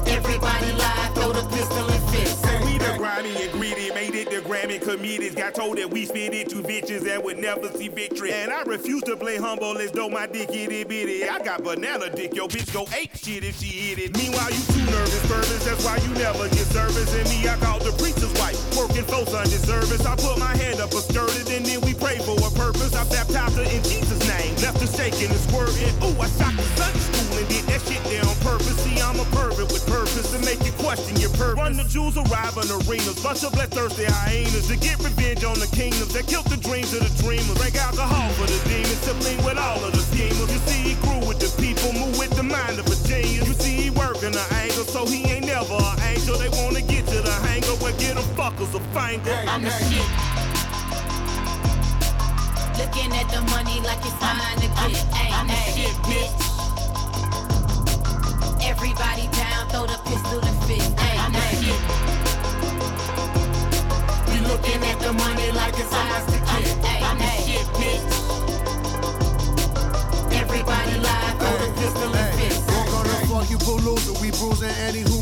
Everybody 0.07 0.71
lie, 0.73 1.11
throw 1.15 1.31
the 1.33 1.43
pistol 1.49 1.94
Grammy 4.55 4.79
comedians. 4.81 5.35
Got 5.35 5.53
told 5.53 5.77
that 5.77 5.89
we 5.91 6.05
spit 6.05 6.33
into 6.33 6.61
to 6.61 6.67
bitches 6.67 7.01
that 7.01 7.21
would 7.21 7.37
never 7.37 7.67
see 7.75 7.89
victory. 7.89 8.31
And 8.31 8.51
I 8.51 8.63
refuse 8.63 9.03
to 9.03 9.17
play 9.17 9.35
humble 9.35 9.77
as 9.77 9.91
though 9.91 10.07
my 10.07 10.27
dick 10.27 10.49
itty 10.49 10.85
bitty. 10.85 11.27
I 11.27 11.39
got 11.39 11.63
banana 11.63 12.09
dick, 12.09 12.33
yo 12.33 12.47
bitch 12.47 12.71
go 12.71 12.87
ape 12.95 13.11
shit 13.17 13.43
if 13.43 13.59
she 13.59 13.67
hit 13.67 13.99
it. 13.99 14.15
Meanwhile, 14.15 14.51
you 14.51 14.63
too 14.71 14.85
nervous, 14.87 15.29
nervous, 15.29 15.65
that's 15.65 15.83
why 15.83 15.97
you 16.07 16.13
never 16.15 16.47
get 16.47 16.67
service. 16.71 17.11
And 17.19 17.27
me, 17.27 17.49
I 17.49 17.57
called 17.57 17.83
the 17.83 17.91
preacher's 17.99 18.31
wife, 18.39 18.55
working 18.79 19.03
for 19.03 19.27
Sunday 19.27 19.59
service. 19.59 20.05
I 20.05 20.15
put 20.15 20.39
my 20.39 20.55
hand 20.55 20.79
up 20.79 20.91
a 20.93 21.03
skirted 21.03 21.51
and 21.51 21.65
then 21.65 21.81
we 21.81 21.93
pray 21.93 22.17
for 22.23 22.39
a 22.39 22.51
purpose. 22.55 22.95
I 22.95 23.03
baptized 23.11 23.59
her 23.59 23.67
in 23.67 23.83
Jesus' 23.83 24.23
name, 24.23 24.55
left 24.63 24.79
her 24.79 24.87
shaking 24.87 25.35
and 25.35 25.43
squirting. 25.51 25.91
Ooh, 25.99 26.15
I 26.15 26.31
shot 26.39 26.55
the 26.55 26.63
Sunday 26.79 27.03
school 27.03 27.43
and 27.43 27.47
did 27.51 27.63
that 27.75 27.81
shit 27.83 28.03
there 28.07 28.23
on 28.23 28.35
purpose. 28.39 28.79
See, 28.87 29.03
I'm 29.03 29.19
a 29.19 29.27
pervert 29.35 29.67
with 29.67 29.83
purpose 29.83 29.94
to 30.35 30.45
make 30.45 30.63
you 30.65 30.71
question 30.83 31.15
your 31.17 31.29
purpose. 31.31 31.55
Run 31.55 31.73
the 31.77 31.83
jewels 31.83 32.17
arrive 32.17 32.57
in 32.59 32.67
arenas, 32.67 33.19
bunch 33.23 33.43
of 33.43 33.53
bloodthirsty 33.53 34.05
hyenas 34.05 34.67
to 34.67 34.75
get 34.75 34.99
revenge 34.99 35.43
on 35.43 35.59
the 35.59 35.67
kingdoms 35.67 36.13
that 36.13 36.27
killed 36.27 36.47
the 36.47 36.57
dreams 36.57 36.91
of 36.93 37.01
the 37.07 37.11
dreamers. 37.23 37.55
Drink 37.55 37.75
alcohol 37.75 38.29
for 38.35 38.47
the 38.47 38.59
demons 38.67 39.01
to 39.07 39.13
blink 39.15 39.39
with 39.45 39.57
all 39.57 39.79
of 39.83 39.91
the 39.91 40.03
schemers. 40.11 40.51
You 40.51 40.59
see, 40.67 40.81
he 40.91 40.93
grew 41.03 41.23
with 41.27 41.39
the 41.39 41.49
people, 41.61 41.93
move 41.93 42.17
with 42.19 42.35
the 42.35 42.43
mind 42.43 42.79
of 42.79 42.87
a 42.87 42.97
genius. 43.07 43.47
You 43.47 43.55
see, 43.55 43.75
he 43.87 43.89
working 43.91 44.35
the 44.35 44.45
angle, 44.59 44.83
so 44.83 45.05
he 45.05 45.23
ain't 45.31 45.47
never 45.47 45.79
an 45.79 45.99
angel. 46.03 46.37
They 46.37 46.51
wanna 46.59 46.81
get 46.81 47.07
to 47.07 47.19
the 47.21 47.35
hangar 47.47 47.75
where 47.79 47.95
get 47.95 48.15
them 48.15 48.27
fuckers 48.35 48.75
a 48.75 48.81
finger. 48.91 49.35
I'm 49.47 49.63
the 49.63 49.71
shit. 49.71 50.03
Looking 52.75 53.11
at 53.15 53.27
the 53.31 53.39
money 53.55 53.79
like 53.87 54.03
it's 54.03 54.19
mine 54.19 54.59
to 54.59 54.67
get. 54.67 54.99
Ay, 55.15 55.31
I'm 55.31 55.47
the 55.47 55.55
shit, 55.71 55.95
bitch. 56.03 56.54
Everybody 58.65 59.27
down, 59.27 59.69
throw 59.69 59.85
the 59.85 59.99
pistol 60.09 60.39
and 60.43 60.63
fist. 60.65 60.91
Ay, 60.97 61.15
shit. 61.61 61.79
You 64.33 64.41
looking 64.47 64.81
at 64.83 64.99
the 64.99 65.13
money 65.13 65.51
like 65.51 65.77
it's 65.77 65.93
ours 65.93 66.25
to 66.25 66.39
get. 66.39 66.77
Ay, 66.83 66.99
I'm 67.03 67.17
the 67.17 67.29
shit, 67.45 67.67
bitch. 67.77 68.01
Everybody 70.33 70.99
lie, 70.99 71.35
throw 71.39 71.57
the 71.61 71.69
pistol 71.79 72.15
and 72.15 72.39
fist. 72.39 72.67
Walk 72.71 72.93
on 72.93 73.05
the 73.05 73.15
fuck 73.29 73.49
you 73.51 73.57
pull 73.59 73.77
loser. 73.77 74.13
We 74.19 74.31
bruising 74.31 74.75
any 74.87 75.01
who 75.01 75.21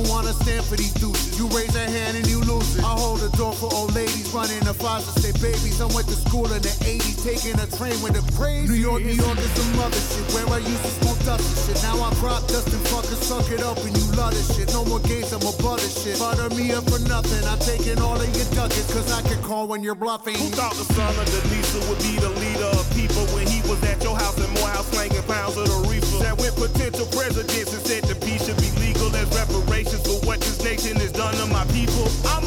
moving. 0.00 0.10
Who 0.10 0.12
wanna 0.12 0.32
stand 0.32 0.64
for 0.64 0.76
these 0.76 0.92
douches? 0.94 1.38
You 1.38 1.46
raise 1.48 1.74
a 1.74 1.84
hand 1.84 2.16
and 2.16 2.26
you 2.26 2.40
lose 2.40 2.76
it. 2.76 2.84
I 2.84 2.92
hold 2.96 3.20
the 3.20 3.30
door 3.36 3.52
for 3.52 3.72
old 3.72 3.94
ladies 3.94 4.32
running 4.32 4.60
the 4.60 4.74
foster 4.74 5.20
state 5.20 5.40
babies. 5.40 5.80
I 5.80 5.86
went 5.86 6.08
to 6.08 6.14
school 6.14 6.46
in 6.52 6.62
the 6.62 6.74
80s, 6.84 7.22
taking 7.22 7.58
a 7.60 7.66
train 7.76 7.96
with 8.02 8.14
the 8.14 8.24
praise. 8.36 8.68
New 8.68 8.76
York, 8.76 9.02
New 9.04 9.16
York 9.16 9.38
is 9.38 9.50
some 9.52 9.80
other 9.80 9.96
shit. 9.96 10.24
Where 10.34 10.48
I 10.48 10.58
used 10.58 10.84
to 10.84 10.92
smoke 11.00 11.20
dust 11.24 11.44
and 11.44 11.76
shit. 11.76 11.82
Now 11.82 12.00
I 12.00 12.12
drop 12.20 12.46
dust 12.48 12.68
and 12.72 12.84
fuckers 12.88 13.22
suck 13.22 13.50
it 13.50 13.62
up 13.62 13.78
and 13.78 13.96
you 13.96 14.04
love 14.16 14.32
this 14.32 14.56
shit. 14.56 14.72
No 14.72 14.84
more 14.84 15.00
games, 15.00 15.32
I'm 15.32 15.42
a 15.44 15.52
butter 15.62 15.88
shit. 15.88 16.18
Butter 16.18 16.50
me 16.54 16.72
up 16.72 16.84
for 16.88 17.00
nothing. 17.08 17.42
I'm 17.48 17.58
taking 17.60 18.00
all 18.00 18.20
of 18.20 18.30
your 18.36 18.48
ducats, 18.56 18.92
cause 18.92 19.10
I 19.12 19.22
can 19.22 19.40
call 19.42 19.66
when 19.68 19.82
you're 19.82 19.98
bluffing. 19.98 20.36
Who 20.36 20.48
thought 20.52 20.74
the 20.74 20.86
son 20.94 21.12
of 21.16 21.26
Delisa 21.28 21.80
would 21.88 22.00
be 22.00 22.16
the 22.20 22.32
leader 22.40 22.70
of 22.72 22.84
people 22.94 23.24
when 23.36 23.46
he 23.46 23.60
was 23.68 23.80
at 23.84 24.02
your 24.02 24.16
house 24.16 24.38
in 24.38 24.48
Morehouse 24.60 24.88
slanging 24.92 25.22
pounds 25.24 25.56
of 25.56 25.66
the 25.68 25.88
reefer? 25.88 26.24
That 26.24 26.36
with 26.38 26.56
potential 26.56 27.06
presidents 27.06 27.50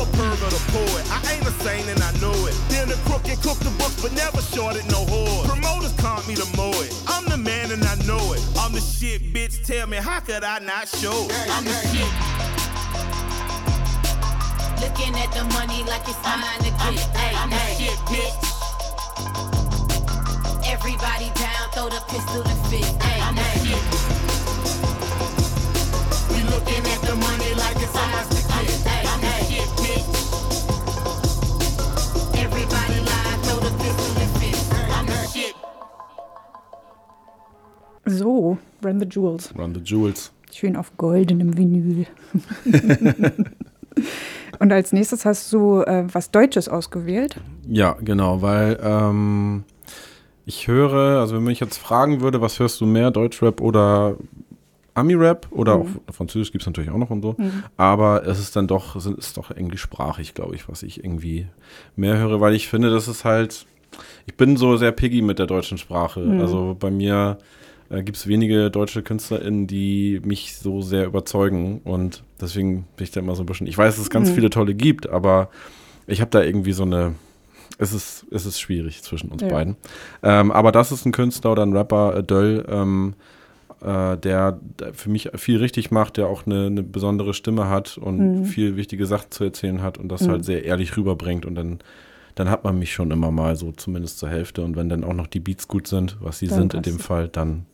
a 0.03 0.05
pervert, 0.17 0.51
a 0.51 0.61
poet. 0.71 1.03
I 1.09 1.19
ain't 1.33 1.47
a 1.47 1.51
saint 1.63 1.87
and 1.87 2.01
I 2.03 2.11
know 2.19 2.35
it. 2.47 2.55
Been 2.69 2.91
a 2.91 2.99
crook 3.07 3.27
and 3.29 3.39
cooked 3.41 3.63
the 3.63 3.71
books, 3.79 4.01
but 4.01 4.11
never 4.13 4.41
shorted 4.41 4.85
no 4.91 5.05
whore. 5.05 5.45
Promoters 5.45 5.93
caught 5.93 6.27
me 6.27 6.35
to 6.35 6.45
mow 6.57 6.71
it. 6.83 6.91
I'm 7.07 7.25
the 7.25 7.37
man 7.37 7.71
and 7.71 7.83
I 7.83 7.95
know 8.05 8.33
it. 8.33 8.41
I'm 8.59 8.73
the 8.73 8.81
shit, 8.81 9.33
bitch. 9.33 9.65
Tell 9.65 9.87
me, 9.87 9.97
how 9.97 10.19
could 10.19 10.43
I 10.43 10.59
not 10.59 10.87
show? 10.87 11.15
it? 11.29 11.47
I'm 11.55 11.63
the 11.63 11.73
shit. 11.91 12.11
looking 14.83 15.15
at 15.15 15.31
the 15.31 15.43
money 15.55 15.83
like 15.83 16.03
it's 16.03 16.19
mine 16.23 16.59
to 16.67 16.71
get. 16.83 16.99
Hey, 17.15 17.35
I'm 17.39 17.49
the 17.49 17.63
shit, 17.79 17.97
bitch. 18.11 18.35
Everybody 20.67 21.31
down, 21.39 21.69
throw 21.71 21.87
the 21.89 22.01
pistol 22.11 22.43
and 22.43 22.59
fist. 22.67 23.01
Hey, 23.01 23.21
I'm 23.21 23.35
the 23.35 23.43
shit. 23.63 23.83
We 26.31 26.43
looking 26.51 26.83
at 26.91 27.01
the 27.07 27.15
money 27.15 27.53
like 27.55 27.77
it's 27.77 27.95
ours 27.95 28.42
So, 38.05 38.57
Run 38.83 38.99
the 38.99 39.05
Jewels. 39.05 39.53
Run 39.57 39.73
the 39.73 39.81
Jewels. 39.81 40.31
Schön 40.51 40.75
auf 40.75 40.95
goldenem 40.97 41.57
Vinyl. 41.57 42.05
Und 44.59 44.71
als 44.71 44.91
nächstes 44.91 45.25
hast 45.25 45.51
du 45.51 45.81
äh, 45.81 46.05
was 46.11 46.31
Deutsches 46.31 46.69
ausgewählt. 46.69 47.37
Ja, 47.67 47.95
genau, 48.01 48.41
weil 48.41 48.77
ähm, 48.83 49.63
ich 50.45 50.67
höre, 50.67 51.19
also 51.19 51.35
wenn 51.35 51.43
man 51.43 51.51
mich 51.51 51.59
jetzt 51.59 51.77
fragen 51.77 52.21
würde, 52.21 52.41
was 52.41 52.59
hörst 52.59 52.81
du 52.81 52.85
mehr, 52.85 53.11
Deutschrap 53.11 53.61
oder 53.61 54.17
Ami-Rap 54.95 55.47
oder 55.51 55.77
Mhm. 55.77 55.81
auch 56.09 56.13
Französisch 56.13 56.51
gibt 56.51 56.61
es 56.63 56.67
natürlich 56.67 56.89
auch 56.91 56.97
noch 56.97 57.09
und 57.09 57.21
so, 57.21 57.35
Mhm. 57.37 57.63
aber 57.77 58.27
es 58.27 58.39
ist 58.39 58.55
dann 58.55 58.67
doch, 58.67 58.95
es 58.95 59.05
ist 59.05 59.37
doch 59.37 59.51
englischsprachig, 59.51 60.33
glaube 60.33 60.55
ich, 60.55 60.69
was 60.69 60.83
ich 60.83 61.03
irgendwie 61.03 61.47
mehr 61.95 62.17
höre, 62.17 62.39
weil 62.41 62.53
ich 62.53 62.67
finde, 62.67 62.89
das 62.91 63.07
ist 63.07 63.25
halt, 63.25 63.65
ich 64.25 64.35
bin 64.35 64.57
so 64.57 64.77
sehr 64.77 64.91
piggy 64.91 65.21
mit 65.21 65.39
der 65.39 65.47
deutschen 65.47 65.77
Sprache. 65.77 66.19
Mhm. 66.19 66.39
Also 66.39 66.75
bei 66.79 66.91
mir 66.91 67.37
äh, 67.89 68.03
gibt 68.03 68.17
es 68.17 68.27
wenige 68.27 68.69
deutsche 68.71 69.03
KünstlerInnen, 69.03 69.67
die 69.67 70.21
mich 70.23 70.57
so 70.57 70.81
sehr 70.81 71.05
überzeugen 71.05 71.81
und 71.83 72.23
deswegen 72.39 72.85
bin 72.95 73.03
ich 73.05 73.11
da 73.11 73.19
immer 73.19 73.35
so 73.35 73.43
ein 73.43 73.45
bisschen, 73.47 73.67
ich 73.67 73.77
weiß, 73.77 73.95
dass 73.95 74.03
es 74.03 74.09
ganz 74.09 74.29
Mhm. 74.29 74.35
viele 74.35 74.49
tolle 74.49 74.73
gibt, 74.73 75.09
aber 75.09 75.49
ich 76.07 76.21
habe 76.21 76.31
da 76.31 76.41
irgendwie 76.43 76.73
so 76.73 76.83
eine, 76.83 77.15
es 77.79 77.93
ist, 77.93 78.25
es 78.29 78.45
ist 78.45 78.59
schwierig 78.59 79.01
zwischen 79.01 79.29
uns 79.31 79.41
Ja. 79.41 79.47
beiden. 79.49 79.75
Ähm, 80.21 80.51
aber 80.51 80.71
das 80.71 80.91
ist 80.91 81.05
ein 81.05 81.11
Künstler 81.11 81.51
oder 81.53 81.63
ein 81.65 81.75
Rapper, 81.75 82.17
äh, 82.17 82.23
Döll, 82.23 82.65
ähm, 82.69 83.13
äh, 83.83 84.17
der 84.17 84.59
für 84.93 85.09
mich 85.09 85.29
viel 85.35 85.57
richtig 85.57 85.91
macht, 85.91 86.17
der 86.17 86.27
auch 86.27 86.45
eine, 86.45 86.67
eine 86.67 86.83
besondere 86.83 87.33
Stimme 87.33 87.69
hat 87.69 87.97
und 87.97 88.39
Mhm. 88.41 88.45
viel 88.45 88.75
wichtige 88.75 89.05
Sachen 89.05 89.31
zu 89.31 89.43
erzählen 89.43 89.81
hat 89.81 89.97
und 89.97 90.09
das 90.09 90.21
Mhm. 90.23 90.31
halt 90.31 90.45
sehr 90.45 90.65
ehrlich 90.65 90.95
rüberbringt 90.97 91.45
und 91.45 91.55
dann 91.55 91.79
dann 92.35 92.49
hat 92.49 92.63
man 92.63 92.79
mich 92.79 92.91
schon 92.93 93.11
immer 93.11 93.29
mal 93.29 93.55
so 93.55 93.71
zumindest 93.73 94.17
zur 94.17 94.27
Hälfte 94.27 94.63
und 94.63 94.75
wenn 94.75 94.89
dann 94.89 95.03
auch 95.03 95.13
noch 95.13 95.27
die 95.27 95.39
Beats 95.39 95.67
gut 95.67 95.85
sind, 95.85 96.17
was 96.19 96.39
sie 96.39 96.47
Dann 96.47 96.55
sind 96.61 96.73
in 96.73 96.81
dem 96.81 96.95
es. 96.95 97.03
Fall, 97.05 97.27
dann 97.27 97.67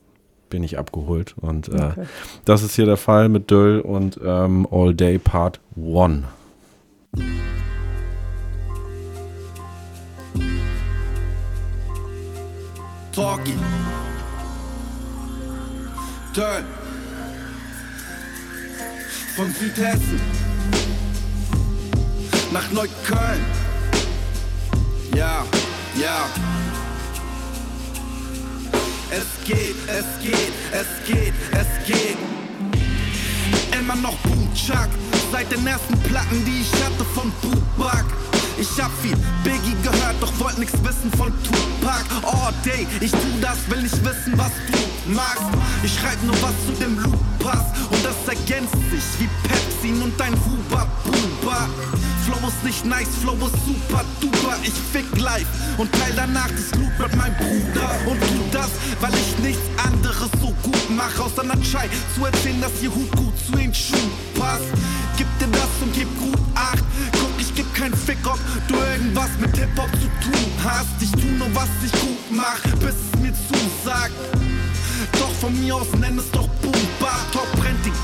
bin 0.49 0.64
ich 0.64 0.78
abgeholt 0.78 1.34
und 1.39 1.70
äh, 1.70 1.76
Okay. 1.91 2.05
das 2.43 2.62
ist 2.64 2.76
hier 2.76 2.86
der 2.86 2.97
Fall 2.97 3.30
mit 3.30 3.49
Döll 3.51 3.80
und 3.80 4.20
ähm, 4.22 4.68
All 4.70 4.93
Day 4.93 5.18
Part 5.18 5.62
1. 5.78 6.24
Talkie. 13.14 13.53
Turn. 16.34 16.63
Von 19.36 19.53
Südhessen 19.53 20.19
nach 22.51 22.69
Neukölln. 22.71 23.45
Ja, 25.15 25.43
ja. 25.99 26.30
Es 29.11 29.45
geht, 29.45 29.75
es 29.88 30.05
geht, 30.21 30.53
es 30.71 31.07
geht, 31.07 31.34
es 31.51 31.88
geht. 31.88 32.17
Immer 33.80 33.95
noch 33.95 34.15
Boomchuck. 34.17 34.89
Seit 35.32 35.51
den 35.51 35.65
ersten 35.67 35.97
Platten, 35.99 36.43
die 36.45 36.61
ich 36.61 36.73
hatte 36.84 37.05
von 37.05 37.32
Tupac. 37.41 38.05
Ich 38.57 38.82
hab 38.82 38.91
viel 39.01 39.15
Biggie 39.43 39.75
gehört, 39.84 40.15
doch 40.19 40.32
wollt 40.39 40.57
nix 40.57 40.73
wissen 40.84 41.11
von 41.17 41.32
Tupac. 41.43 42.03
All 42.23 42.53
day, 42.65 42.88
ich 42.99 43.11
tu 43.11 43.17
das, 43.39 43.57
will 43.69 43.82
nicht 43.84 44.03
wissen, 44.03 44.38
was 44.38 44.51
du 44.71 45.11
magst. 45.13 45.43
Ich 45.84 45.93
schreib 45.93 46.21
nur 46.23 46.36
was 46.41 46.53
zu 46.65 46.84
dem 46.84 46.99
Loop 46.99 47.19
passt 47.39 47.75
und 47.91 48.03
das 48.03 48.15
ergänzt 48.27 48.75
sich 48.91 49.03
wie 49.19 49.30
Pepsi 49.47 50.01
und 50.03 50.19
ein 50.21 50.34
Huba 50.34 50.88
Buba. 51.05 51.69
Flow 52.30 52.47
ist 52.47 52.63
nicht 52.63 52.86
nice, 52.86 53.07
Flow 53.21 53.34
ist 53.34 53.65
super 53.65 54.05
duper. 54.21 54.55
Ich 54.61 54.73
fick 54.93 55.05
live 55.19 55.47
und 55.77 55.91
teil 55.91 56.13
danach 56.15 56.49
das 56.49 56.80
Loot 56.80 56.99
mit 56.99 57.15
meinem 57.15 57.36
Bruder. 57.38 57.89
Und 58.05 58.19
tu 58.21 58.43
das, 58.51 58.69
weil 59.01 59.11
ich 59.15 59.43
nichts 59.43 59.63
anderes 59.84 60.30
so 60.39 60.53
gut 60.61 60.89
mache, 60.91 61.23
außer 61.23 61.43
Chai 61.63 61.89
zu 62.15 62.25
erzählen, 62.25 62.61
dass 62.61 62.84
ihr 62.84 62.93
Hut 62.93 63.11
gut 63.15 63.34
zu 63.45 63.53
den 63.53 63.73
Schuhen 63.73 64.11
passt. 64.36 64.69
Gib 65.17 65.27
dir 65.39 65.47
das 65.47 65.69
und 65.82 65.91
gib 65.93 66.07
gut 66.19 66.38
Acht. 66.53 66.84
Guck, 67.13 67.32
ich 67.39 67.55
geb 67.55 67.73
keinen 67.73 67.95
Fick, 67.95 68.19
ob 68.25 68.39
du 68.67 68.75
irgendwas 68.75 69.30
mit 69.39 69.57
Hip-Hop 69.57 69.89
zu 69.93 70.30
tun 70.30 70.51
hast. 70.63 71.01
Ich 71.01 71.11
tu 71.11 71.27
nur, 71.38 71.49
was 71.55 71.69
ich 71.84 71.91
gut 71.93 72.32
mach, 72.32 72.61
bis 72.80 72.93
es 72.93 73.19
mir 73.19 73.34
zusagt. 73.34 74.13
Doch 75.13 75.32
von 75.41 75.59
mir 75.59 75.75
aus 75.75 75.88
nenn 75.99 76.19
es 76.19 76.30
doch 76.32 76.47
Boomba. 76.61 77.13
Top 77.32 77.51
brennt 77.53 77.84
die 77.86 77.89
Glut 77.89 77.99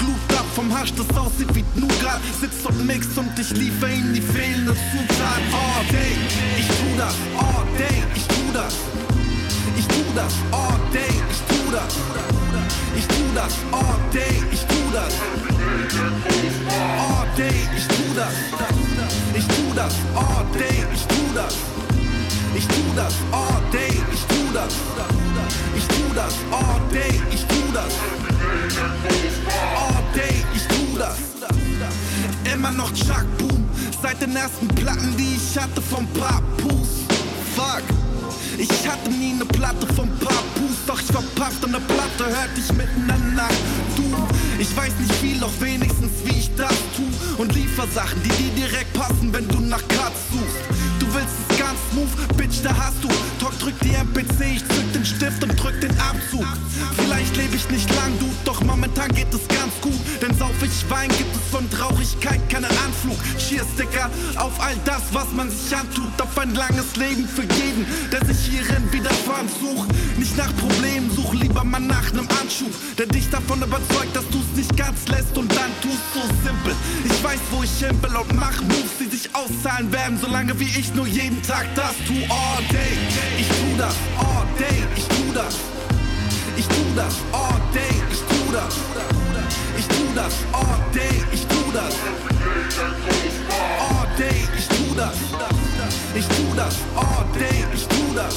vom 0.55 0.73
Hasch, 0.73 0.93
das 0.93 1.17
aussieht 1.17 1.53
wie 1.53 1.65
Nougat. 1.75 2.21
Sitzt 2.39 2.65
und 2.65 2.87
mixt 2.87 3.17
und 3.17 3.37
ich 3.37 3.49
liefer 3.51 3.89
ihm 3.89 4.13
die 4.13 4.21
fehlende 4.21 4.73
Zutat. 4.73 5.41
All 5.51 5.83
day, 5.91 6.15
ich 6.57 6.67
tu 6.67 6.97
das. 6.97 7.13
All 7.37 7.65
day, 7.77 8.03
ich 8.15 8.25
tu 8.27 8.53
das. 8.53 8.73
Ich 9.77 9.87
tu 9.87 10.01
das. 10.15 10.33
All 10.51 10.79
day, 10.93 11.11
ich 11.29 11.41
tu 11.49 11.71
das. 11.71 11.93
Ich 12.95 13.07
tu 13.07 13.23
das. 13.35 13.53
All 13.71 13.99
day, 14.13 14.43
ich 14.51 14.65
tu 14.65 14.81
das. 14.93 15.13
All 16.97 17.27
day, 17.35 17.67
ich 17.75 17.87
tu 17.87 18.03
das. 18.15 18.33
Ich 19.35 19.47
tu 19.47 19.73
das. 19.75 19.93
All 20.15 20.45
day, 20.53 20.85
ich 20.93 21.05
tu 21.05 21.21
das. 21.35 21.55
Ich 22.55 22.67
tu 22.67 22.81
das. 22.95 23.13
All 23.31 23.61
day, 23.71 23.91
ich 24.13 24.25
tu 24.31 24.41
das. 24.53 24.73
Ich 25.75 25.87
tu 25.87 26.13
das. 26.15 26.33
All 26.51 26.79
day, 26.91 27.21
ich 27.31 27.45
tu 27.45 27.61
das. 27.73 27.91
All 29.75 30.04
day, 30.15 30.43
ich 30.55 30.63
tu 30.67 30.97
das. 30.97 31.17
Immer 32.51 32.71
noch 32.71 32.91
Chuck 32.93 33.25
Boom. 33.37 33.65
Seit 34.01 34.21
den 34.21 34.35
ersten 34.35 34.67
Platten, 34.67 35.15
die 35.17 35.35
ich 35.35 35.61
hatte 35.61 35.81
vom 35.81 36.07
Papus. 36.13 37.03
Fuck. 37.55 37.83
Ich 38.57 38.87
hatte 38.87 39.09
nie 39.09 39.33
eine 39.33 39.45
Platte 39.45 39.85
vom 39.95 40.09
Papus, 40.19 40.77
doch 40.87 40.99
ich 40.99 41.07
verpasst 41.07 41.63
und 41.63 41.75
eine 41.75 41.83
Platte 41.83 42.25
hörte 42.25 42.57
ich 42.57 42.71
mitten 42.71 43.01
in 43.01 43.07
der 43.07 43.17
Nacht. 43.17 43.57
Du, 43.97 44.03
ich 44.57 44.75
weiß 44.75 44.93
nicht 44.99 45.13
viel, 45.15 45.37
doch 45.39 45.51
wenigstens 45.59 46.11
wie 46.23 46.39
ich 46.39 46.55
das 46.55 46.75
tu. 46.95 47.03
Und 47.41 47.53
liefer 47.53 47.85
Sachen, 47.93 48.21
die 48.23 48.29
dir 48.29 48.67
direkt 48.67 48.93
passen, 48.93 49.33
wenn 49.33 49.47
du 49.49 49.59
nach 49.59 49.85
Cuts 49.89 50.21
suchst. 50.31 50.63
Du 50.99 51.05
willst 51.13 51.35
es 51.49 51.54
ganz 51.75 51.91
smooth, 51.91 52.37
Bitch, 52.37 52.63
da 52.63 52.75
hast 52.75 53.03
du. 53.03 53.09
Talk, 53.39 53.57
drück 53.59 53.75
die 53.81 53.93
MPC, 53.93 54.55
ich 54.55 54.67
zück 54.67 54.93
den 54.93 55.05
Stift 55.05 55.43
und 55.43 55.55
drück 55.55 55.79
den 55.81 55.91
Abzug. 55.99 56.45
Vielleicht 56.95 57.35
lebe 57.35 57.55
ich 57.55 57.69
nicht 57.69 57.89
lang, 57.95 58.17
du, 58.19 58.29
doch 58.45 58.61
momentan 58.63 59.09
geht 59.13 59.33
es 59.33 59.47
ganz 59.47 59.73
gut. 59.81 59.99
Denn 60.21 60.35
sauf 60.37 60.51
ich 60.61 60.89
Wein, 60.89 61.09
gibt 61.09 61.35
es 61.35 61.41
von 61.51 61.69
Traurigkeit 61.69 62.41
keinen 62.49 62.65
Anflug. 62.65 63.17
Cheers-Sticker 63.37 64.09
auf 64.37 64.59
all 64.59 64.75
das, 64.85 65.01
was 65.11 65.31
man 65.31 65.49
sich 65.49 65.75
antut. 65.75 66.09
Auf 66.21 66.37
ein 66.37 66.53
langes 66.53 66.95
Leben 66.95 67.27
für 67.27 67.43
jeden, 67.43 67.85
der 68.11 68.23
sich 68.25 68.45
hierin 68.45 68.91
widerfahren 68.91 69.49
sucht. 69.61 69.89
Nicht 70.17 70.37
nach 70.37 70.55
Problemen, 70.57 71.09
such 71.15 71.33
lieber 71.33 71.63
mal 71.63 71.79
nach 71.79 72.11
nem 72.13 72.27
Anschub. 72.41 72.71
Der 72.97 73.07
dich 73.07 73.29
davon 73.29 73.61
überzeugt, 73.61 74.15
dass 74.15 74.27
du's 74.29 74.45
nicht 74.55 74.75
ganz 74.77 75.07
lässt 75.07 75.37
und 75.37 75.51
dann 75.51 75.71
tust 75.81 76.03
so 76.13 76.21
simpel. 76.43 76.75
Ich 77.03 77.23
weiß, 77.23 77.39
wo 77.51 77.63
ich 77.63 77.71
hin 77.71 77.97
will 78.01 78.15
und 78.15 78.35
mach 78.35 78.61
Moves, 78.61 78.97
die 78.99 79.09
sich 79.09 79.29
auszahlen 79.35 79.91
werden, 79.91 80.17
solange 80.19 80.59
wie 80.59 80.69
ich 80.79 80.93
nur 80.93 81.07
jeden 81.07 81.41
Tag 81.41 81.64
das 81.73 81.95
tu. 82.05 82.13
All 82.29 82.61
day, 82.69 82.93
ich 83.37 83.47
tu 83.47 83.77
das. 83.77 83.95
All 84.17 84.45
day, 84.57 84.77
ich 84.95 85.07
tu 85.07 85.33
das. 85.33 85.55
Ich 86.57 86.67
tu 86.67 86.83
das. 86.95 87.15
All 87.31 87.59
day, 87.73 87.93
ich 88.11 88.21
tu 88.29 88.39
das. 88.51 88.75
Ich 89.77 89.87
tu 89.87 90.03
das. 90.13 90.33
All 90.53 90.77
day, 90.93 91.15
ich 91.31 91.45
tu 91.47 91.71
das. 91.73 91.93
All 93.79 94.07
day, 94.17 94.37
ich 94.57 94.67
tu 94.67 94.95
das. 94.95 95.15
Ich 96.15 96.27
tu 96.27 96.55
das. 96.55 96.75
All 96.95 97.25
day, 97.37 97.65
ich 97.73 97.87
tu 97.87 98.03
das. 98.15 98.35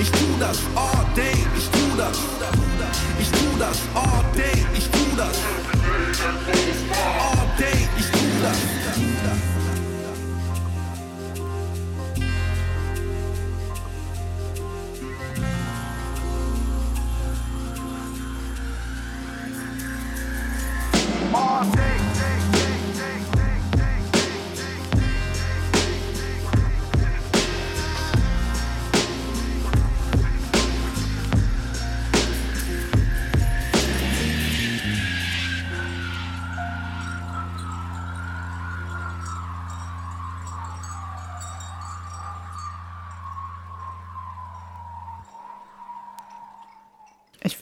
Ich 0.00 0.10
tu 0.10 0.26
das. 0.38 0.58
All 0.76 1.04
day, 1.14 1.36
ich 1.56 1.68
tu 1.70 1.96
das. 1.96 2.18
Ich 3.20 3.30
tu 3.30 3.58
das. 3.58 3.78
All 3.94 4.22
day, 4.34 4.57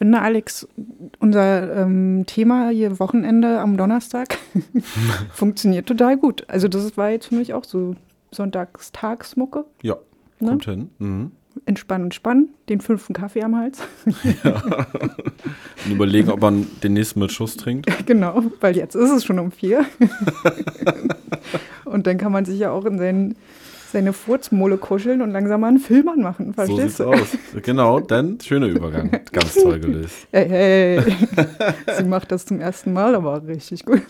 finde, 0.07 0.21
Alex, 0.23 0.69
unser 1.19 1.83
ähm, 1.83 2.25
Thema 2.27 2.71
hier 2.71 2.99
Wochenende 3.01 3.59
am 3.61 3.77
Donnerstag 3.77 4.39
funktioniert 5.33 5.87
total 5.87 6.17
gut. 6.17 6.45
Also 6.49 6.69
das 6.69 6.97
war 6.97 7.11
jetzt 7.11 7.27
für 7.27 7.35
mich 7.35 7.55
auch 7.55 7.65
so 7.65 7.97
Sonntagstagsmucke. 8.31 9.65
Ja, 9.83 9.97
Ne? 10.39 10.51
kommt 10.51 10.65
hin. 10.67 10.91
Mhm. 10.99 11.31
Entspannen 11.65 12.05
und 12.05 12.15
spannen, 12.15 12.51
den 12.69 12.83
fünften 12.83 13.15
Kaffee 13.15 13.43
am 13.43 13.57
Hals. 13.57 13.81
Und 14.45 15.91
überlegen, 15.91 16.29
ob 16.29 16.43
man 16.43 16.67
den 16.83 16.93
nächsten 16.93 17.21
mit 17.21 17.33
Schuss 17.33 17.57
trinkt. 17.57 17.87
genau, 18.07 18.43
weil 18.61 18.77
jetzt 18.77 18.95
ist 18.95 19.11
es 19.11 19.25
schon 19.25 19.39
um 19.39 19.51
vier. 19.51 19.87
und 21.87 22.07
dann 22.07 22.19
kann 22.19 22.31
man 22.33 22.45
sich 22.45 22.59
ja 22.59 22.71
auch 22.71 22.85
in 22.85 22.99
seinen, 22.99 23.37
seine 23.97 24.13
Furzmole 24.13 24.77
kuscheln 24.77 25.23
und 25.23 25.31
langsam 25.31 25.63
mal 25.63 25.69
einen 25.69 25.79
Film 25.79 26.07
anmachen. 26.11 26.49
So 26.49 26.53
Verstehst 26.53 26.81
sieht's 26.81 26.97
du? 26.99 27.05
aus. 27.05 27.39
Genau, 27.63 27.99
dann 28.01 28.39
schöner 28.41 28.67
Übergang. 28.67 29.11
Ganz 29.33 29.55
toll 29.55 29.81
gelöst. 29.81 30.29
Hey, 30.33 30.49
hey. 30.51 31.01
Sie 31.97 32.05
macht 32.05 32.31
das 32.31 32.45
zum 32.45 32.61
ersten 32.61 32.93
Mal, 32.93 33.15
aber 33.15 33.47
richtig 33.47 33.87
gut. 33.87 34.03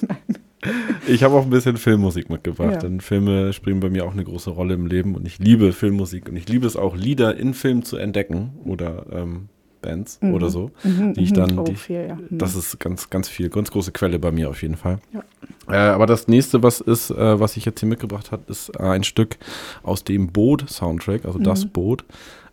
Ich 1.07 1.22
habe 1.22 1.34
auch 1.37 1.45
ein 1.45 1.51
bisschen 1.51 1.76
Filmmusik 1.76 2.28
mitgebracht, 2.30 2.72
Ja. 2.72 2.78
denn 2.80 3.01
Filme 3.01 3.53
spielen 3.53 3.78
bei 3.78 3.89
mir 3.91 4.05
auch 4.05 4.12
eine 4.12 4.24
große 4.24 4.51
Rolle 4.51 4.74
im 4.74 4.87
Leben 4.87 5.14
und 5.14 5.24
ich 5.24 5.39
liebe 5.39 5.72
Filmmusik 5.72 6.28
und 6.28 6.34
ich 6.34 6.49
liebe 6.49 6.66
es 6.66 6.76
auch, 6.76 6.97
Lieder 6.97 7.37
in 7.37 7.55
Filmen 7.55 7.84
zu 7.84 7.97
entdecken 7.97 8.55
oder 8.64 9.07
ähm, 9.12 9.49
Bands 9.87 10.18
Mhm. 10.20 10.34
oder 10.34 10.51
so, 10.51 10.70
Mhm, 10.84 11.14
die 11.14 11.22
ich 11.22 11.30
mhm. 11.30 11.34
dann, 11.34 11.59
Oh, 11.59 11.64
die, 11.64 11.74
viel, 11.76 12.07
ja. 12.09 12.14
Mhm. 12.16 12.39
das 12.39 12.55
ist 12.55 12.78
ganz, 12.80 13.09
ganz 13.11 13.28
viel, 13.28 13.49
ganz 13.49 13.70
große 13.70 13.93
Quelle 13.93 14.18
bei 14.18 14.32
mir 14.32 14.51
auf 14.51 14.61
jeden 14.62 14.76
Fall. 14.76 14.99
Ja. 15.12 15.22
Äh, 15.68 15.76
aber 15.95 16.07
das 16.07 16.28
nächste, 16.28 16.62
was 16.62 16.80
ist, 16.80 17.11
äh, 17.11 17.41
was 17.41 17.57
ich 17.57 17.64
jetzt 17.64 17.80
hier 17.80 17.89
mitgebracht 17.89 18.32
habe, 18.32 18.43
ist 18.49 18.70
äh, 18.78 18.82
ein 18.82 19.05
Stück 19.05 19.37
aus 19.82 20.05
dem 20.05 20.28
Boot-Soundtrack, 20.28 21.24
also 21.24 21.39
das 21.39 21.64
Mhm. 21.64 21.68
Boot. 21.70 22.05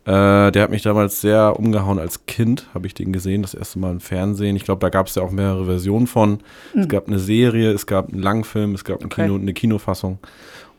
Äh, 0.06 0.52
der 0.52 0.64
hat 0.64 0.70
mich 0.70 0.82
damals 0.82 1.22
sehr 1.22 1.58
umgehauen 1.58 1.98
als 1.98 2.26
Kind, 2.26 2.68
habe 2.74 2.88
ich 2.88 2.94
den 2.94 3.14
gesehen, 3.14 3.42
das 3.42 3.54
erste 3.54 3.80
Mal 3.80 3.92
im 3.92 4.00
Fernsehen. 4.02 4.58
Ich 4.58 4.66
glaube, 4.66 4.82
da 4.82 4.90
gab 4.90 5.08
es 5.08 5.16
ja 5.16 5.24
auch 5.24 5.32
mehrere 5.32 5.64
Versionen 5.66 6.08
von. 6.08 6.40
Es 6.76 6.86
Mhm. 6.86 6.88
gab 6.90 7.08
eine 7.08 7.20
Serie, 7.20 7.72
es 7.72 7.86
gab 7.88 8.12
einen 8.12 8.22
Langfilm, 8.22 8.76
es 8.76 8.84
gab 8.84 9.00
ein 9.00 9.06
Okay. 9.06 9.24
Kino, 9.24 9.36
eine 9.36 9.54
Kinofassung. 9.54 10.18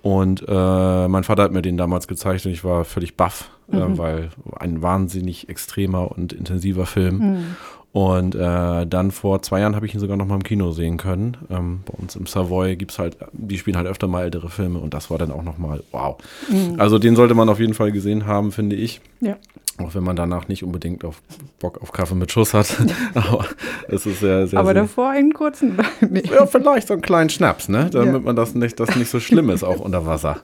Und 0.05 0.45
äh, 0.47 1.09
mein 1.09 1.25
Vater 1.25 1.45
hat 1.45 1.53
mir 1.53 1.63
den 1.63 1.79
damals 1.79 2.07
gezeigt 2.07 2.45
und 2.45 2.53
ich 2.53 2.63
war 2.63 2.85
völlig 2.85 3.17
baff, 3.17 3.49
äh, 3.73 3.77
Mhm. 3.77 3.97
weil 3.97 4.29
ein 4.61 4.83
wahnsinnig 4.83 5.49
extremer 5.49 6.11
und 6.13 6.35
intensiver 6.35 6.85
Film. 6.85 7.19
Mhm. 7.19 7.45
Und 7.93 8.35
äh, 8.35 8.87
dann 8.87 9.13
vor 9.13 9.41
zwei 9.41 9.61
Jahren 9.61 9.75
habe 9.75 9.87
ich 9.87 9.95
ihn 9.95 10.01
sogar 10.01 10.19
noch 10.19 10.27
mal 10.27 10.35
im 10.35 10.43
Kino 10.43 10.73
sehen 10.73 10.99
können. 10.99 11.39
Ähm, 11.49 11.81
bei 11.87 11.95
uns 11.97 12.17
im 12.17 12.27
Savoy 12.27 12.77
gibt's 12.77 12.99
halt, 12.99 13.17
die 13.33 13.57
spielen 13.57 13.79
halt 13.79 13.87
öfter 13.87 14.07
mal 14.07 14.25
ältere 14.25 14.51
Filme 14.51 14.79
und 14.81 14.93
das 14.93 15.11
war 15.11 15.17
dann 15.17 15.31
auch 15.31 15.43
noch 15.43 15.57
mal 15.57 15.83
wow. 15.91 16.17
Mhm. 16.51 16.79
Also 16.79 16.99
den 16.99 17.17
sollte 17.17 17.35
man 17.35 17.49
auf 17.49 17.59
jeden 17.61 17.73
Fall 17.75 17.91
gesehen 17.91 18.27
haben, 18.27 18.53
finde 18.53 18.77
ich. 18.77 19.01
Ja. 19.21 19.37
Auch 19.79 19.95
wenn 19.95 20.05
man 20.05 20.14
danach 20.14 20.47
nicht 20.47 20.62
unbedingt 20.62 21.05
auf 21.05 21.20
Bock 21.59 21.83
auf 21.83 21.91
Kaffee 21.91 22.14
mit 22.14 22.31
Schuss 22.31 22.55
hat. 22.55 22.77
Aber 23.14 23.45
es 23.89 24.07
ist 24.07 24.20
sehr, 24.20 24.47
sehr 24.47 24.59
aber 24.61 24.68
sehr- 24.72 24.83
davor 24.83 25.11
einen 25.11 25.33
kurzen. 25.33 25.77
ja, 26.31 26.47
vielleicht 26.47 26.87
so 26.89 26.95
einen 26.95 27.03
kleinen 27.03 27.29
Schnaps, 27.31 27.68
ne? 27.68 27.91
Damit 27.91 28.14
Ja. 28.14 28.20
man 28.20 28.37
das 28.37 28.55
nicht, 28.55 28.79
das 28.79 28.95
nicht 28.95 29.11
so 29.11 29.18
schlimm 29.18 29.51
ist, 29.51 29.64
auch 29.64 29.81
unter 29.81 30.07
Wasser. 30.07 30.39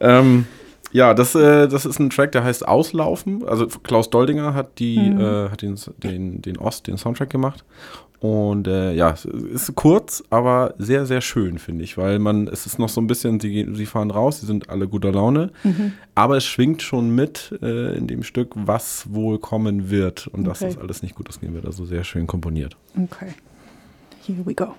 Ähm, 0.00 0.44
ja, 0.92 1.14
das, 1.14 1.34
äh, 1.34 1.66
das 1.68 1.86
ist 1.86 1.98
ein 1.98 2.10
Track, 2.10 2.32
der 2.32 2.44
heißt 2.44 2.66
Auslaufen. 2.68 3.46
Also 3.48 3.66
Klaus 3.66 4.10
Doldinger 4.10 4.52
hat 4.54 4.78
die, 4.78 4.98
Mhm. 4.98 5.20
äh, 5.20 5.48
hat 5.50 5.62
den, 5.62 5.76
den, 6.02 6.42
den 6.42 6.58
Ost, 6.58 6.86
den 6.86 6.98
Soundtrack 6.98 7.30
gemacht. 7.30 7.64
Und 8.20 8.66
äh, 8.66 8.94
ja, 8.94 9.10
es 9.12 9.24
ist 9.24 9.74
kurz, 9.76 10.24
aber 10.30 10.74
sehr, 10.78 11.06
sehr 11.06 11.20
schön, 11.20 11.58
finde 11.58 11.84
ich, 11.84 11.96
weil 11.96 12.18
man, 12.18 12.48
es 12.48 12.66
ist 12.66 12.78
noch 12.80 12.88
so 12.88 13.00
ein 13.00 13.06
bisschen, 13.06 13.38
sie, 13.38 13.68
sie 13.72 13.86
fahren 13.86 14.10
raus, 14.10 14.40
sie 14.40 14.46
sind 14.46 14.68
alle 14.70 14.88
guter 14.88 15.12
Laune, 15.12 15.52
Mhm. 15.62 15.92
aber 16.16 16.36
es 16.36 16.44
schwingt 16.44 16.82
schon 16.82 17.14
mit 17.14 17.56
äh, 17.62 17.96
in 17.96 18.08
dem 18.08 18.24
Stück, 18.24 18.50
was 18.56 19.06
wohl 19.14 19.38
kommen 19.38 19.88
wird 19.90 20.26
und 20.26 20.42
dass 20.44 20.60
Okay. 20.62 20.72
das 20.74 20.82
alles 20.82 21.02
nicht 21.02 21.14
gut 21.14 21.28
ausgehen 21.28 21.54
wird. 21.54 21.64
Also 21.64 21.84
sehr 21.84 22.02
schön 22.02 22.26
komponiert. 22.26 22.76
Okay. 22.96 23.34
Here 24.26 24.38
we 24.44 24.52
go. 24.54 24.74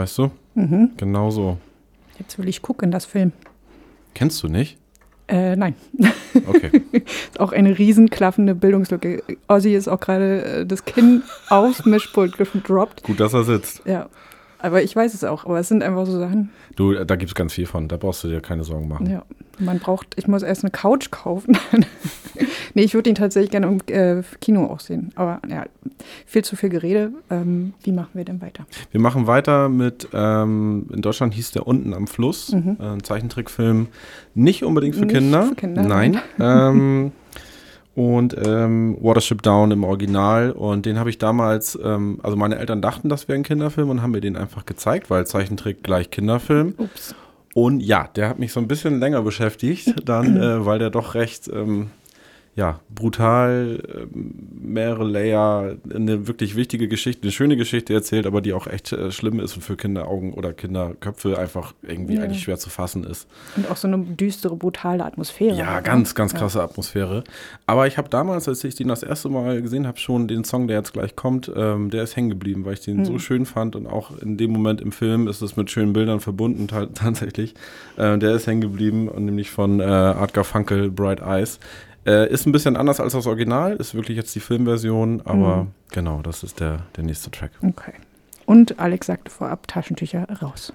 Weißt 0.00 0.16
du? 0.16 0.30
Mhm. 0.54 0.92
Genau 0.96 1.30
so. 1.30 1.58
Jetzt 2.18 2.38
will 2.38 2.48
ich 2.48 2.62
gucken, 2.62 2.90
das 2.90 3.04
Film. 3.04 3.32
Kennst 4.14 4.42
du 4.42 4.48
nicht? 4.48 4.78
Äh, 5.28 5.56
nein. 5.56 5.74
Okay. 6.46 6.70
ist 6.92 7.38
auch 7.38 7.52
eine 7.52 7.76
riesenklaffende 7.76 8.54
Bildungslücke. 8.54 9.22
Ozzy 9.46 9.74
ist 9.74 9.88
auch 9.88 10.00
gerade 10.00 10.42
äh, 10.42 10.66
das 10.66 10.86
Kinn 10.86 11.22
aufs 11.50 11.84
Mischpult 11.84 12.38
gedroppt. 12.38 13.02
Gut, 13.02 13.20
dass 13.20 13.34
er 13.34 13.44
sitzt. 13.44 13.82
Ja. 13.84 14.08
Aber 14.62 14.82
ich 14.82 14.94
weiß 14.94 15.14
es 15.14 15.24
auch. 15.24 15.44
Aber 15.44 15.58
es 15.58 15.68
sind 15.68 15.82
einfach 15.82 16.06
so 16.06 16.18
Sachen. 16.18 16.50
Du, 16.76 16.92
äh, 16.92 17.06
da 17.06 17.16
gibt 17.16 17.30
es 17.30 17.34
ganz 17.34 17.52
viel 17.52 17.66
von. 17.66 17.88
Da 17.88 17.96
brauchst 17.96 18.22
du 18.24 18.28
dir 18.28 18.40
keine 18.40 18.64
Sorgen 18.64 18.88
machen. 18.88 19.08
Ja. 19.10 19.22
Man 19.58 19.78
braucht, 19.78 20.14
ich 20.16 20.26
muss 20.26 20.42
erst 20.42 20.64
eine 20.64 20.70
Couch 20.70 21.10
kaufen. 21.10 21.56
nee, 22.74 22.82
ich 22.82 22.94
würde 22.94 23.10
ihn 23.10 23.14
tatsächlich 23.16 23.50
gerne 23.50 23.66
im 23.66 23.80
äh, 23.94 24.22
Kino 24.40 24.64
auch 24.66 24.80
sehen. 24.80 25.12
Aber 25.16 25.40
ja, 25.48 25.64
viel 26.26 26.42
zu 26.44 26.56
viel 26.56 26.70
Gerede. 26.70 27.12
Ähm, 27.30 27.74
wie 27.82 27.92
machen 27.92 28.10
wir 28.14 28.24
denn 28.24 28.40
weiter? 28.40 28.64
Wir 28.90 29.00
machen 29.00 29.26
weiter 29.26 29.68
mit, 29.68 30.08
ähm, 30.14 30.86
in 30.92 31.02
Deutschland 31.02 31.34
hieß 31.34 31.50
der 31.52 31.66
Unten 31.66 31.92
am 31.92 32.06
Fluss, 32.06 32.52
Mhm. 32.52 32.76
äh, 32.80 32.84
ein 32.86 33.02
Zeichentrickfilm, 33.04 33.88
nicht 34.34 34.64
unbedingt 34.64 34.94
für 34.94 35.04
Nicht 35.04 35.14
Kinder. 35.14 35.42
für 35.44 35.54
Kinder, 35.54 35.82
Nein. 35.82 36.18
ähm, 36.38 37.12
und 38.00 38.34
ähm, 38.46 38.96
Watership 39.02 39.42
Down 39.42 39.72
im 39.72 39.84
Original. 39.84 40.52
Und 40.52 40.86
den 40.86 40.98
habe 40.98 41.10
ich 41.10 41.18
damals, 41.18 41.78
ähm, 41.84 42.18
also 42.22 42.34
meine 42.34 42.56
Eltern 42.56 42.80
dachten, 42.80 43.10
das 43.10 43.28
wäre 43.28 43.38
ein 43.38 43.42
Kinderfilm 43.42 43.90
und 43.90 44.00
haben 44.00 44.12
mir 44.12 44.22
den 44.22 44.38
einfach 44.38 44.64
gezeigt, 44.64 45.10
weil 45.10 45.26
Zeichentrick 45.26 45.82
gleich 45.82 46.10
Kinderfilm. 46.10 46.72
Ups. 46.78 47.14
Und 47.52 47.80
ja, 47.80 48.08
der 48.16 48.30
hat 48.30 48.38
mich 48.38 48.54
so 48.54 48.60
ein 48.60 48.68
bisschen 48.68 49.00
länger 49.00 49.20
beschäftigt, 49.20 49.92
dann, 50.08 50.36
äh, 50.40 50.64
weil 50.64 50.78
der 50.78 50.88
doch 50.88 51.14
recht, 51.14 51.50
ähm, 51.52 51.90
ja, 52.56 52.80
brutal, 52.94 53.80
ähm, 54.14 54.34
mehrere 54.62 55.04
Layer, 55.04 55.76
eine 55.94 56.26
wirklich 56.28 56.56
wichtige 56.56 56.88
Geschichte, 56.88 57.22
eine 57.22 57.32
schöne 57.32 57.56
Geschichte 57.56 57.94
erzählt, 57.94 58.26
aber 58.26 58.40
die 58.40 58.52
auch 58.52 58.66
echt 58.66 58.92
äh, 58.92 59.10
schlimm 59.12 59.40
ist 59.40 59.54
und 59.56 59.62
für 59.62 59.76
Kinderaugen 59.76 60.34
oder 60.34 60.52
Kinderköpfe 60.52 61.38
einfach 61.38 61.74
irgendwie 61.82 62.16
Ja. 62.16 62.22
eigentlich 62.22 62.42
schwer 62.42 62.58
zu 62.58 62.68
fassen 62.68 63.04
ist. 63.04 63.28
Und 63.56 63.70
auch 63.70 63.76
so 63.76 63.88
eine 63.88 63.98
düstere, 63.98 64.56
brutale 64.56 65.04
Atmosphäre. 65.04 65.56
Ja, 65.56 65.76
ne? 65.76 65.82
ganz, 65.82 66.14
ganz 66.14 66.32
Ja. 66.32 66.38
krasse 66.40 66.62
Atmosphäre. 66.62 67.24
Aber 67.66 67.86
ich 67.86 67.96
habe 67.98 68.08
damals, 68.08 68.48
als 68.48 68.62
ich 68.64 68.74
den 68.74 68.88
das 68.88 69.02
erste 69.02 69.28
Mal 69.28 69.62
gesehen 69.62 69.86
habe, 69.86 69.98
schon 69.98 70.28
den 70.28 70.44
Song, 70.44 70.66
der 70.68 70.78
jetzt 70.78 70.92
gleich 70.92 71.16
kommt, 71.16 71.50
ähm, 71.54 71.90
der 71.90 72.02
ist 72.02 72.16
hängen 72.16 72.30
geblieben, 72.30 72.64
weil 72.64 72.74
ich 72.74 72.80
den 72.80 72.98
Mhm. 72.98 73.04
so 73.06 73.18
schön 73.18 73.46
fand 73.46 73.76
und 73.76 73.86
auch 73.86 74.18
in 74.18 74.36
dem 74.36 74.50
Moment 74.50 74.80
im 74.80 74.92
Film 74.92 75.28
ist 75.28 75.40
es 75.40 75.56
mit 75.56 75.70
schönen 75.70 75.92
Bildern 75.92 76.20
verbunden 76.20 76.66
ta- 76.68 76.86
tatsächlich. 76.94 77.54
Äh, 77.96 78.18
der 78.18 78.34
ist 78.34 78.46
hängen 78.46 78.60
geblieben 78.60 79.08
und 79.08 79.24
nämlich 79.24 79.50
von 79.50 79.80
äh, 79.80 79.84
Art 79.84 80.34
Garfunkel, 80.34 80.90
Bright 80.90 81.20
Eyes. 81.20 81.58
Äh, 82.06 82.30
ist 82.32 82.46
ein 82.46 82.52
bisschen 82.52 82.76
anders 82.76 82.98
als 83.00 83.12
das 83.12 83.26
Original, 83.26 83.76
ist 83.76 83.94
wirklich 83.94 84.16
jetzt 84.16 84.34
die 84.34 84.40
Filmversion, 84.40 85.20
aber 85.24 85.56
Mhm. 85.64 85.70
genau, 85.90 86.22
das 86.22 86.42
ist 86.42 86.58
der, 86.60 86.80
der 86.96 87.04
nächste 87.04 87.30
Track. 87.30 87.50
Okay. 87.62 87.92
Und 88.46 88.78
Alex 88.78 89.06
sagte 89.08 89.30
vorab, 89.30 89.68
Taschentücher 89.68 90.26
raus. 90.42 90.72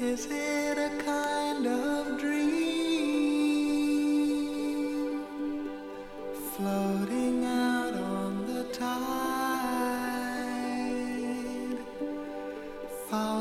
Is 0.00 0.26
it 0.26 0.78
a 0.78 0.88
kind 1.04 1.66
of 1.66 2.18
dream 2.18 2.46
floating 6.56 7.44
out 7.44 7.94
on 7.94 8.46
the 8.46 8.64
tide? 8.72 8.88
Found 13.10 13.39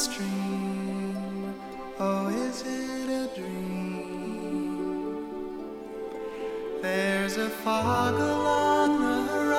stream, 0.00 1.54
oh, 1.98 2.28
is 2.28 2.62
it 2.62 3.08
a 3.10 3.28
dream? 3.36 5.28
There's 6.80 7.36
a 7.36 7.50
fog 7.50 8.14
along 8.14 9.00
the 9.02 9.22
horizon, 9.34 9.58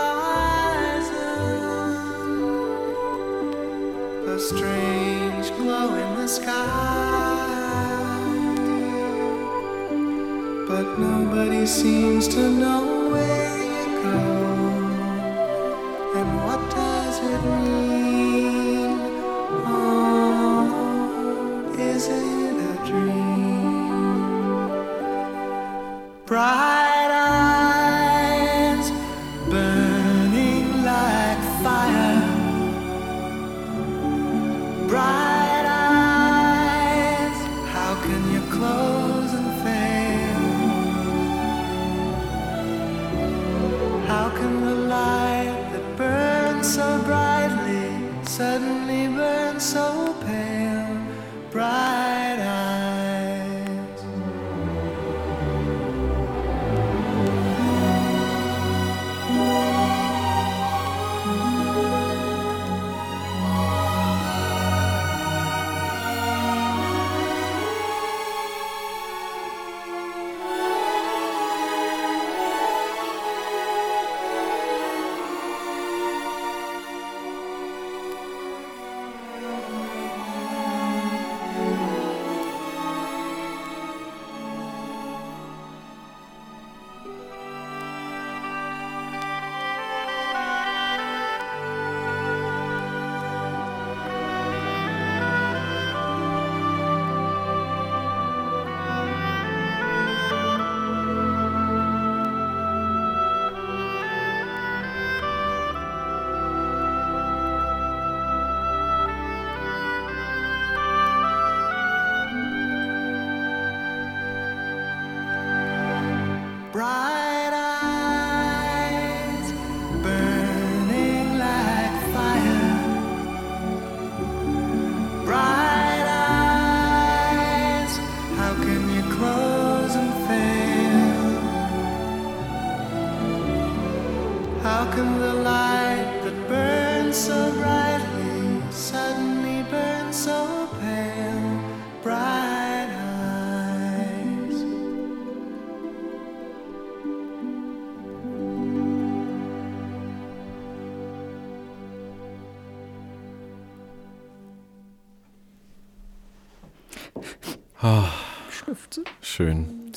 a 4.29 4.39
strange 4.39 5.51
glow 5.57 5.93
in 5.93 6.15
the 6.19 6.27
sky, 6.27 7.45
but 10.67 10.97
nobody 10.97 11.67
seems 11.67 12.27
to 12.29 12.49
know. 12.49 13.01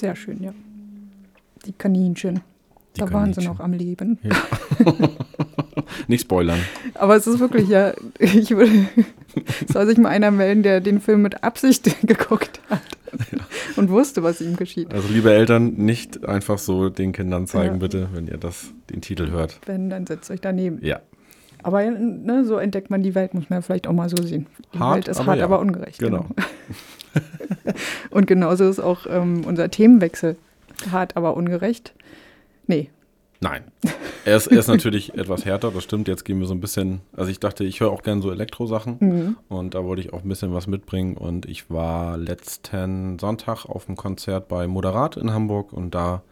Sehr 0.04 0.16
schön, 0.16 0.42
ja. 0.42 0.52
Die 1.64 1.72
Kaninchen. 1.72 2.42
Die 2.94 3.00
da 3.00 3.10
waren 3.10 3.32
sie 3.32 3.42
noch 3.42 3.58
am 3.58 3.72
Leben. 3.72 4.18
Ja. 4.22 4.36
Nicht 6.08 6.20
spoilern. 6.20 6.60
Aber 6.92 7.16
es 7.16 7.26
ist 7.26 7.40
wirklich 7.40 7.70
ja, 7.70 7.94
ich 8.18 8.50
würde, 8.50 8.70
soll 9.72 9.86
sich 9.86 9.96
mal 9.96 10.10
einer 10.10 10.30
melden, 10.30 10.62
der 10.62 10.82
den 10.82 11.00
Film 11.00 11.22
mit 11.22 11.42
Absicht 11.42 12.02
geguckt 12.06 12.60
hat 12.68 12.82
und 13.76 13.88
wusste, 13.88 14.22
was 14.22 14.42
ihm 14.42 14.56
geschieht. 14.56 14.92
Also 14.92 15.08
liebe 15.08 15.32
Eltern, 15.32 15.72
nicht 15.72 16.26
einfach 16.26 16.58
so 16.58 16.90
den 16.90 17.12
Kindern 17.12 17.46
zeigen, 17.46 17.76
Ja. 17.76 17.80
bitte, 17.80 18.08
wenn 18.12 18.26
ihr 18.26 18.36
das, 18.36 18.74
den 18.90 19.00
Titel 19.00 19.30
hört. 19.30 19.58
Wenn, 19.64 19.88
dann 19.88 20.06
setzt 20.06 20.30
euch 20.30 20.42
daneben. 20.42 20.84
Ja. 20.84 21.00
Aber 21.62 21.82
ne, 21.82 22.44
so 22.44 22.58
entdeckt 22.58 22.90
man 22.90 23.02
die 23.02 23.14
Welt, 23.14 23.32
muss 23.32 23.48
man 23.48 23.60
ja 23.60 23.62
vielleicht 23.62 23.86
auch 23.86 23.94
mal 23.94 24.10
so 24.10 24.22
sehen. 24.22 24.48
Die 24.74 24.78
Hart, 24.78 24.96
Welt 24.96 25.08
ist 25.08 25.16
aber 25.16 25.28
hart, 25.28 25.38
ja. 25.38 25.44
aber 25.46 25.60
ungerecht. 25.60 25.98
Genau. 25.98 26.26
Und 28.10 28.26
genauso 28.26 28.68
ist 28.68 28.80
auch 28.80 29.06
ähm, 29.08 29.44
unser 29.46 29.70
Themenwechsel 29.70 30.36
hart, 30.90 31.16
aber 31.16 31.36
ungerecht. 31.36 31.94
Nee, 32.66 32.90
Nein. 33.44 33.64
Er 34.24 34.38
ist, 34.38 34.46
er 34.46 34.58
ist 34.58 34.68
natürlich 34.68 35.14
etwas 35.18 35.44
härter, 35.44 35.70
das 35.70 35.84
stimmt. 35.84 36.08
Jetzt 36.08 36.24
gehen 36.24 36.40
wir 36.40 36.46
so 36.46 36.54
ein 36.54 36.60
bisschen. 36.60 37.02
Also, 37.14 37.30
ich 37.30 37.40
dachte, 37.40 37.62
ich 37.64 37.80
höre 37.80 37.90
auch 37.90 38.02
gerne 38.02 38.22
so 38.22 38.30
Elektrosachen. 38.30 38.96
Mhm. 39.00 39.36
Und 39.48 39.74
da 39.74 39.84
wollte 39.84 40.00
ich 40.00 40.14
auch 40.14 40.22
ein 40.22 40.28
bisschen 40.28 40.54
was 40.54 40.66
mitbringen. 40.66 41.16
Und 41.16 41.44
ich 41.44 41.70
war 41.70 42.16
letzten 42.16 43.18
Sonntag 43.18 43.66
auf 43.66 43.84
dem 43.84 43.96
Konzert 43.96 44.48
bei 44.48 44.66
Moderat 44.66 45.18
in 45.18 45.30
Hamburg. 45.32 45.74
Und 45.74 45.94
da 45.94 46.22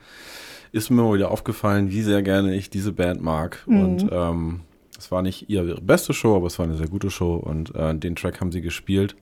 ist 0.73 0.89
mir 0.89 1.03
mal 1.03 1.15
wieder 1.15 1.31
aufgefallen, 1.31 1.91
wie 1.91 2.01
sehr 2.01 2.23
gerne 2.23 2.55
ich 2.55 2.71
diese 2.71 2.93
Band 2.93 3.23
mag. 3.23 3.63
Mhm. 3.67 3.81
Und 3.83 4.09
ähm, 4.11 4.61
es 4.99 5.11
war 5.11 5.21
nicht 5.21 5.51
ihre 5.51 5.83
beste 5.83 6.15
Show, 6.15 6.35
aber 6.35 6.47
es 6.47 6.59
war 6.59 6.65
eine 6.65 6.77
sehr 6.77 6.89
gute 6.89 7.11
Show. 7.11 7.35
Und 7.35 7.75
äh, 7.75 7.95
den 7.95 8.17
Track 8.17 8.41
haben 8.41 8.53
sie 8.53 8.63
gespielt, 8.63 9.17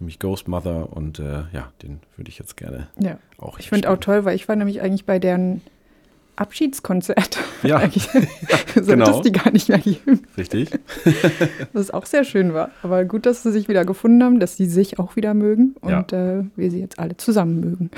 nämlich 0.00 0.18
Ghost 0.18 0.48
Mother. 0.48 0.92
Und 0.92 1.18
äh, 1.18 1.44
ja, 1.52 1.72
den 1.82 2.00
würde 2.16 2.28
ich 2.28 2.38
jetzt 2.38 2.56
gerne 2.56 2.88
Ja. 2.98 3.18
auch 3.38 3.58
Ich 3.58 3.68
finde 3.68 3.90
auch 3.90 3.98
toll, 3.98 4.24
weil 4.24 4.34
ich 4.36 4.48
war 4.48 4.56
nämlich 4.56 4.80
eigentlich 4.80 5.04
bei 5.04 5.18
deren 5.18 5.62
Abschiedskonzert. 6.36 7.38
Ja. 7.62 7.80
seit 8.74 8.74
genau. 8.86 9.16
es 9.16 9.22
die 9.22 9.32
gar 9.32 9.50
nicht 9.50 9.68
mehr 9.68 9.78
geben. 9.78 10.22
Richtig. 10.36 10.70
Was 11.72 11.90
auch 11.90 12.06
sehr 12.06 12.24
schön 12.24 12.54
war. 12.54 12.70
Aber 12.82 13.04
gut, 13.04 13.26
dass 13.26 13.42
sie 13.42 13.52
sich 13.52 13.68
wieder 13.68 13.84
gefunden 13.84 14.22
haben, 14.22 14.38
dass 14.40 14.56
sie 14.56 14.66
sich 14.66 14.98
auch 14.98 15.16
wieder 15.16 15.34
mögen 15.34 15.74
und 15.80 16.12
äh, 16.12 16.44
wir 16.54 16.70
sie 16.70 16.80
jetzt 16.80 16.98
alle 16.98 17.16
zusammen 17.16 17.60
mögen. 17.60 17.90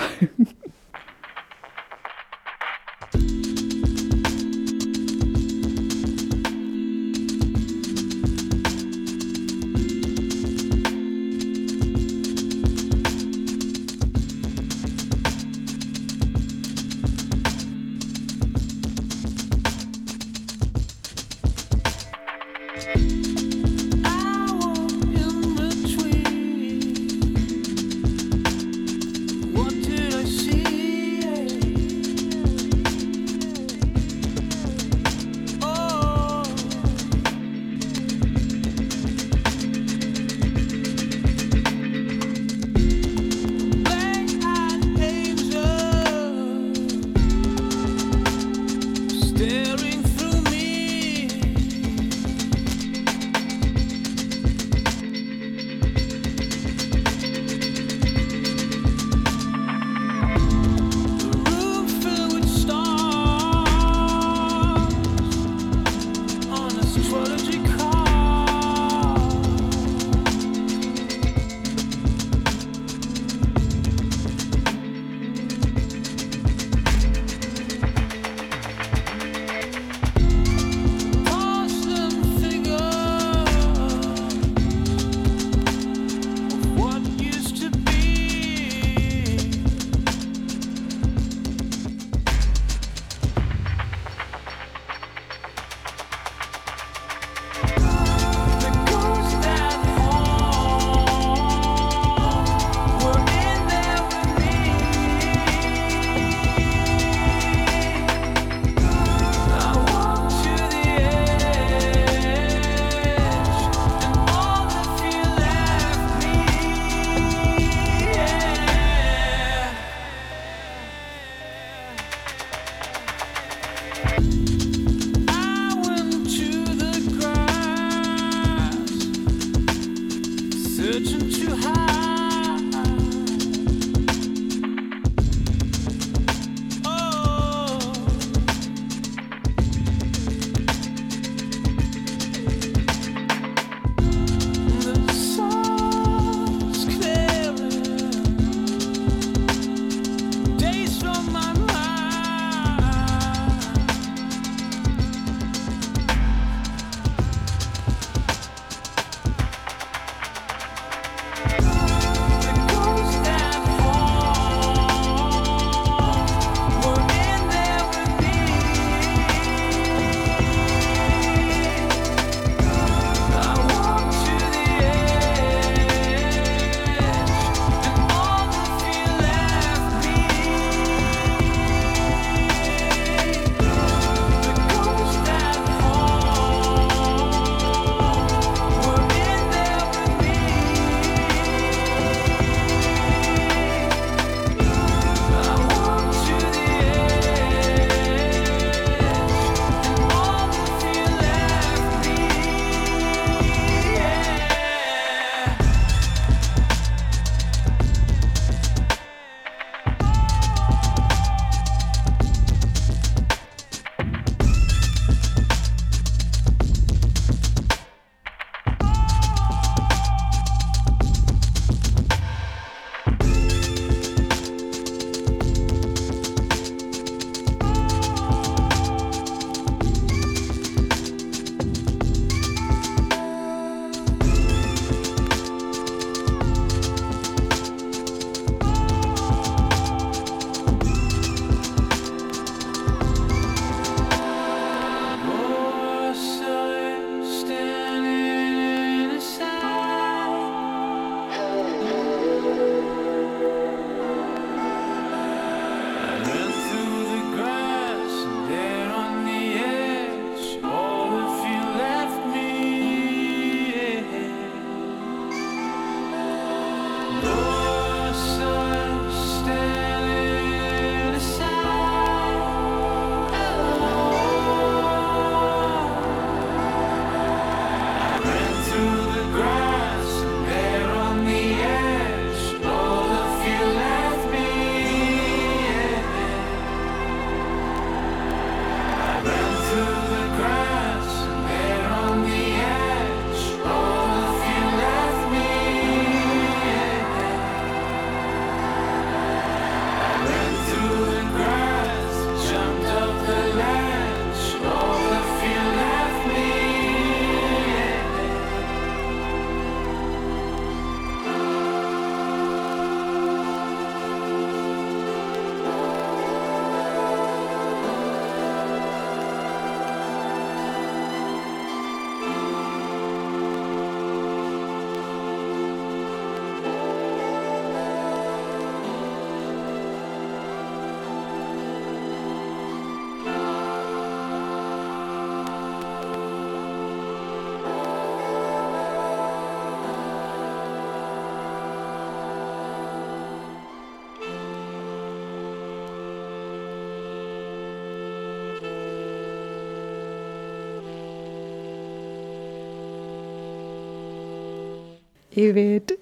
David. 355.39 355.97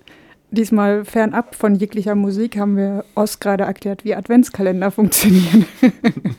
Diesmal 0.50 1.04
fernab 1.04 1.54
von 1.54 1.74
jeglicher 1.74 2.14
Musik 2.14 2.56
haben 2.56 2.76
wir 2.76 3.04
Oz 3.14 3.38
gerade 3.40 3.64
erklärt, 3.64 4.04
wie 4.04 4.14
Adventskalender 4.14 4.90
funktionieren. 4.90 5.66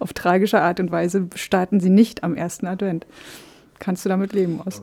Auf 0.00 0.12
tragische 0.12 0.60
Art 0.60 0.80
und 0.80 0.90
Weise 0.90 1.28
starten 1.34 1.80
sie 1.80 1.90
nicht 1.90 2.24
am 2.24 2.34
ersten 2.34 2.66
Advent. 2.66 3.06
Kannst 3.78 4.04
du 4.04 4.08
damit 4.10 4.32
leben, 4.32 4.60
Oz? 4.66 4.82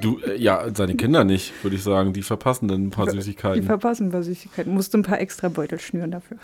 Du, 0.00 0.18
äh, 0.20 0.36
ja, 0.36 0.64
seine 0.74 0.94
Kinder 0.96 1.22
nicht, 1.22 1.52
würde 1.62 1.76
ich 1.76 1.82
sagen. 1.82 2.12
Die 2.14 2.22
verpassen 2.22 2.66
dann 2.66 2.86
ein 2.86 2.90
paar 2.90 3.06
Die 3.06 3.12
Süßigkeiten. 3.12 3.62
verpassen 3.64 4.08
ein 4.08 4.10
paar 4.10 4.22
Süßigkeiten. 4.22 4.72
Musst 4.72 4.94
du 4.94 4.98
ein 4.98 5.02
paar 5.02 5.20
extra 5.20 5.48
Beutel 5.48 5.78
schnüren 5.78 6.10
dafür. 6.10 6.38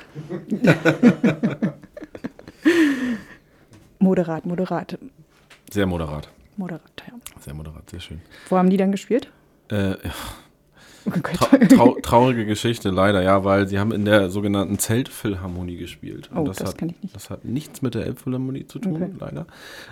moderat, 3.99 4.45
moderat. 4.47 4.99
Sehr 5.73 5.87
moderat. 5.87 6.29
Moderat, 6.57 7.03
ja. 7.09 7.15
Sehr 7.45 7.55
moderat, 7.55 7.91
sehr 7.91 8.01
schön. 8.01 8.21
Wo 8.49 8.57
haben 8.57 8.71
die 8.71 8.77
dann 8.77 8.91
gespielt? 8.93 9.31
Äh, 9.71 9.91
ja. 9.91 9.97
Oh. 11.07 11.11
Trau 11.35 11.59
trau 11.69 11.97
traurige 12.01 12.47
Geschichte, 12.47 12.89
leider, 12.89 13.21
ja, 13.21 13.45
weil 13.45 13.69
sie 13.69 13.79
haben 13.79 13.93
in 13.93 14.07
der 14.07 14.31
sogenannten 14.31 14.79
Zeltphilharmonie 14.79 15.77
gespielt. 15.77 16.31
Oh, 16.35 16.45
das 16.45 16.61
hat, 16.61 16.79
kenn 16.79 16.89
ich 16.89 17.03
nicht. 17.03 17.15
Das 17.15 17.29
hat 17.29 17.45
nichts 17.45 17.83
mit 17.83 17.95
der 17.95 18.07
Elbphilharmonie 18.07 18.66
zu 18.66 18.79
tun, 18.79 18.95
Okay. 18.97 19.11
leider. 19.21 19.47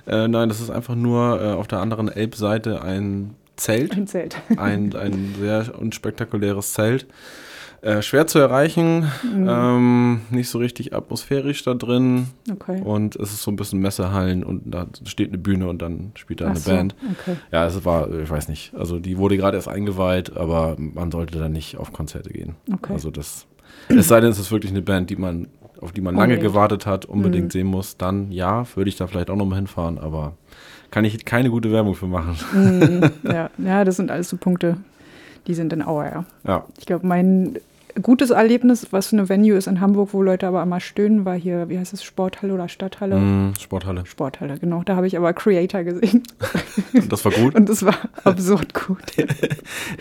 Äh, 0.07 0.29
nein, 0.29 0.49
das 0.49 0.63
ist 0.63 0.71
einfach 0.71 0.95
nur 0.95 1.39
äh, 1.39 1.53
auf 1.53 1.69
der 1.69 1.81
anderen 1.81 2.09
Elbseite 2.09 2.81
ein 2.81 3.35
Zelt. 3.57 3.93
Ein 3.93 4.07
Zelt. 4.07 4.37
ein, 4.57 4.97
ein 4.97 5.35
sehr 5.39 5.79
unspektakuläres 5.79 6.73
Zelt. 6.73 7.05
Äh, 7.83 8.01
schwer 8.01 8.29
zu 8.29 8.39
erreichen, 8.39 9.11
Mhm. 9.25 9.49
ähm, 9.51 10.21
nicht 10.31 10.49
so 10.49 10.59
richtig 10.59 10.95
atmosphärisch 10.95 11.65
da 11.65 11.75
drin. 11.75 12.29
Okay. 12.49 12.81
Und 12.81 13.17
es 13.17 13.33
ist 13.33 13.43
so 13.43 13.51
ein 13.51 13.57
bisschen 13.57 13.81
Messehallen 13.81 14.45
und 14.45 14.63
da 14.73 14.87
steht 15.05 15.31
eine 15.31 15.39
Bühne 15.39 15.67
und 15.69 15.83
dann 15.83 16.13
spielt 16.15 16.41
da 16.41 16.45
Ach 16.47 16.51
eine 16.51 16.61
so, 16.61 16.71
Band. 16.71 16.95
okay. 17.11 17.37
Ja, 17.51 17.67
es 17.67 17.85
war, 17.85 18.09
ich 18.15 18.31
weiß 18.31 18.49
nicht, 18.49 18.73
also 18.77 19.01
die 19.01 19.19
wurde 19.19 19.37
gerade 19.37 19.57
erst 19.57 19.67
eingeweiht, 19.67 20.37
aber 20.37 20.77
man 20.79 21.11
sollte 21.11 21.41
da 21.41 21.49
nicht 21.49 21.77
auf 21.77 21.93
Konzerte 21.93 22.31
gehen. 22.31 22.55
Okay. 22.73 22.93
Also 22.93 23.11
das, 23.11 23.47
es 23.89 24.07
sei 24.07 24.21
denn, 24.21 24.31
es 24.31 24.39
ist 24.39 24.53
wirklich 24.53 24.71
eine 24.71 24.83
Band, 24.83 25.11
die 25.11 25.17
man, 25.17 25.49
auf 25.81 25.91
die 25.91 26.03
man 26.03 26.15
lange 26.15 26.35
Unbedingt. 26.35 26.53
gewartet 26.53 26.87
hat, 26.87 27.05
unbedingt 27.05 27.47
Mhm. 27.47 27.51
sehen 27.51 27.67
muss, 27.67 27.97
dann 27.97 28.31
ja, 28.31 28.65
würde 28.77 28.91
ich 28.91 28.97
da 28.97 29.09
vielleicht 29.09 29.29
auch 29.29 29.35
nochmal 29.37 29.57
hinfahren, 29.59 29.99
aber 29.99 30.35
kann 30.93 31.05
ich 31.05 31.25
keine 31.25 31.51
gute 31.51 31.73
Werbung 31.73 31.97
für 31.97 32.07
machen. 32.07 32.37
Mhm, 32.55 33.11
ja. 33.29 33.51
ja, 33.59 33.83
das 33.85 33.97
sind 33.97 34.13
alles 34.13 34.29
so 34.29 34.37
Punkte, 34.37 34.77
die 35.49 35.55
sind 35.55 35.73
in 35.73 35.83
Auer, 35.83 36.25
ja. 36.47 36.65
Ich 36.79 36.87
glaube, 36.87 37.05
mein 37.09 37.59
gutes 38.01 38.31
Erlebnis, 38.31 38.87
was 38.93 39.09
für 39.09 39.17
eine 39.17 39.29
Venue 39.29 39.57
ist 39.57 39.67
in 39.67 39.81
Hamburg, 39.81 40.11
wo 40.13 40.23
Leute 40.23 40.47
aber 40.47 40.63
immer 40.63 40.81
stöhnen, 40.81 41.25
war 41.25 41.35
hier, 41.35 41.69
wie 41.69 41.79
heißt 41.79 41.93
es, 41.93 42.03
Sporthalle 42.03 42.55
oder 42.55 42.69
Stadthalle? 42.69 43.17
Mm, 43.17 43.53
Sporthalle. 43.61 44.07
Sporthalle, 44.07 44.59
genau. 44.59 44.83
Da 44.85 44.97
habe 44.97 45.07
ich 45.07 45.17
aber 45.17 45.33
Creator 45.33 45.83
gesehen. 45.85 46.23
Das 47.09 47.25
war 47.25 47.33
gut. 47.33 47.55
Und 47.55 47.69
das 47.69 47.85
war 47.85 47.95
absurd 48.25 48.73
gut. 48.75 49.03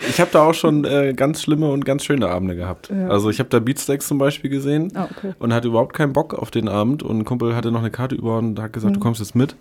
Ich 0.08 0.20
habe 0.20 0.30
da 0.32 0.42
auch 0.44 0.54
schon 0.54 0.84
äh, 0.84 1.12
ganz 1.14 1.42
schlimme 1.42 1.70
und 1.70 1.84
ganz 1.84 2.04
schöne 2.04 2.28
Abende 2.28 2.56
gehabt. 2.56 2.88
Ja. 2.90 3.08
Also 3.08 3.28
ich 3.30 3.38
habe 3.38 3.48
da 3.50 3.58
Beatsteaks 3.58 4.06
zum 4.08 4.18
Beispiel 4.18 4.50
gesehen 4.50 4.92
Ah, 4.94 5.08
okay. 5.10 5.32
und 5.38 5.52
hatte 5.52 5.68
überhaupt 5.68 5.94
keinen 5.94 6.12
Bock 6.12 6.34
auf 6.34 6.50
den 6.50 6.68
Abend 6.68 7.02
und 7.02 7.18
ein 7.18 7.24
Kumpel 7.24 7.54
hatte 7.56 7.70
noch 7.70 7.80
eine 7.80 7.90
Karte 7.90 8.14
über 8.14 8.38
und 8.38 8.58
hat 8.60 8.72
gesagt, 8.72 8.90
Mhm. 8.92 8.94
du 8.94 9.00
kommst 9.00 9.20
jetzt 9.20 9.34
mit. 9.34 9.56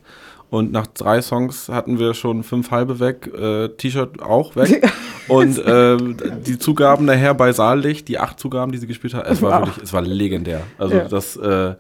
Und 0.52 0.72
nach 0.74 0.86
drei 0.86 1.22
Songs 1.22 1.70
hatten 1.70 1.98
wir 1.98 2.14
schon 2.14 2.44
fünf 2.44 2.70
halbe 2.72 3.00
weg, 3.00 3.32
äh, 3.34 3.70
T-Shirt 3.70 4.22
auch 4.22 4.56
weg. 4.58 4.86
und 5.30 5.58
äh, 5.58 5.98
die 6.46 6.60
Zugaben 6.60 7.06
nachher 7.06 7.34
bei 7.34 7.54
Saallicht, 7.54 8.08
die 8.10 8.20
acht 8.20 8.38
Zugaben, 8.40 8.72
die 8.74 8.78
sie 8.78 8.86
gespielt 8.86 9.14
hat, 9.14 9.26
es 9.28 9.42
war 9.42 9.52
Wow. 9.62 9.68
wirklich, 9.68 9.84
es 9.86 9.94
war 9.94 10.02
legendär. 10.02 10.62
Also 10.78 10.96
Ja. 10.98 11.08
das, 11.08 11.38
äh, 11.38 11.76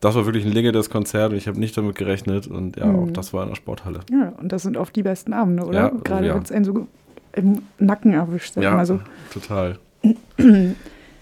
das 0.00 0.14
war 0.14 0.24
wirklich 0.24 0.44
ein 0.46 0.52
legendäres 0.52 0.88
Konzert 0.88 1.32
und 1.32 1.36
ich 1.36 1.48
habe 1.48 1.58
nicht 1.58 1.76
damit 1.76 1.96
gerechnet 1.96 2.46
und 2.46 2.76
ja, 2.76 2.84
auch 2.84 3.06
Mhm. 3.06 3.12
das 3.12 3.32
war 3.32 3.42
in 3.42 3.48
der 3.50 3.56
Sporthalle. 3.56 4.00
Ja, 4.10 4.32
und 4.40 4.52
das 4.52 4.62
sind 4.62 4.76
oft 4.76 4.94
die 4.94 5.02
besten 5.02 5.32
Abende, 5.32 5.64
oder? 5.64 5.78
Ja, 5.80 5.92
oh 5.92 5.98
Gerade 6.04 6.28
ja. 6.28 6.34
wenn 6.36 6.42
es 6.42 6.52
einen 6.52 6.64
so 6.64 6.86
im 7.32 7.62
Nacken 7.80 8.12
erwischt, 8.12 8.56
Ja, 8.56 8.72
mal 8.76 8.86
so. 8.86 9.00
total. 9.32 9.78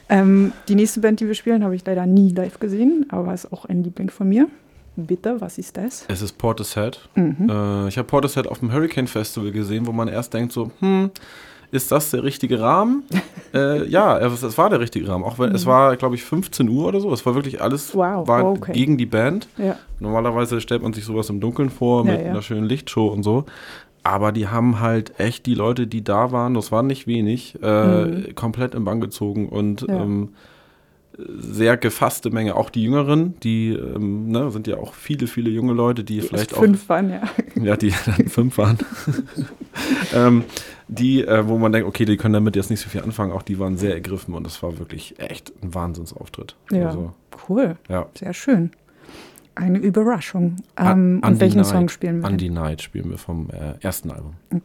ähm, 0.08 0.52
die 0.68 0.74
nächste 0.74 1.00
Band, 1.00 1.20
die 1.20 1.26
wir 1.26 1.34
spielen, 1.34 1.64
habe 1.64 1.74
ich 1.74 1.84
leider 1.86 2.04
nie 2.06 2.30
live 2.32 2.58
gesehen, 2.60 3.06
aber 3.10 3.32
ist 3.32 3.52
auch 3.52 3.64
ein 3.64 3.82
Liebling 3.84 4.10
von 4.10 4.28
mir. 4.28 4.48
Bitte, 4.96 5.40
was 5.40 5.56
ist 5.58 5.76
das? 5.76 6.04
Es 6.08 6.20
ist 6.20 6.36
Portishead. 6.36 7.00
Mhm. 7.14 7.48
Äh, 7.48 7.88
ich 7.88 7.96
habe 7.96 8.06
Portishead 8.06 8.46
auf 8.46 8.58
dem 8.58 8.72
Hurricane 8.72 9.06
Festival 9.06 9.50
gesehen, 9.52 9.86
wo 9.86 9.92
man 9.92 10.08
erst 10.08 10.34
denkt 10.34 10.52
so, 10.52 10.70
hm, 10.80 11.10
ist 11.72 11.92
das 11.92 12.10
der 12.10 12.24
richtige 12.24 12.60
Rahmen? 12.60 13.04
äh, 13.54 13.86
ja, 13.88 14.18
es, 14.18 14.42
es 14.42 14.58
war 14.58 14.68
der 14.68 14.80
richtige 14.80 15.08
Rahmen. 15.08 15.24
Auch 15.24 15.38
wenn 15.38 15.54
es 15.54 15.64
Mhm. 15.64 15.70
war, 15.70 15.96
glaube 15.96 16.16
ich, 16.16 16.24
15 16.24 16.68
Uhr 16.68 16.88
oder 16.88 17.00
so. 17.00 17.12
Es 17.12 17.24
war 17.24 17.34
wirklich 17.34 17.62
alles 17.62 17.94
Wow, 17.94 18.26
war 18.26 18.44
okay. 18.44 18.72
gegen 18.72 18.98
die 18.98 19.06
Band. 19.06 19.48
Ja. 19.56 19.76
Normalerweise 20.00 20.60
stellt 20.60 20.82
man 20.82 20.92
sich 20.92 21.04
sowas 21.04 21.30
im 21.30 21.40
Dunkeln 21.40 21.70
vor 21.70 22.04
Ja, 22.04 22.12
mit 22.12 22.20
ja. 22.22 22.30
einer 22.30 22.42
schönen 22.42 22.64
Lichtshow 22.64 23.06
und 23.08 23.22
so. 23.22 23.44
Aber 24.02 24.32
die 24.32 24.48
haben 24.48 24.80
halt 24.80 25.18
echt 25.20 25.46
die 25.46 25.54
Leute, 25.54 25.86
die 25.86 26.02
da 26.02 26.32
waren, 26.32 26.54
das 26.54 26.72
waren 26.72 26.86
nicht 26.86 27.06
wenig, 27.06 27.58
äh, 27.62 28.04
Mhm. 28.04 28.34
komplett 28.34 28.74
im 28.74 28.84
Bann 28.84 29.00
gezogen 29.00 29.48
und 29.48 29.86
ähm, 29.88 30.30
sehr 31.28 31.76
gefasste 31.76 32.30
Menge. 32.30 32.56
Auch 32.56 32.70
die 32.70 32.84
Jüngeren, 32.84 33.38
die 33.40 33.70
ähm, 33.70 34.30
ne, 34.30 34.50
sind 34.50 34.66
ja 34.66 34.76
auch 34.78 34.94
viele, 34.94 35.26
viele 35.26 35.50
junge 35.50 35.72
Leute, 35.72 36.04
die, 36.04 36.20
Die 36.20 36.26
vielleicht 36.26 36.54
auch 36.54 36.60
fünf 36.60 36.88
waren, 36.88 37.10
ja. 37.10 37.22
ja, 37.62 37.76
die 37.76 37.92
dann 38.06 38.28
fünf 38.28 38.58
waren. 38.58 38.78
ähm, 40.14 40.44
die, 40.88 41.24
äh, 41.24 41.46
wo 41.46 41.58
man 41.58 41.72
denkt, 41.72 41.88
okay, 41.88 42.04
die 42.04 42.16
können 42.16 42.34
damit 42.34 42.56
jetzt 42.56 42.70
nicht 42.70 42.80
so 42.80 42.88
viel 42.88 43.02
anfangen, 43.02 43.32
auch 43.32 43.42
die 43.42 43.58
waren 43.58 43.76
sehr 43.76 43.94
ergriffen 43.94 44.34
und 44.34 44.44
das 44.44 44.62
war 44.62 44.78
wirklich 44.78 45.18
echt 45.18 45.52
ein 45.62 45.74
Wahnsinnsauftritt. 45.74 46.56
Ja, 46.70 46.88
Also, 46.88 47.12
cool. 47.48 47.76
ja. 47.88 48.06
Sehr 48.18 48.34
schön. 48.34 48.70
Eine 49.54 49.78
Überraschung. 49.78 50.56
Ähm, 50.76 51.20
und 51.24 51.40
welchen 51.40 51.58
Night. 51.58 51.66
Song 51.66 51.88
spielen 51.88 52.20
wir? 52.22 52.28
Andy 52.28 52.48
Night 52.50 52.82
spielen 52.82 53.10
wir 53.10 53.18
vom 53.18 53.50
äh, 53.50 53.74
ersten 53.80 54.10
Album. 54.10 54.34
Okay. 54.52 54.62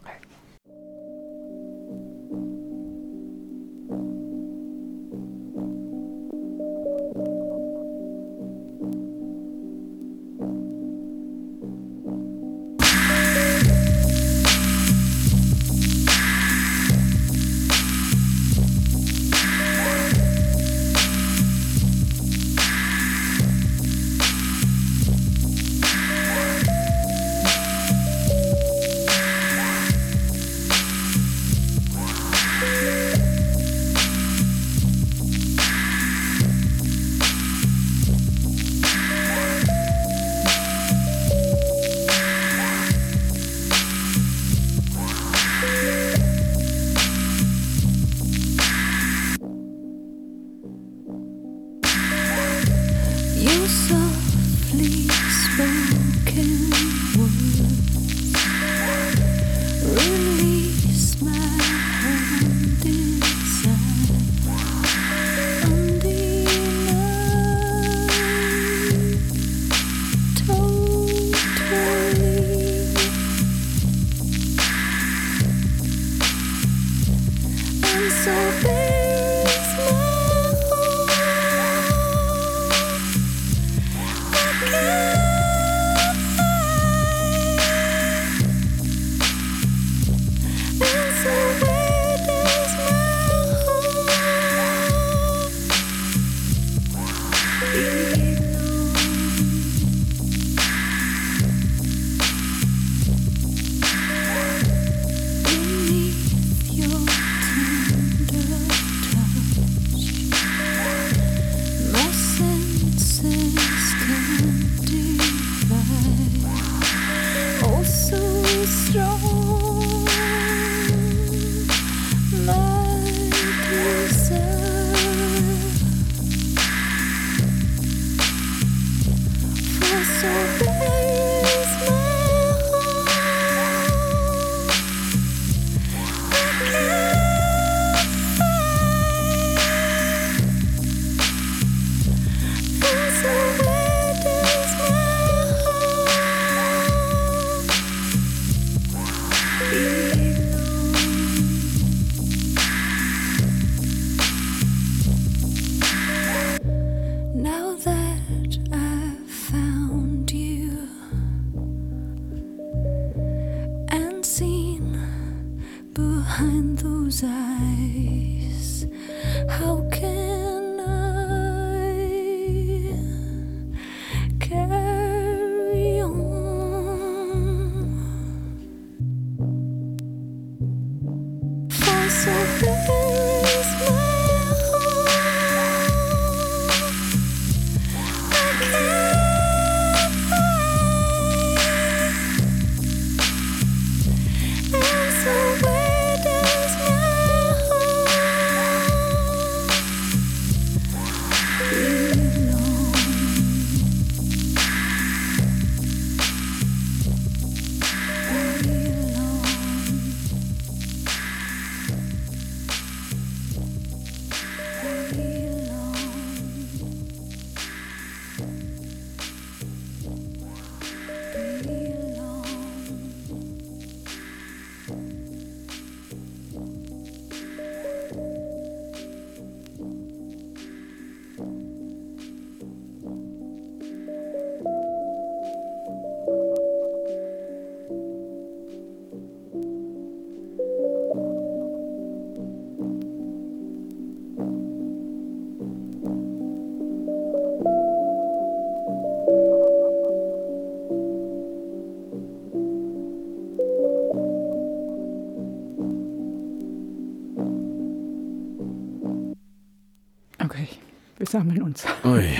Wir 261.26 261.32
sammeln 261.32 261.64
uns. 261.64 261.86
Ui. 262.04 262.30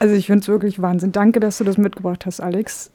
Also 0.00 0.16
ich 0.16 0.26
finde 0.26 0.40
es 0.40 0.48
wirklich 0.48 0.82
Wahnsinn. 0.82 1.12
Danke, 1.12 1.40
dass 1.40 1.56
du 1.56 1.64
das 1.64 1.78
mitgebracht 1.78 2.26
hast, 2.26 2.40
Alex. 2.40 2.90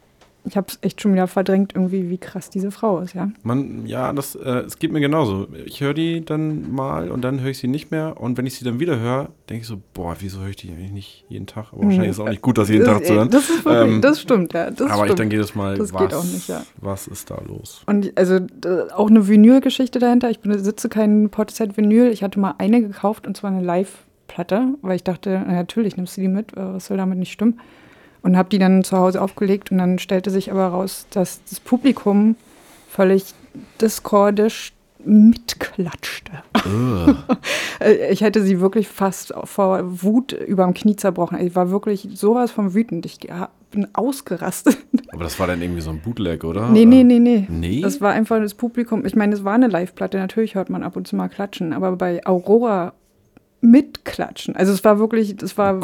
Ich 0.49 0.57
habe 0.57 0.67
es 0.67 0.79
echt 0.81 0.99
schon 0.99 1.13
wieder 1.13 1.27
verdrängt, 1.27 1.73
irgendwie, 1.75 2.09
wie 2.09 2.17
krass 2.17 2.49
diese 2.49 2.71
Frau 2.71 2.99
ist, 2.99 3.13
ja. 3.13 3.29
Man, 3.43 3.85
ja, 3.85 4.11
das, 4.13 4.35
äh, 4.35 4.61
es 4.65 4.79
geht 4.79 4.91
mir 4.91 4.99
genauso. 4.99 5.47
Ich 5.65 5.79
höre 5.81 5.93
die 5.93 6.25
dann 6.25 6.71
mal 6.71 7.11
und 7.11 7.21
dann 7.21 7.39
höre 7.39 7.51
ich 7.51 7.59
sie 7.59 7.67
nicht 7.67 7.91
mehr. 7.91 8.19
Und 8.19 8.37
wenn 8.37 8.45
ich 8.47 8.55
sie 8.55 8.65
dann 8.65 8.79
wieder 8.79 8.99
höre, 8.99 9.29
denke 9.49 9.61
ich 9.61 9.67
so, 9.67 9.79
boah, 9.93 10.15
wieso 10.19 10.39
höre 10.39 10.49
ich 10.49 10.55
die 10.55 10.69
eigentlich 10.71 10.91
nicht 10.91 11.25
jeden 11.29 11.45
Tag? 11.45 11.67
Aber 11.71 11.83
wahrscheinlich 11.83 12.09
ist 12.09 12.15
es 12.17 12.19
auch 12.19 12.29
nicht 12.29 12.41
gut, 12.41 12.57
das 12.57 12.67
jeden 12.69 12.83
Das- 12.85 12.93
Tag 12.97 13.05
zu 13.05 13.13
hören. 13.13 13.29
Das, 13.29 13.49
ist 13.49 13.63
wirklich, 13.63 13.93
Ähm, 13.95 14.01
das 14.01 14.19
stimmt, 14.21 14.53
ja. 14.53 14.71
Das 14.71 14.89
aber 14.89 15.01
ich 15.01 15.11
stimmt. 15.11 15.19
denke 15.19 15.35
jedes 15.35 15.53
Mal, 15.55 15.77
das 15.77 15.93
was, 15.93 16.01
geht 16.01 16.13
auch 16.15 16.23
nicht, 16.23 16.49
ja. 16.49 16.63
was 16.81 17.07
ist 17.07 17.29
da 17.29 17.39
los? 17.47 17.83
Und 17.85 18.11
also 18.17 18.39
auch 18.95 19.09
eine 19.09 19.27
Vinyl-Geschichte 19.27 19.99
dahinter. 19.99 20.29
Ich 20.31 20.39
besitze 20.39 20.89
kein 20.89 21.29
Portishead-Vinyl. 21.29 22.07
Ich 22.11 22.23
hatte 22.23 22.39
mal 22.39 22.55
eine 22.57 22.81
gekauft 22.81 23.27
und 23.27 23.37
zwar 23.37 23.51
eine 23.51 23.61
Live-Platte, 23.63 24.73
weil 24.81 24.95
ich 24.95 25.03
dachte, 25.03 25.43
na, 25.45 25.53
natürlich 25.53 25.95
nimmst 25.97 26.17
du 26.17 26.21
die 26.21 26.27
mit, 26.27 26.53
äh, 26.53 26.73
was 26.73 26.87
soll 26.87 26.97
damit 26.97 27.19
nicht 27.19 27.31
stimmen? 27.31 27.59
Und 28.21 28.35
habe 28.35 28.49
die 28.49 28.59
dann 28.59 28.83
zu 28.83 28.97
Hause 28.97 29.21
aufgelegt 29.21 29.71
und 29.71 29.77
dann 29.77 29.97
stellte 29.97 30.29
sich 30.29 30.51
aber 30.51 30.67
raus, 30.67 31.07
dass 31.09 31.41
das 31.49 31.59
Publikum 31.59 32.35
völlig 32.89 33.33
discordisch 33.79 34.73
mitklatschte. 35.05 36.31
Äh, 37.79 38.11
ich 38.11 38.21
hätte 38.21 38.43
sie 38.43 38.59
wirklich 38.59 38.87
fast 38.87 39.33
vor 39.45 39.81
Wut 40.03 40.33
überm 40.33 40.73
Knie 40.73 40.95
zerbrochen. 40.95 41.39
Ich 41.39 41.55
war 41.55 41.71
wirklich 41.71 42.09
sowas 42.13 42.51
von 42.51 42.73
wütend. 42.73 43.05
Ich 43.05 43.19
bin 43.71 43.87
ausgerastet. 43.93 44.77
Aber 45.11 45.23
das 45.23 45.39
war 45.39 45.47
dann 45.47 45.61
irgendwie 45.61 45.81
so 45.81 45.89
ein 45.91 46.01
Bootleg, 46.01 46.43
oder? 46.43 46.69
Nee, 46.69 46.85
nee, 46.85 47.03
nee, 47.03 47.19
nee. 47.19 47.47
Nee? 47.49 47.81
Das 47.81 48.01
war 48.01 48.11
einfach 48.11 48.39
das 48.39 48.53
Publikum. 48.53 49.05
Ich 49.05 49.15
meine, 49.15 49.33
es 49.33 49.43
war 49.43 49.53
eine 49.53 49.67
Live-Platte. 49.67 50.17
Natürlich 50.17 50.55
hört 50.55 50.69
man 50.69 50.83
ab 50.83 50.95
und 50.95 51.07
zu 51.07 51.15
mal 51.15 51.29
klatschen. 51.29 51.73
Aber 51.73 51.95
bei 51.95 52.25
Aurora 52.25 52.93
mitklatschen. 53.61 54.55
Also 54.55 54.71
es 54.71 54.83
war 54.83 54.99
wirklich, 54.99 55.35
das 55.35 55.57
war 55.57 55.79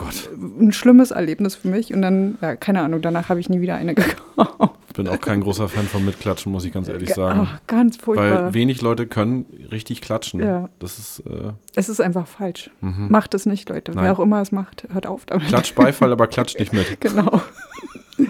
ein 0.60 0.72
schlimmes 0.72 1.12
Erlebnis 1.12 1.56
für 1.56 1.68
mich. 1.68 1.94
Und 1.94 2.02
dann, 2.02 2.38
ja, 2.42 2.56
keine 2.56 2.82
Ahnung, 2.82 3.02
danach 3.02 3.30
habe 3.30 3.40
ich 3.40 3.50
nie 3.50 3.62
wieder 3.62 3.76
eine 3.76 3.96
gekauft. 3.96 4.76
Ich 4.88 4.94
bin 4.96 5.10
auch 5.10 5.20
kein 5.20 5.42
großer 5.42 5.68
Fan 5.68 5.86
von 5.88 6.06
Mitklatschen, 6.06 6.54
muss 6.54 6.64
ich 6.64 6.72
ganz 6.72 6.88
ehrlich 6.88 7.14
sagen. 7.14 7.42
ach, 7.44 7.60
ganz 7.68 7.98
furchtbar. 7.98 8.46
Weil 8.46 8.54
wenig 8.54 8.82
Leute 8.82 9.08
können 9.08 9.46
richtig 9.70 10.00
klatschen. 10.00 10.40
Ja. 10.40 10.70
Das 10.80 10.98
ist 10.98 11.20
äh, 11.28 11.52
Es 11.76 11.90
ist 11.90 12.00
einfach 12.00 12.28
falsch. 12.28 12.70
Mhm. 12.80 13.08
Macht 13.10 13.34
es 13.34 13.46
nicht, 13.46 13.68
Leute. 13.68 13.92
Nein. 13.92 14.06
Wer 14.06 14.14
auch 14.14 14.20
immer 14.20 14.42
es 14.42 14.54
macht, 14.54 14.88
hört 14.94 15.06
auf 15.06 15.26
damit. 15.26 15.48
Klatsch 15.48 15.74
Beifall, 15.76 16.12
aber 16.14 16.28
klatscht 16.28 16.60
nicht 16.60 16.72
mit. 16.72 17.02
genau. 17.02 17.42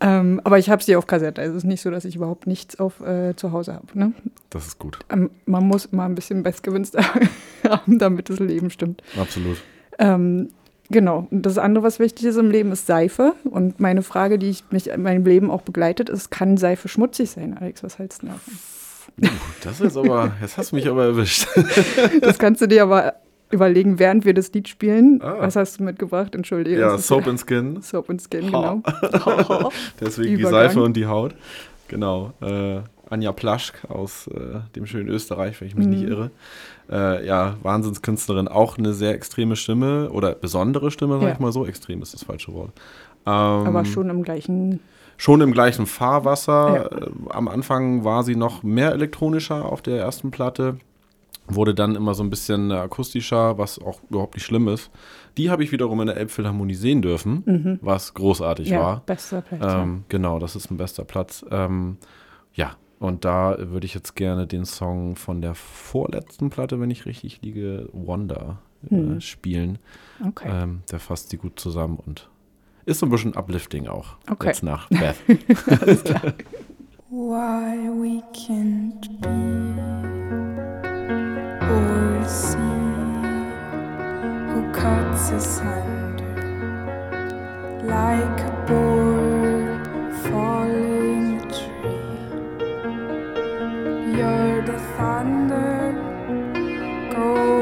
ähm, 0.00 0.40
aber 0.44 0.58
ich 0.58 0.70
habe 0.70 0.82
sie 0.82 0.96
auf 0.96 1.06
Kassette. 1.06 1.40
Also 1.40 1.52
es 1.52 1.64
ist 1.64 1.68
nicht 1.68 1.82
so, 1.82 1.90
dass 1.90 2.04
ich 2.04 2.16
überhaupt 2.16 2.46
nichts 2.46 2.78
auf 2.78 3.00
äh, 3.00 3.34
zu 3.36 3.52
Hause 3.52 3.74
habe. 3.74 3.86
Ne? 3.94 4.12
Das 4.48 4.66
ist 4.66 4.78
gut. 4.78 4.98
Ähm, 5.10 5.30
man 5.44 5.66
muss 5.66 5.86
immer 5.86 6.04
ein 6.04 6.14
bisschen 6.14 6.42
Bestgewinst 6.42 6.96
haben, 7.68 7.98
damit 7.98 8.30
das 8.30 8.38
Leben 8.38 8.70
stimmt. 8.70 9.02
Absolut. 9.18 9.58
Ähm, 9.98 10.48
genau. 10.88 11.28
Und 11.30 11.44
das 11.44 11.58
andere, 11.58 11.84
was 11.84 11.98
wichtig 11.98 12.24
ist 12.24 12.36
im 12.36 12.50
Leben, 12.50 12.72
ist 12.72 12.86
Seife. 12.86 13.34
Und 13.44 13.78
meine 13.78 14.02
Frage, 14.02 14.38
die 14.38 14.48
ich 14.48 14.64
mich 14.70 14.88
in 14.88 15.02
meinem 15.02 15.26
Leben 15.26 15.50
auch 15.50 15.62
begleitet, 15.62 16.08
ist, 16.08 16.30
kann 16.30 16.56
Seife 16.56 16.88
schmutzig 16.88 17.30
sein, 17.30 17.56
Alex? 17.58 17.82
Was 17.82 17.98
hältst 17.98 18.22
du 18.22 18.28
davon? 18.28 18.54
Das 19.62 19.80
ist 19.80 19.96
aber, 19.96 20.32
jetzt 20.40 20.56
hast 20.56 20.72
du 20.72 20.76
mich 20.76 20.88
aber 20.88 21.04
erwischt. 21.04 21.46
Das 22.22 22.38
kannst 22.38 22.62
du 22.62 22.66
dir 22.66 22.84
aber 22.84 23.14
überlegen, 23.50 23.98
während 23.98 24.24
wir 24.24 24.34
das 24.34 24.52
Lied 24.52 24.68
spielen. 24.68 25.20
Was 25.22 25.56
hast 25.56 25.80
du 25.80 25.84
mitgebracht? 25.84 26.34
Entschuldige. 26.34 26.84
Ah. 26.86 26.90
Ja, 26.92 26.98
Soap 26.98 27.26
and 27.26 27.40
Skin. 27.40 27.82
Soap 27.82 28.08
and 28.10 28.22
Skin, 28.22 28.46
genau. 28.46 28.82
Deswegen 30.00 30.36
die 30.36 30.42
Übergang. 30.42 30.68
Seife 30.68 30.82
und 30.82 30.96
die 30.96 31.06
Haut. 31.06 31.34
Genau. 31.88 32.32
Äh, 32.40 32.80
Anja 33.08 33.32
Plaschk 33.32 33.84
aus 33.88 34.28
äh, 34.28 34.60
dem 34.76 34.86
schönen 34.86 35.08
Österreich, 35.08 35.60
wenn 35.60 35.66
ich 35.68 35.74
mich 35.74 35.88
nicht 35.88 36.02
Mhm. 36.04 36.08
irre. 36.08 36.30
Äh, 36.90 37.26
ja, 37.26 37.56
Wahnsinnskünstlerin. 37.62 38.46
Auch 38.46 38.78
eine 38.78 38.92
sehr 38.94 39.14
extreme 39.14 39.56
Stimme 39.56 40.10
oder 40.10 40.34
besondere 40.34 40.90
Stimme, 40.92 41.14
sag 41.18 41.22
Ja. 41.28 41.32
ich 41.32 41.38
mal 41.40 41.52
so. 41.52 41.66
Extrem 41.66 42.02
ist 42.02 42.14
das 42.14 42.22
falsche 42.24 42.52
Wort. 42.54 42.70
Ähm, 43.26 43.32
Aber 43.32 43.84
schon 43.84 44.08
im 44.10 44.22
gleichen. 44.22 44.80
Schon 45.16 45.40
im 45.40 45.52
gleichen 45.52 45.86
Fahrwasser. 45.86 46.74
Ja. 46.92 46.98
Äh, 46.98 47.10
Am 47.30 47.48
Anfang 47.48 48.04
war 48.04 48.22
sie 48.22 48.36
noch 48.36 48.62
mehr 48.62 48.92
elektronischer 48.92 49.64
auf 49.66 49.82
der 49.82 49.98
ersten 49.98 50.30
Platte. 50.30 50.76
Wurde 51.54 51.74
dann 51.74 51.94
immer 51.96 52.14
so 52.14 52.22
ein 52.22 52.30
bisschen 52.30 52.70
akustischer, 52.72 53.58
was 53.58 53.78
auch 53.80 54.00
überhaupt 54.08 54.34
nicht 54.34 54.44
schlimm 54.44 54.68
ist. 54.68 54.90
Die 55.36 55.50
habe 55.50 55.62
ich 55.64 55.72
wiederum 55.72 56.00
in 56.00 56.06
der 56.06 56.16
Elbphilharmonie 56.16 56.74
sehen 56.74 57.02
dürfen, 57.02 57.42
Mhm. 57.46 57.78
was 57.82 58.14
großartig 58.14 58.68
Ja, 58.68 58.80
war. 58.80 59.00
bester 59.06 59.40
Platz. 59.42 59.62
Ähm, 59.66 60.04
genau, 60.08 60.38
das 60.38 60.56
ist 60.56 60.70
ein 60.70 60.76
bester 60.76 61.04
Platz. 61.04 61.44
Ähm, 61.50 61.96
ja, 62.54 62.72
und 62.98 63.24
da 63.24 63.56
würde 63.58 63.86
ich 63.86 63.94
jetzt 63.94 64.14
gerne 64.16 64.46
den 64.46 64.64
Song 64.64 65.16
von 65.16 65.40
der 65.40 65.54
vorletzten 65.54 66.50
Platte, 66.50 66.80
wenn 66.80 66.90
ich 66.90 67.06
richtig 67.06 67.40
liege, 67.42 67.88
Wonder, 67.92 68.58
äh, 68.90 68.94
Mhm. 68.94 69.20
spielen. 69.20 69.78
Okay. 70.26 70.48
Ähm, 70.50 70.80
der 70.90 70.98
fasst 71.00 71.30
sie 71.30 71.36
gut 71.36 71.58
zusammen 71.60 71.98
und 72.04 72.28
ist 72.86 72.98
so 73.00 73.06
ein 73.06 73.10
bisschen 73.10 73.36
uplifting 73.36 73.86
auch. 73.88 74.16
Okay. 74.30 74.48
Jetzt 74.48 74.62
nach 74.62 74.88
Beth. 74.90 75.16
Alles 75.80 76.02
klar. 76.04 76.22
Why 77.10 77.88
we 77.90 78.22
can't 78.32 79.08
be 79.20 80.49
You're 94.16 94.62
the 94.62 94.78
thunder 94.96 95.92
going 97.12 97.59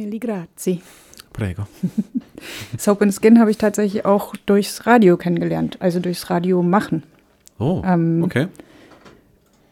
Milli 0.00 0.18
grazie. 0.18 0.80
Prego. 1.34 1.66
Soap 2.78 3.02
and 3.02 3.14
Skin 3.14 3.38
habe 3.38 3.50
ich 3.50 3.58
tatsächlich 3.58 4.06
auch 4.06 4.34
durchs 4.46 4.86
Radio 4.86 5.18
kennengelernt, 5.18 5.76
also 5.80 6.00
durchs 6.00 6.30
Radio 6.30 6.62
machen. 6.62 7.02
Oh, 7.58 7.82
Ähm, 7.84 8.22
okay. 8.24 8.48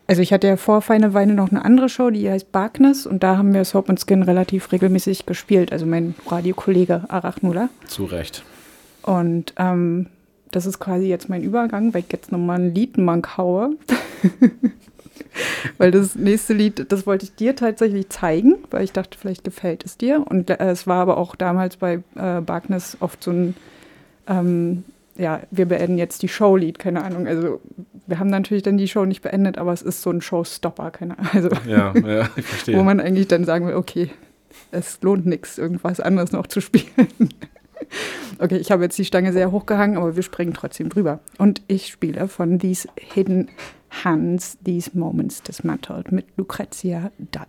Also 0.06 0.22
ich 0.22 0.32
hatte 0.32 0.46
ja 0.46 0.56
vor 0.56 0.80
Feine 0.82 1.12
Weine 1.14 1.34
noch 1.34 1.50
eine 1.50 1.64
andere 1.64 1.88
Show, 1.88 2.10
die 2.10 2.30
heißt 2.30 2.52
Barkness 2.52 3.06
und 3.06 3.22
da 3.22 3.36
haben 3.38 3.52
wir 3.54 3.64
Soap 3.64 3.88
and 3.88 4.00
Skin 4.00 4.22
relativ 4.22 4.70
regelmäßig 4.72 5.24
gespielt, 5.24 5.72
also 5.72 5.86
mein 5.86 6.14
Radiokollege 6.26 7.04
Arachnula. 7.08 7.70
Zu 7.86 8.04
Recht. 8.04 8.42
Und 9.02 9.54
ähm, 9.58 10.06
das 10.50 10.66
ist 10.66 10.78
quasi 10.78 11.06
jetzt 11.06 11.28
mein 11.30 11.42
Übergang, 11.42 11.92
weil 11.94 12.02
ich 12.06 12.12
jetzt 12.12 12.32
nochmal 12.32 12.58
ein 12.60 12.74
Lied 12.74 12.96
haue. 13.36 13.76
weil 15.78 15.90
das 15.90 16.14
nächste 16.14 16.54
Lied, 16.54 16.90
das 16.90 17.06
wollte 17.06 17.24
ich 17.24 17.34
dir 17.34 17.56
tatsächlich 17.56 18.08
zeigen, 18.08 18.56
weil 18.70 18.84
ich 18.84 18.92
dachte, 18.92 19.18
vielleicht 19.18 19.44
gefällt 19.44 19.84
es 19.84 19.96
dir. 19.96 20.24
Und 20.28 20.50
äh, 20.50 20.56
es 20.58 20.86
war 20.86 21.00
aber 21.00 21.16
auch 21.18 21.36
damals 21.36 21.76
bei 21.76 22.00
äh, 22.16 22.40
Barkness 22.40 22.96
oft 23.00 23.22
so 23.22 23.30
ein, 23.30 23.54
ähm, 24.26 24.84
ja, 25.16 25.40
wir 25.50 25.66
beenden 25.66 25.98
jetzt 25.98 26.22
die 26.22 26.28
Show-Lied, 26.28 26.78
keine 26.78 27.02
Ahnung. 27.02 27.26
Also 27.26 27.60
wir 28.06 28.18
haben 28.18 28.30
natürlich 28.30 28.62
dann 28.62 28.78
die 28.78 28.88
Show 28.88 29.04
nicht 29.04 29.22
beendet, 29.22 29.58
aber 29.58 29.72
es 29.72 29.82
ist 29.82 30.02
so 30.02 30.10
ein 30.10 30.20
Showstopper, 30.20 30.90
keine 30.90 31.18
Ahnung. 31.18 31.30
Also, 31.32 31.50
Ja, 31.66 31.92
ja, 31.94 32.28
ich 32.36 32.46
verstehe. 32.46 32.78
Wo 32.78 32.82
man 32.82 33.00
eigentlich 33.00 33.28
dann 33.28 33.44
sagen 33.44 33.66
will, 33.66 33.74
okay, 33.74 34.10
es 34.70 35.00
lohnt 35.02 35.26
nichts, 35.26 35.58
irgendwas 35.58 36.00
anderes 36.00 36.32
noch 36.32 36.46
zu 36.46 36.60
spielen. 36.60 37.08
Okay, 38.38 38.56
ich 38.56 38.70
habe 38.70 38.82
jetzt 38.82 38.98
die 38.98 39.04
Stange 39.04 39.32
sehr 39.32 39.50
hochgehangen, 39.50 39.96
aber 39.96 40.14
wir 40.14 40.22
springen 40.22 40.52
trotzdem 40.52 40.88
drüber. 40.88 41.20
Und 41.38 41.62
ich 41.68 41.86
spiele 41.88 42.28
von 42.28 42.58
These 42.58 42.88
Hidden 42.96 43.48
Hands, 43.90 44.58
These 44.62 44.94
Moments 44.94 45.42
Dismantled 45.42 46.12
mit 46.12 46.26
Lucrezia 46.36 47.10
Dutt. 47.18 47.47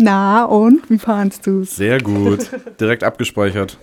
Na, 0.00 0.44
und 0.44 0.88
wie 0.90 0.98
fandst 0.98 1.46
du's? 1.46 1.76
Sehr 1.76 2.00
gut. 2.00 2.50
Direkt 2.80 3.04
abgespeichert. 3.04 3.78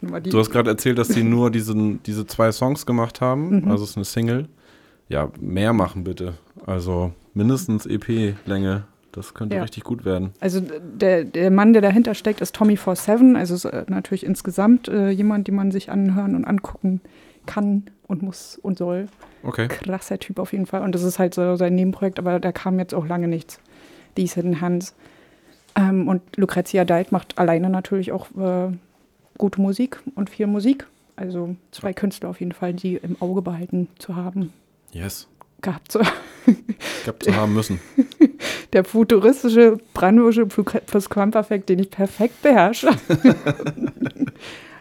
Du 0.00 0.38
hast 0.38 0.50
gerade 0.50 0.70
erzählt, 0.70 0.96
dass 0.98 1.08
die 1.08 1.22
nur 1.22 1.50
diesen, 1.50 2.02
diese 2.04 2.26
zwei 2.26 2.50
Songs 2.52 2.86
gemacht 2.86 3.20
haben. 3.20 3.60
Mhm. 3.64 3.70
Also 3.70 3.84
es 3.84 3.90
ist 3.90 3.96
eine 3.96 4.04
Single. 4.06 4.48
Ja, 5.08 5.28
mehr 5.40 5.72
machen 5.72 6.04
bitte. 6.04 6.34
Also 6.66 7.12
mindestens 7.34 7.84
EP-Länge. 7.86 8.84
Das 9.12 9.34
könnte 9.34 9.56
Ja. 9.56 9.62
richtig 9.62 9.82
gut 9.82 10.04
werden. 10.04 10.30
Also 10.38 10.60
der, 10.60 11.24
der 11.24 11.50
Mann, 11.50 11.72
der 11.72 11.82
dahinter 11.82 12.14
steckt, 12.14 12.40
ist 12.40 12.54
Tommy 12.54 12.76
47. 12.76 13.36
Also 13.36 13.54
ist 13.56 13.64
äh, 13.64 13.84
natürlich 13.88 14.24
insgesamt 14.24 14.86
äh, 14.88 15.10
jemand, 15.10 15.48
den 15.48 15.56
man 15.56 15.72
sich 15.72 15.90
anhören 15.90 16.36
und 16.36 16.44
angucken 16.44 17.00
kann 17.44 17.84
und 18.06 18.22
muss 18.22 18.56
und 18.62 18.78
soll. 18.78 19.08
Okay. 19.42 19.66
Krasser 19.66 20.18
Typ 20.20 20.38
auf 20.38 20.52
jeden 20.52 20.66
Fall. 20.66 20.82
Und 20.82 20.94
das 20.94 21.02
ist 21.02 21.18
halt 21.18 21.34
so 21.34 21.56
sein 21.56 21.74
Nebenprojekt, 21.74 22.20
aber 22.20 22.38
da 22.38 22.52
kam 22.52 22.78
jetzt 22.78 22.94
auch 22.94 23.06
lange 23.06 23.26
nichts. 23.26 23.58
Hidden 24.26 24.60
Hands. 24.60 24.94
Ähm, 25.76 26.08
und 26.08 26.22
Lucrezia 26.36 26.84
Deit 26.84 27.12
macht 27.12 27.38
alleine 27.38 27.70
natürlich 27.70 28.12
auch 28.12 28.26
äh, 28.36 28.72
gute 29.38 29.60
Musik 29.60 30.00
und 30.14 30.30
viel 30.30 30.46
Musik. 30.46 30.86
Also 31.16 31.54
zwei 31.70 31.92
Künstler 31.92 32.30
auf 32.30 32.40
jeden 32.40 32.52
Fall, 32.52 32.72
die 32.74 32.96
im 32.96 33.20
Auge 33.20 33.42
behalten 33.42 33.88
zu 33.98 34.16
haben, 34.16 34.52
Yes. 34.92 35.28
gehabt 35.60 35.92
zu 35.92 36.00
Gehabt 37.04 37.22
zu 37.24 37.36
haben 37.36 37.54
müssen. 37.54 37.80
Der 38.72 38.84
futuristische 38.84 39.78
brandenburgische 39.94 40.46
Plusquamperfekt, 40.46 41.68
den 41.68 41.78
ich 41.80 41.90
perfekt 41.90 42.40
beherrsche. 42.42 42.88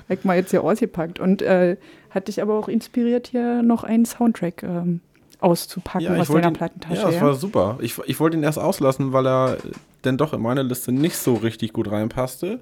Hab 0.10 0.18
ich 0.18 0.24
mal 0.24 0.38
jetzt 0.38 0.52
hier 0.52 0.64
ausgepackt. 0.64 1.20
Und 1.20 1.42
äh, 1.42 1.78
hat 2.10 2.28
dich 2.28 2.42
aber 2.42 2.58
auch 2.58 2.68
inspiriert, 2.68 3.28
hier 3.28 3.62
noch 3.62 3.84
einen 3.84 4.06
Soundtrack 4.06 4.64
ähm, 4.64 5.02
auszupacken 5.40 6.02
Ja, 6.14 6.20
aus 6.20 6.28
deiner 6.28 6.48
ihn, 6.50 6.54
Plattentasche. 6.54 6.96
ja, 7.02 7.06
das 7.08 7.16
ja? 7.16 7.22
war 7.22 7.34
super. 7.36 7.78
Ich, 7.82 7.98
ich 8.06 8.20
wollte 8.20 8.38
ihn 8.38 8.44
erst 8.44 8.60
auslassen, 8.60 9.14
weil 9.14 9.26
er 9.28 9.58
denn 10.06 10.18
doch 10.18 10.34
in 10.34 10.42
meine 10.42 10.64
Liste 10.64 10.92
nicht 10.92 11.18
so 11.18 11.36
richtig 11.36 11.74
gut 11.74 11.90
reinpasste. 11.92 12.60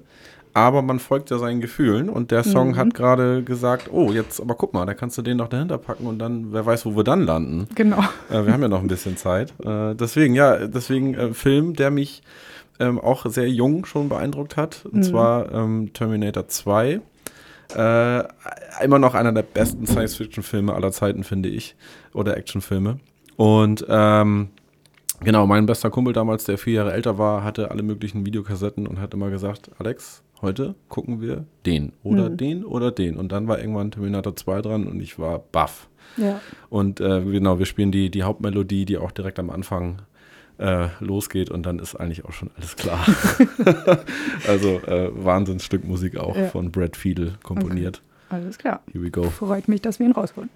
Aber 0.54 0.82
man 0.82 0.98
folgt 0.98 1.30
ja 1.30 1.38
seinen 1.38 1.60
Gefühlen 1.60 2.08
und 2.08 2.30
der 2.30 2.42
Song 2.42 2.70
Mhm. 2.70 2.76
hat 2.78 2.94
gerade 2.94 3.42
gesagt, 3.44 3.90
oh, 3.92 4.10
jetzt, 4.12 4.40
aber 4.40 4.54
guck 4.54 4.72
mal, 4.74 4.86
da 4.86 4.94
kannst 4.94 5.16
du 5.18 5.22
den 5.22 5.36
noch 5.36 5.48
dahinter 5.48 5.78
packen 5.78 6.06
und 6.06 6.18
dann, 6.18 6.52
wer 6.52 6.64
weiß, 6.66 6.84
wo 6.86 6.96
wir 6.96 7.04
dann 7.04 7.22
landen. 7.22 7.68
Genau. 7.74 7.98
Äh, 8.30 8.44
wir 8.46 8.52
haben 8.54 8.62
ja 8.62 8.68
noch 8.68 8.80
ein 8.80 8.88
bisschen 8.88 9.16
Zeit. 9.16 9.52
Äh, 9.64 9.94
deswegen, 9.94 10.34
ja, 10.34 10.66
deswegen 10.66 11.14
äh, 11.14 11.32
Film, 11.34 11.74
der 11.74 11.90
mich 11.90 12.22
ähm, 12.80 12.98
auch 12.98 13.26
sehr 13.26 13.48
jung 13.48 13.84
schon 13.84 14.08
beeindruckt 14.08 14.56
hat. 14.56 14.84
Und 14.86 14.94
Mhm. 14.96 15.02
zwar 15.02 15.52
ähm, 15.52 15.92
Terminator 15.92 16.48
2. 16.48 17.00
Äh, 17.76 18.18
immer 18.82 18.98
noch 18.98 19.14
einer 19.14 19.32
der 19.32 19.42
besten 19.42 19.86
Science-Fiction-Filme 19.86 20.72
aller 20.74 20.90
Zeiten, 20.92 21.22
finde 21.24 21.50
ich. 21.50 21.76
Oder 22.14 22.36
Actionfilme. 22.36 22.98
Und 23.36 23.84
ähm, 23.88 24.48
genau, 25.20 25.46
mein 25.46 25.66
bester 25.66 25.90
Kumpel 25.90 26.12
damals, 26.12 26.44
der 26.44 26.58
vier 26.58 26.74
Jahre 26.74 26.92
älter 26.92 27.18
war, 27.18 27.44
hatte 27.44 27.70
alle 27.70 27.82
möglichen 27.82 28.24
Videokassetten 28.26 28.86
und 28.86 29.00
hat 29.00 29.14
immer 29.14 29.30
gesagt, 29.30 29.70
Alex, 29.78 30.22
heute 30.42 30.74
gucken 30.88 31.20
wir 31.20 31.44
den 31.66 31.92
oder 32.02 32.30
Mhm. 32.30 32.36
den 32.36 32.64
oder 32.64 32.90
den. 32.90 33.16
Und 33.16 33.30
dann 33.32 33.46
war 33.48 33.58
irgendwann 33.60 33.90
Terminator 33.90 34.34
2 34.36 34.62
dran 34.62 34.86
und 34.86 35.00
ich 35.00 35.18
war 35.18 35.38
baff. 35.38 35.88
Ja. 36.16 36.40
Und 36.70 37.00
äh, 37.00 37.20
genau, 37.22 37.58
wir 37.58 37.66
spielen 37.66 37.92
die, 37.92 38.10
die 38.10 38.22
Hauptmelodie, 38.22 38.84
die 38.86 38.98
auch 38.98 39.12
direkt 39.12 39.38
am 39.38 39.50
Anfang 39.50 40.02
äh, 40.58 40.88
losgeht 40.98 41.50
und 41.50 41.64
dann 41.66 41.78
ist 41.78 41.94
eigentlich 41.94 42.24
auch 42.24 42.32
schon 42.32 42.50
alles 42.56 42.74
klar. 42.74 43.04
also 44.48 44.80
äh, 44.80 45.10
Wahnsinnsstück 45.14 45.84
Musik 45.84 46.16
auch 46.16 46.36
Ja. 46.36 46.46
von 46.48 46.72
Brad 46.72 46.96
Fiedel 46.96 47.34
komponiert. 47.44 48.02
Alles 48.30 48.58
klar. 48.58 48.80
Here 48.92 49.04
we 49.04 49.10
go. 49.10 49.24
Freut 49.30 49.68
mich, 49.68 49.82
dass 49.82 49.98
wir 50.00 50.06
ihn 50.06 50.12
rausholen. 50.12 50.50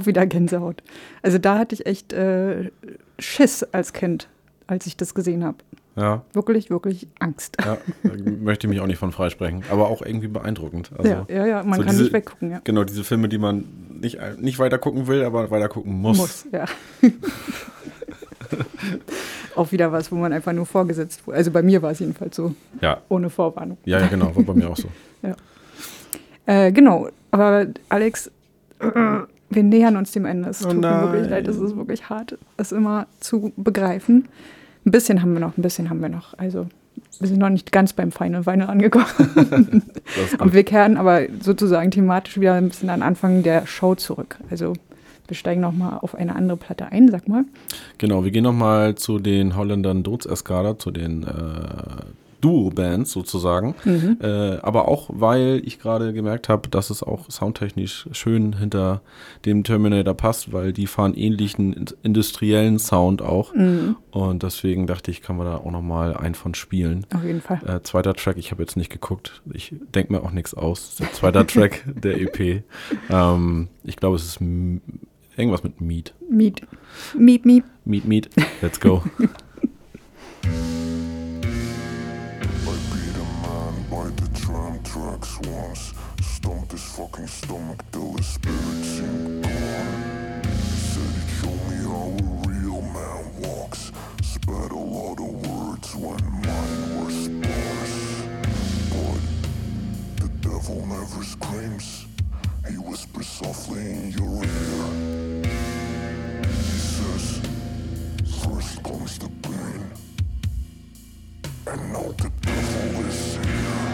Auch 0.00 0.06
wieder 0.06 0.26
Gänsehaut. 0.26 0.82
Also 1.22 1.38
da 1.38 1.58
hatte 1.58 1.74
ich 1.74 1.86
echt 1.86 2.12
äh, 2.12 2.70
Schiss 3.18 3.62
als 3.72 3.92
Kind, 3.92 4.28
als 4.66 4.86
ich 4.86 4.96
das 4.96 5.14
gesehen 5.14 5.44
habe. 5.44 5.58
Ja. 5.96 6.22
Wirklich, 6.32 6.70
wirklich 6.70 7.08
Angst. 7.18 7.56
Ja, 7.62 7.76
da 8.04 8.10
möchte 8.40 8.66
ich 8.66 8.70
mich 8.70 8.80
auch 8.80 8.86
nicht 8.86 8.98
von 8.98 9.12
freisprechen, 9.12 9.64
aber 9.70 9.88
auch 9.88 10.02
irgendwie 10.02 10.28
beeindruckend. 10.28 10.90
Ja, 11.02 11.26
ja, 11.28 11.46
ja, 11.46 11.62
man 11.62 11.84
kann 11.84 11.96
nicht 11.96 12.12
weggucken, 12.12 12.50
ja. 12.50 12.60
Genau, 12.64 12.84
diese 12.84 13.04
Filme, 13.04 13.28
die 13.28 13.38
man 13.38 13.64
nicht, 14.00 14.18
nicht 14.38 14.58
weiter 14.58 14.78
gucken 14.78 15.08
will, 15.08 15.24
aber 15.24 15.50
weiter 15.50 15.68
gucken 15.68 16.00
muss. 16.00 16.16
Muss, 16.16 16.46
ja. 16.52 16.64
auch 19.56 19.72
wieder 19.72 19.92
was, 19.92 20.10
wo 20.10 20.16
man 20.16 20.32
einfach 20.32 20.52
nur 20.52 20.64
vorgesetzt 20.64 21.26
wurde. 21.26 21.38
Also 21.38 21.50
bei 21.50 21.62
mir 21.62 21.82
war 21.82 21.90
es 21.90 21.98
jedenfalls 21.98 22.36
so. 22.36 22.54
Ja. 22.80 23.02
Ohne 23.08 23.28
Vorwarnung. 23.28 23.76
Ja, 23.84 24.00
ja, 24.00 24.06
genau, 24.06 24.34
war 24.34 24.42
bei 24.42 24.54
mir 24.54 24.70
auch 24.70 24.76
so. 24.76 24.88
Ja. 25.22 25.36
Äh, 26.46 26.72
genau, 26.72 27.10
aber 27.30 27.66
Alex, 27.90 28.30
wir 29.50 29.62
nähern 29.62 29.96
uns 29.96 30.12
dem 30.12 30.24
Ende. 30.24 30.48
Es 30.48 30.64
Oh 30.64 30.70
tut 30.70 30.80
mir 30.80 31.02
wirklich 31.02 31.28
leid, 31.28 31.48
es 31.48 31.56
ist 31.56 31.76
wirklich 31.76 32.08
hart, 32.08 32.38
es 32.56 32.72
immer 32.72 33.06
zu 33.18 33.52
begreifen. 33.56 34.28
Ein 34.86 34.92
bisschen 34.92 35.20
haben 35.20 35.34
wir 35.34 35.40
noch, 35.40 35.58
ein 35.58 35.62
bisschen 35.62 35.90
haben 35.90 36.00
wir 36.00 36.08
noch. 36.08 36.38
Also 36.38 36.66
wir 37.18 37.28
sind 37.28 37.38
noch 37.38 37.50
nicht 37.50 37.72
ganz 37.72 37.92
beim 37.92 38.12
Final 38.12 38.44
Final 38.44 38.68
angekommen. 38.68 39.04
Und 40.38 40.52
wir 40.54 40.64
kehren 40.64 40.96
aber 40.96 41.22
sozusagen 41.40 41.90
thematisch 41.90 42.38
wieder 42.40 42.54
ein 42.54 42.68
bisschen 42.68 42.90
an 42.90 43.02
Anfang 43.02 43.42
der 43.42 43.66
Show 43.66 43.94
zurück. 43.94 44.38
Also 44.50 44.74
wir 45.26 45.36
steigen 45.36 45.60
nochmal 45.60 45.98
auf 46.00 46.14
eine 46.14 46.34
andere 46.34 46.56
Platte 46.56 46.86
ein, 46.86 47.08
sag 47.08 47.28
mal. 47.28 47.44
Genau, 47.98 48.24
wir 48.24 48.30
gehen 48.30 48.42
nochmal 48.42 48.96
zu 48.96 49.18
den 49.18 49.56
Holländern 49.56 50.02
Doodseskader, 50.02 50.78
zu 50.78 50.90
den 50.90 51.22
äh, 51.22 51.26
Duo-Bands 52.40 53.12
sozusagen. 53.12 53.74
Mhm. 53.84 54.18
Äh, 54.20 54.56
aber 54.62 54.88
auch, 54.88 55.10
weil 55.12 55.60
ich 55.64 55.78
gerade 55.78 56.12
gemerkt 56.12 56.48
habe, 56.48 56.68
dass 56.68 56.90
es 56.90 57.02
auch 57.02 57.30
soundtechnisch 57.30 58.08
schön 58.12 58.56
hinter 58.56 59.02
dem 59.44 59.64
Terminator 59.64 60.14
passt, 60.14 60.52
weil 60.52 60.72
die 60.72 60.86
fahren 60.86 61.14
ähnlichen 61.14 61.72
in- 61.72 61.86
industriellen 62.02 62.78
Sound 62.78 63.22
auch. 63.22 63.54
Mhm. 63.54 63.96
Und 64.10 64.42
deswegen 64.42 64.86
dachte 64.86 65.10
ich, 65.10 65.22
kann 65.22 65.36
man 65.36 65.46
da 65.46 65.56
auch 65.56 65.70
nochmal 65.70 66.16
einen 66.16 66.34
von 66.34 66.54
spielen. 66.54 67.06
Auf 67.14 67.24
jeden 67.24 67.40
Fall. 67.40 67.60
Äh, 67.66 67.82
zweiter 67.82 68.14
Track, 68.14 68.36
ich 68.38 68.50
habe 68.50 68.62
jetzt 68.62 68.76
nicht 68.76 68.90
geguckt. 68.90 69.42
Ich 69.52 69.74
denke 69.94 70.12
mir 70.12 70.22
auch 70.22 70.32
nichts 70.32 70.54
aus. 70.54 70.96
Der 70.96 71.12
zweiter 71.12 71.46
Track 71.46 71.84
der 71.86 72.20
EP. 72.20 72.62
Ähm, 73.08 73.68
ich 73.84 73.96
glaube, 73.96 74.16
es 74.16 74.24
ist 74.24 74.40
irgendwas 74.40 75.62
mit 75.62 75.80
Meat. 75.80 76.14
Meat. 76.28 76.62
Meat, 77.16 77.44
meat. 77.46 77.64
Meat, 77.84 78.04
Meat. 78.04 78.30
Let's 78.60 78.80
go. 78.80 79.02
tram 84.90 85.20
once. 85.44 85.94
Stomped 86.20 86.72
his 86.72 86.82
fucking 86.82 87.26
stomach 87.26 87.84
till 87.92 88.16
his 88.16 88.26
spirit 88.26 88.84
seemed 88.84 89.44
gone. 89.44 90.42
Said 90.90 91.12
he'd 91.16 91.30
show 91.38 91.56
me 91.68 91.76
how 91.90 92.06
a 92.08 92.48
real 92.48 92.82
man 92.82 93.24
walks. 93.38 93.92
Spat 94.22 94.72
a 94.72 94.74
lot 94.74 95.18
of 95.20 95.30
words 95.46 95.94
when 95.94 96.22
mine 96.44 96.82
were 96.96 97.12
sparse. 97.24 97.98
But 98.90 99.22
the 100.20 100.28
devil 100.48 100.86
never 100.86 101.24
screams. 101.24 102.06
He 102.68 102.74
whispers 102.74 103.28
softly 103.28 103.80
in 103.80 104.10
your 104.10 104.44
ear. 104.44 105.44
He 106.44 106.78
says, 106.96 107.40
first 108.42 108.82
comes 108.82 109.18
the 109.18 109.30
pain. 109.42 109.90
And 111.66 111.92
now 111.92 112.08
the 112.22 112.30
devil 112.42 113.06
is 113.06 113.36
here. 113.36 113.89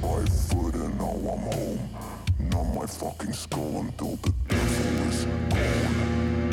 50 0.00 0.06
minutes 0.06 0.30
by 0.50 0.54
foot 0.54 0.74
and 0.74 0.98
now 0.98 1.14
I'm 1.14 1.52
home. 1.52 1.88
Not 2.50 2.64
my 2.74 2.86
fucking 2.86 3.32
skull 3.32 3.80
until 3.80 4.16
the 4.16 4.32
devil 4.48 5.08
is 5.08 5.24
gone. 5.24 6.50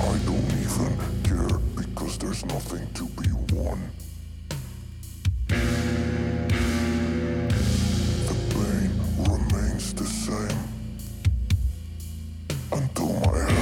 I 0.00 0.18
don't 0.24 0.52
even 0.62 0.98
care 1.24 1.58
because 1.76 2.18
there's 2.18 2.44
nothing 2.46 2.86
to 2.94 3.04
be 3.20 3.28
won. 3.54 3.90
The 8.26 8.34
pain 8.50 8.90
remains 9.28 9.94
the 9.94 10.06
same 10.06 10.58
until 12.72 13.12
my 13.20 13.55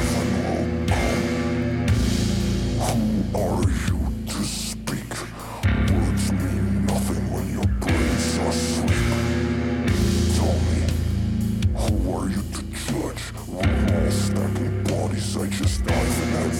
days 15.24 15.36
I 15.36 15.46
just 15.48 15.84
died 15.84 15.96
and 15.96 16.36
I'm 16.36 16.52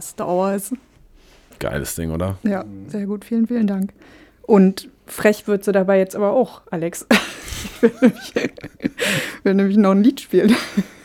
Star 0.00 0.28
Wars. 0.28 0.72
Geiles 1.58 1.94
Ding, 1.94 2.10
oder? 2.10 2.38
Ja, 2.42 2.64
sehr 2.88 3.06
gut. 3.06 3.24
Vielen, 3.24 3.46
vielen 3.46 3.66
Dank. 3.66 3.92
Und 4.42 4.88
frech 5.06 5.46
wird 5.46 5.64
sie 5.64 5.72
dabei 5.72 5.98
jetzt 5.98 6.16
aber 6.16 6.32
auch, 6.32 6.62
Alex. 6.70 7.06
Ich 7.62 7.82
will 7.82 7.92
nämlich, 8.00 8.34
will 9.42 9.54
nämlich 9.54 9.76
noch 9.76 9.90
ein 9.90 10.02
Lied 10.02 10.20
spielen. 10.20 10.56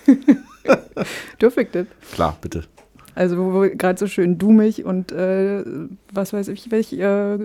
Dürfe 1.42 1.64
ich 1.64 1.72
das? 1.72 1.86
Klar, 2.14 2.38
bitte. 2.40 2.64
Also 3.16 3.38
wo 3.38 3.62
wir 3.62 3.70
gerade 3.76 3.98
so 3.98 4.08
schön 4.08 4.38
dummig 4.38 4.84
und 4.84 5.14
äh, 5.14 5.64
was 6.12 6.34
weiß 6.34 6.50
ich, 6.50 6.70
welch 6.70 6.92
äh, 6.94 7.38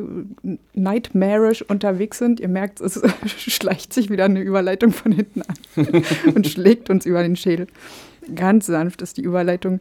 nightmarish 0.75 1.62
unterwegs 1.62 2.19
sind. 2.19 2.41
Ihr 2.41 2.49
merkt, 2.49 2.81
es 2.81 3.01
schleicht 3.37 3.93
sich 3.93 4.11
wieder 4.11 4.25
eine 4.25 4.41
Überleitung 4.41 4.91
von 4.91 5.12
hinten 5.12 5.43
an 5.43 6.03
und 6.35 6.47
schlägt 6.49 6.91
uns 6.91 7.07
über 7.07 7.23
den 7.23 7.37
Schädel. 7.37 7.69
Ganz 8.35 8.67
sanft 8.67 9.01
ist 9.01 9.17
die 9.17 9.23
Überleitung 9.23 9.81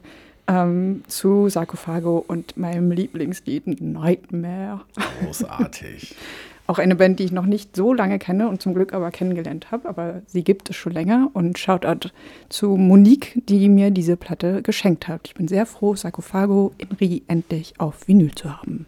ähm, 0.50 1.02
zu 1.06 1.48
Sarkophago 1.48 2.24
und 2.26 2.56
meinem 2.56 2.90
Lieblingslied 2.90 3.80
Nightmare. 3.80 4.80
Großartig. 5.22 6.16
Auch 6.66 6.78
eine 6.78 6.94
Band, 6.94 7.18
die 7.18 7.24
ich 7.24 7.32
noch 7.32 7.46
nicht 7.46 7.74
so 7.74 7.92
lange 7.92 8.20
kenne 8.20 8.48
und 8.48 8.62
zum 8.62 8.74
Glück 8.74 8.92
aber 8.92 9.10
kennengelernt 9.10 9.72
habe, 9.72 9.88
aber 9.88 10.22
sie 10.26 10.44
gibt 10.44 10.70
es 10.70 10.76
schon 10.76 10.92
länger. 10.92 11.28
Und 11.32 11.58
Shoutout 11.58 12.10
zu 12.48 12.76
Monique, 12.76 13.42
die 13.46 13.68
mir 13.68 13.90
diese 13.90 14.16
Platte 14.16 14.62
geschenkt 14.62 15.08
hat. 15.08 15.22
Ich 15.24 15.34
bin 15.34 15.48
sehr 15.48 15.66
froh, 15.66 15.96
Sarkophago 15.96 16.72
in 16.78 16.88
Rie 17.00 17.22
endlich 17.26 17.74
auf 17.78 18.06
Vinyl 18.06 18.32
zu 18.34 18.56
haben. 18.56 18.86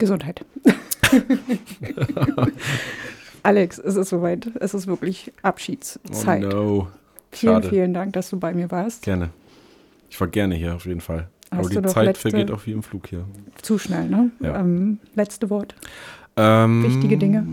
Gesundheit. 0.00 0.44
Alex, 3.44 3.78
es 3.78 3.94
ist 3.96 4.08
soweit. 4.08 4.50
Es 4.58 4.74
ist 4.74 4.88
wirklich 4.88 5.32
Abschiedszeit. 5.42 6.44
Oh 6.44 6.48
no. 6.48 6.88
Vielen, 7.30 7.54
Schade. 7.54 7.68
vielen 7.68 7.94
Dank, 7.94 8.12
dass 8.14 8.30
du 8.30 8.38
bei 8.38 8.52
mir 8.52 8.70
warst. 8.72 9.02
Gerne. 9.02 9.30
Ich 10.08 10.20
war 10.20 10.26
gerne 10.26 10.56
hier, 10.56 10.74
auf 10.74 10.86
jeden 10.86 11.00
Fall. 11.00 11.28
Hast 11.52 11.70
Aber 11.70 11.82
die 11.82 11.88
Zeit 11.88 12.18
vergeht 12.18 12.50
auch 12.50 12.66
wie 12.66 12.72
im 12.72 12.82
Flug 12.82 13.06
hier. 13.06 13.24
Zu 13.62 13.78
schnell, 13.78 14.08
ne? 14.08 14.30
Ja. 14.40 14.58
Ähm, 14.60 14.98
letzte 15.14 15.50
Wort. 15.50 15.74
Ähm, 16.36 16.82
Wichtige 16.84 17.16
Dinge. 17.16 17.46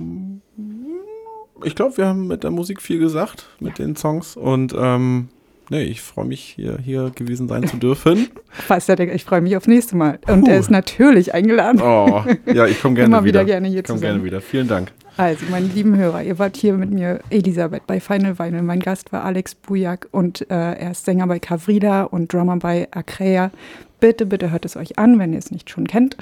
Ich 1.64 1.76
glaube, 1.76 1.98
wir 1.98 2.08
haben 2.08 2.28
mit 2.28 2.44
der 2.44 2.52
Musik 2.52 2.82
viel 2.82 3.00
gesagt, 3.00 3.48
mit 3.60 3.80
den 3.80 3.96
Songs. 3.96 4.36
Und 4.36 4.74
ähm, 4.78 5.30
nee, 5.70 5.84
ich 5.84 6.02
freue 6.02 6.26
mich, 6.26 6.54
hier, 6.56 6.78
hier 6.84 7.12
gewesen 7.14 7.48
sein 7.48 7.68
zu 7.68 7.78
dürfen. 7.78 8.28
Fast, 8.50 8.90
ich 8.90 9.24
freue 9.24 9.42
mich 9.42 9.56
aufs 9.58 9.68
nächste 9.68 9.96
Mal. 9.96 10.20
Und 10.28 10.48
er 10.48 10.58
ist 10.58 10.70
natürlich 10.70 11.34
eingeladen. 11.34 11.82
Oh, 11.82 12.24
ja, 12.46 12.66
ich 12.66 12.82
komme 12.82 12.96
gerne 12.96 13.16
Immer 13.16 13.24
wieder. 13.24 13.42
wieder 13.42 13.46
gerne 13.46 13.68
hier 13.68 13.80
ich 13.80 13.86
komme 13.86 14.00
gerne 14.00 14.24
wieder. 14.24 14.42
Vielen 14.42 14.68
Dank. 14.68 14.92
Also, 15.18 15.46
meine 15.50 15.66
lieben 15.66 15.98
Hörer, 15.98 16.22
ihr 16.22 16.38
wart 16.38 16.58
hier 16.58 16.74
mit 16.74 16.92
mir, 16.92 17.22
Elisabeth, 17.32 17.88
bei 17.88 18.00
Final 18.00 18.38
Vinyl. 18.38 18.62
Mein 18.62 18.80
Gast 18.80 19.12
war 19.12 19.24
Alex 19.24 19.56
Bujak 19.56 20.08
und 20.12 20.42
äh, 20.52 20.74
er 20.74 20.92
ist 20.92 21.06
Sänger 21.06 21.26
bei 21.26 21.40
Cavrida 21.40 22.04
und 22.04 22.32
Drummer 22.32 22.58
bei 22.58 22.88
Acrea. 22.92 23.50
Bitte, 24.00 24.28
bitte 24.28 24.52
hört 24.52 24.64
es 24.66 24.76
euch 24.78 25.00
an, 25.00 25.18
wenn 25.18 25.34
ihr 25.34 25.40
es 25.40 25.50
nicht 25.50 25.72
schon 25.72 25.88
kennt. 25.88 26.18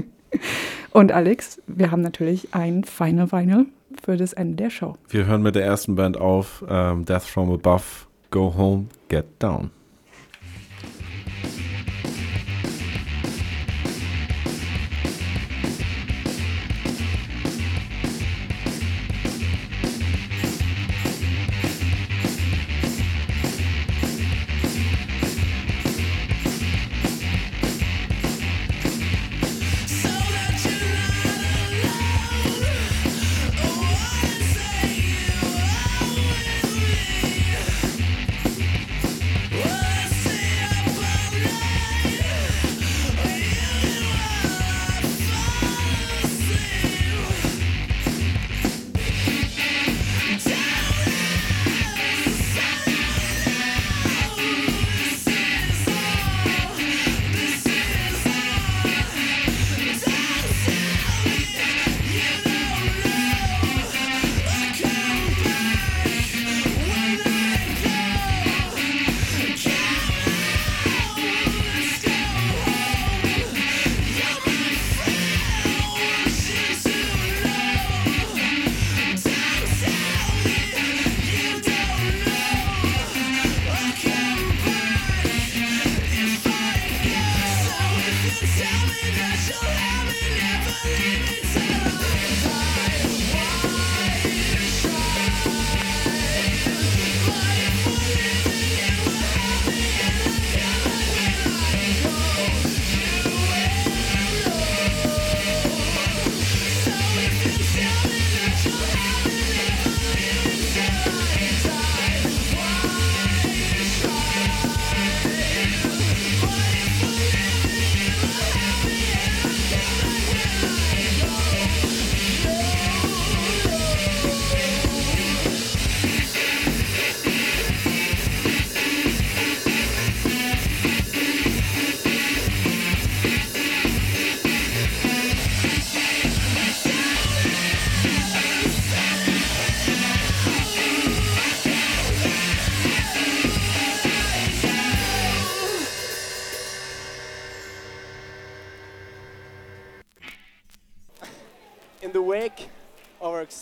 und 0.90 1.12
Alex, 1.12 1.62
wir 1.68 1.92
haben 1.92 2.02
natürlich 2.02 2.48
ein 2.52 2.82
Final 2.82 3.30
Vinyl 3.30 3.66
für 4.02 4.16
das 4.16 4.32
Ende 4.32 4.56
der 4.56 4.70
Show. 4.70 4.96
Wir 5.08 5.26
hören 5.26 5.42
mit 5.42 5.54
der 5.54 5.64
ersten 5.64 5.94
Band 5.94 6.16
auf, 6.16 6.64
ähm, 6.68 7.04
Death 7.04 7.22
from 7.22 7.52
Above, 7.52 7.84
Go 8.30 8.48
Home, 8.50 8.88
Get 9.08 9.40
Down. 9.40 9.72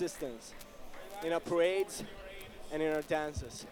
Existence, 0.00 0.54
in 1.24 1.32
our 1.32 1.40
parades 1.40 2.04
and 2.70 2.80
in 2.80 2.92
our 2.92 3.02
dances. 3.02 3.66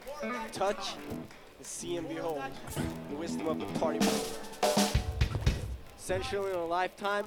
Touch, 0.53 0.97
and 1.07 1.25
see 1.65 1.99
and 1.99 2.09
behold 2.09 2.43
the 3.11 3.15
wisdom 3.15 3.47
of 3.47 3.61
the 3.61 3.67
party. 3.79 4.05
Essential 5.97 6.47
in 6.47 6.57
our 6.57 6.67
lifetime 6.67 7.27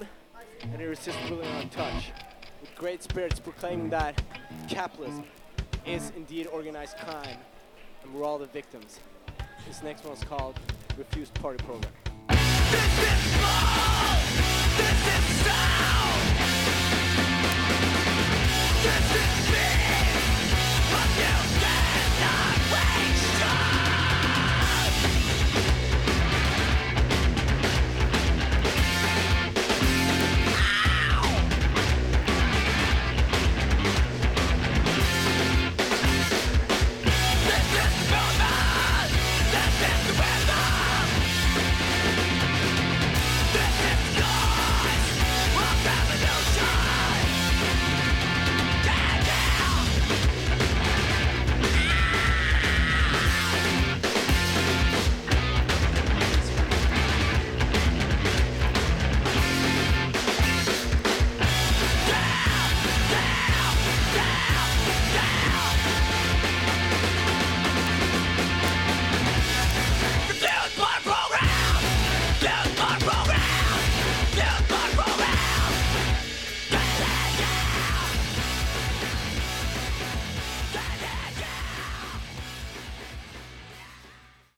and 0.73 0.81
irresistible 0.81 1.39
in 1.39 1.47
our 1.47 1.63
touch. 1.67 2.11
With 2.59 2.75
great 2.75 3.01
spirits 3.01 3.39
proclaiming 3.39 3.89
that 3.91 4.21
capitalism 4.67 5.23
is 5.85 6.11
indeed 6.17 6.47
organized 6.47 6.97
crime 6.97 7.37
and 8.03 8.13
we're 8.13 8.25
all 8.25 8.37
the 8.37 8.47
victims. 8.47 8.99
This 9.65 9.81
next 9.81 10.03
one's 10.03 10.25
called 10.25 10.59
Refused 10.97 11.33
Party 11.35 11.63
Program. 11.63 11.93
This 12.27 12.37
is 16.33 16.38
this 18.81 18.87
is 18.87 19.51
me. 19.51 19.59
I'm. 20.95 21.58